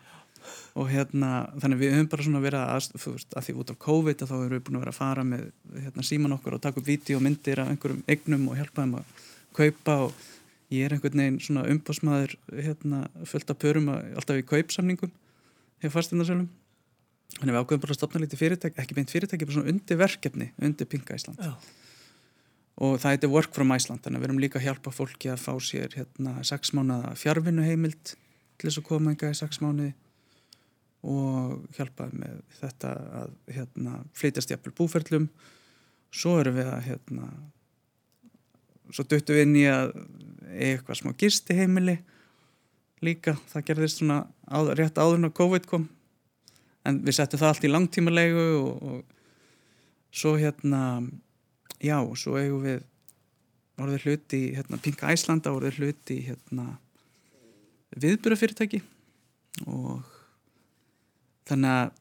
Og 0.75 0.89
hérna 0.89 1.47
þannig 1.61 1.79
við 1.79 1.93
höfum 1.95 2.09
bara 2.11 2.25
svona 2.25 2.41
verið 2.43 2.63
að, 2.65 2.87
veist, 3.05 3.35
að 3.37 3.45
því 3.47 3.55
út 3.61 3.73
af 3.73 3.79
COVID 3.83 4.23
þá 4.23 4.35
erum 4.35 4.55
við 4.55 4.63
búin 4.67 4.77
að 4.77 4.83
vera 4.83 4.93
að 4.93 4.99
fara 4.99 5.25
með 5.27 5.43
hérna, 5.77 6.05
síman 6.07 6.35
okkur 6.37 6.57
og 6.57 6.63
taka 6.63 6.81
upp 6.81 6.87
vídeo 6.87 7.19
og 7.19 7.25
myndir 7.25 7.61
af 7.63 7.71
einhverjum 7.71 8.01
eignum 8.09 8.47
og 8.49 8.57
hjálpa 8.59 8.83
þeim 8.83 8.97
að 8.99 9.13
kaupa 9.53 9.97
og 10.07 10.25
ég 10.73 10.87
er 10.87 10.95
einhvern 10.95 11.21
veginn 11.21 11.39
svona 11.43 11.67
umbásmaður 11.69 12.35
hérna, 12.57 13.05
fullt 13.29 13.53
af 13.53 13.61
pörum 13.61 13.91
að, 13.93 14.09
alltaf 14.17 14.41
í 14.41 14.47
kaupsamningum 14.49 15.13
hefur 15.83 15.95
fastindarsölum 15.99 16.49
þannig 17.37 17.53
við 17.53 17.61
ákveðum 17.61 17.85
bara 17.85 17.95
að 17.95 17.99
stopna 17.99 18.23
lítið 18.23 18.41
fyrirtæki 18.41 18.83
ekki 18.83 18.97
beint 18.97 19.13
fyrirtæki, 19.13 19.47
bara 19.47 19.57
svona 19.57 19.73
undir 19.73 19.99
verkefni 19.99 20.49
undir 20.61 20.89
Pinga 20.89 21.17
Ísland. 21.17 21.39
Já. 21.41 21.53
Og 22.81 22.97
það 23.01 23.15
heitir 23.15 23.33
Work 23.33 23.53
from 23.53 23.73
Iceland 23.75 24.01
þannig 24.01 24.19
að 24.19 24.23
við 24.23 24.29
erum 24.29 24.41
líka 24.41 24.59
að 24.59 24.67
hjálpa 24.67 24.93
fólki 24.93 25.29
að 25.33 25.43
fá 25.43 25.53
sér 25.61 25.93
hérna, 25.93 26.37
sex 26.47 26.73
mánuða 26.73 27.13
fjárvinnu 27.19 27.65
heimild 27.67 28.15
til 28.57 28.69
þess 28.69 28.81
að 28.81 28.87
koma 28.87 29.13
enga 29.13 29.29
í 29.29 29.37
sex 29.37 29.61
mánuði 29.61 29.93
og 31.03 31.57
hjálpaði 31.75 32.21
með 32.21 32.37
þetta 32.61 32.93
að 33.19 33.33
hérna, 33.51 33.97
flytjast 34.15 34.53
jafnvel 34.53 34.71
búferlum. 34.77 35.27
Svo 36.13 36.37
erum 36.39 36.55
við 36.55 36.69
að 36.71 36.85
hérna, 36.87 37.27
svo 38.93 39.05
döttu 39.11 39.35
við 39.35 39.45
inn 39.47 39.57
í 39.59 39.65
að 39.67 39.91
eitthvað 40.53 41.01
smá 41.01 41.11
gisti 41.19 41.57
heimili 41.57 41.97
líka, 43.03 43.35
það 43.51 43.67
gerðist 43.67 43.99
svona 43.99 44.21
á, 44.47 44.57
rétt 44.71 45.01
áður 45.01 45.19
en 45.19 45.35
COVID 45.35 45.67
kom. 45.67 45.89
En 46.87 47.01
við 47.03 47.17
settum 47.17 47.41
það 47.41 47.51
allt 47.51 47.67
í 47.67 47.71
langtímalegu 47.71 48.47
og, 48.61 48.87
og 48.87 50.13
svo 50.13 50.35
hérna 50.39 50.81
já, 51.81 51.97
svo 52.19 52.37
eigum 52.39 52.63
við 52.65 52.83
voruð 53.79 54.05
hluti 54.07 54.39
í 54.49 54.53
hérna, 54.57 54.79
Pinka 54.81 55.11
Æslanda 55.13 55.53
voruð 55.53 55.79
hluti 55.81 56.19
í 56.19 56.25
hérna, 56.27 56.77
viðbúrafyrirtæki 57.97 58.81
og 59.69 60.03
þannig 61.49 61.77
að 61.77 61.91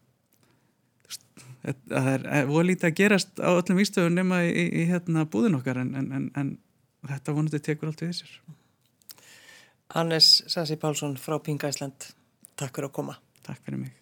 það 1.92 2.08
er 2.12 2.48
voru 2.50 2.66
lítið 2.70 2.88
að 2.88 2.96
gerast 2.98 3.38
á 3.38 3.50
öllum 3.52 3.78
výstöðun 3.78 4.18
nema 4.18 4.42
í, 4.46 4.50
í, 4.50 4.64
í 4.82 4.88
hérna, 4.90 5.26
búðin 5.30 5.60
okkar 5.60 5.82
en, 5.84 5.94
en, 5.98 6.10
en, 6.16 6.28
en 6.36 6.56
þetta 7.12 7.36
vonandi 7.36 7.62
tekur 7.62 7.92
allt 7.92 8.02
við 8.02 8.14
þessir 8.14 8.40
Hannes 9.92 10.34
Sassi 10.48 10.78
Pálsson 10.80 11.18
frá 11.20 11.36
Pinga 11.44 11.70
Ísland 11.70 12.12
Takk 12.56 12.76
fyrir 12.76 12.90
að 12.90 12.96
koma. 13.00 13.18
Takk 13.46 13.64
fyrir 13.64 13.84
mig 13.86 14.01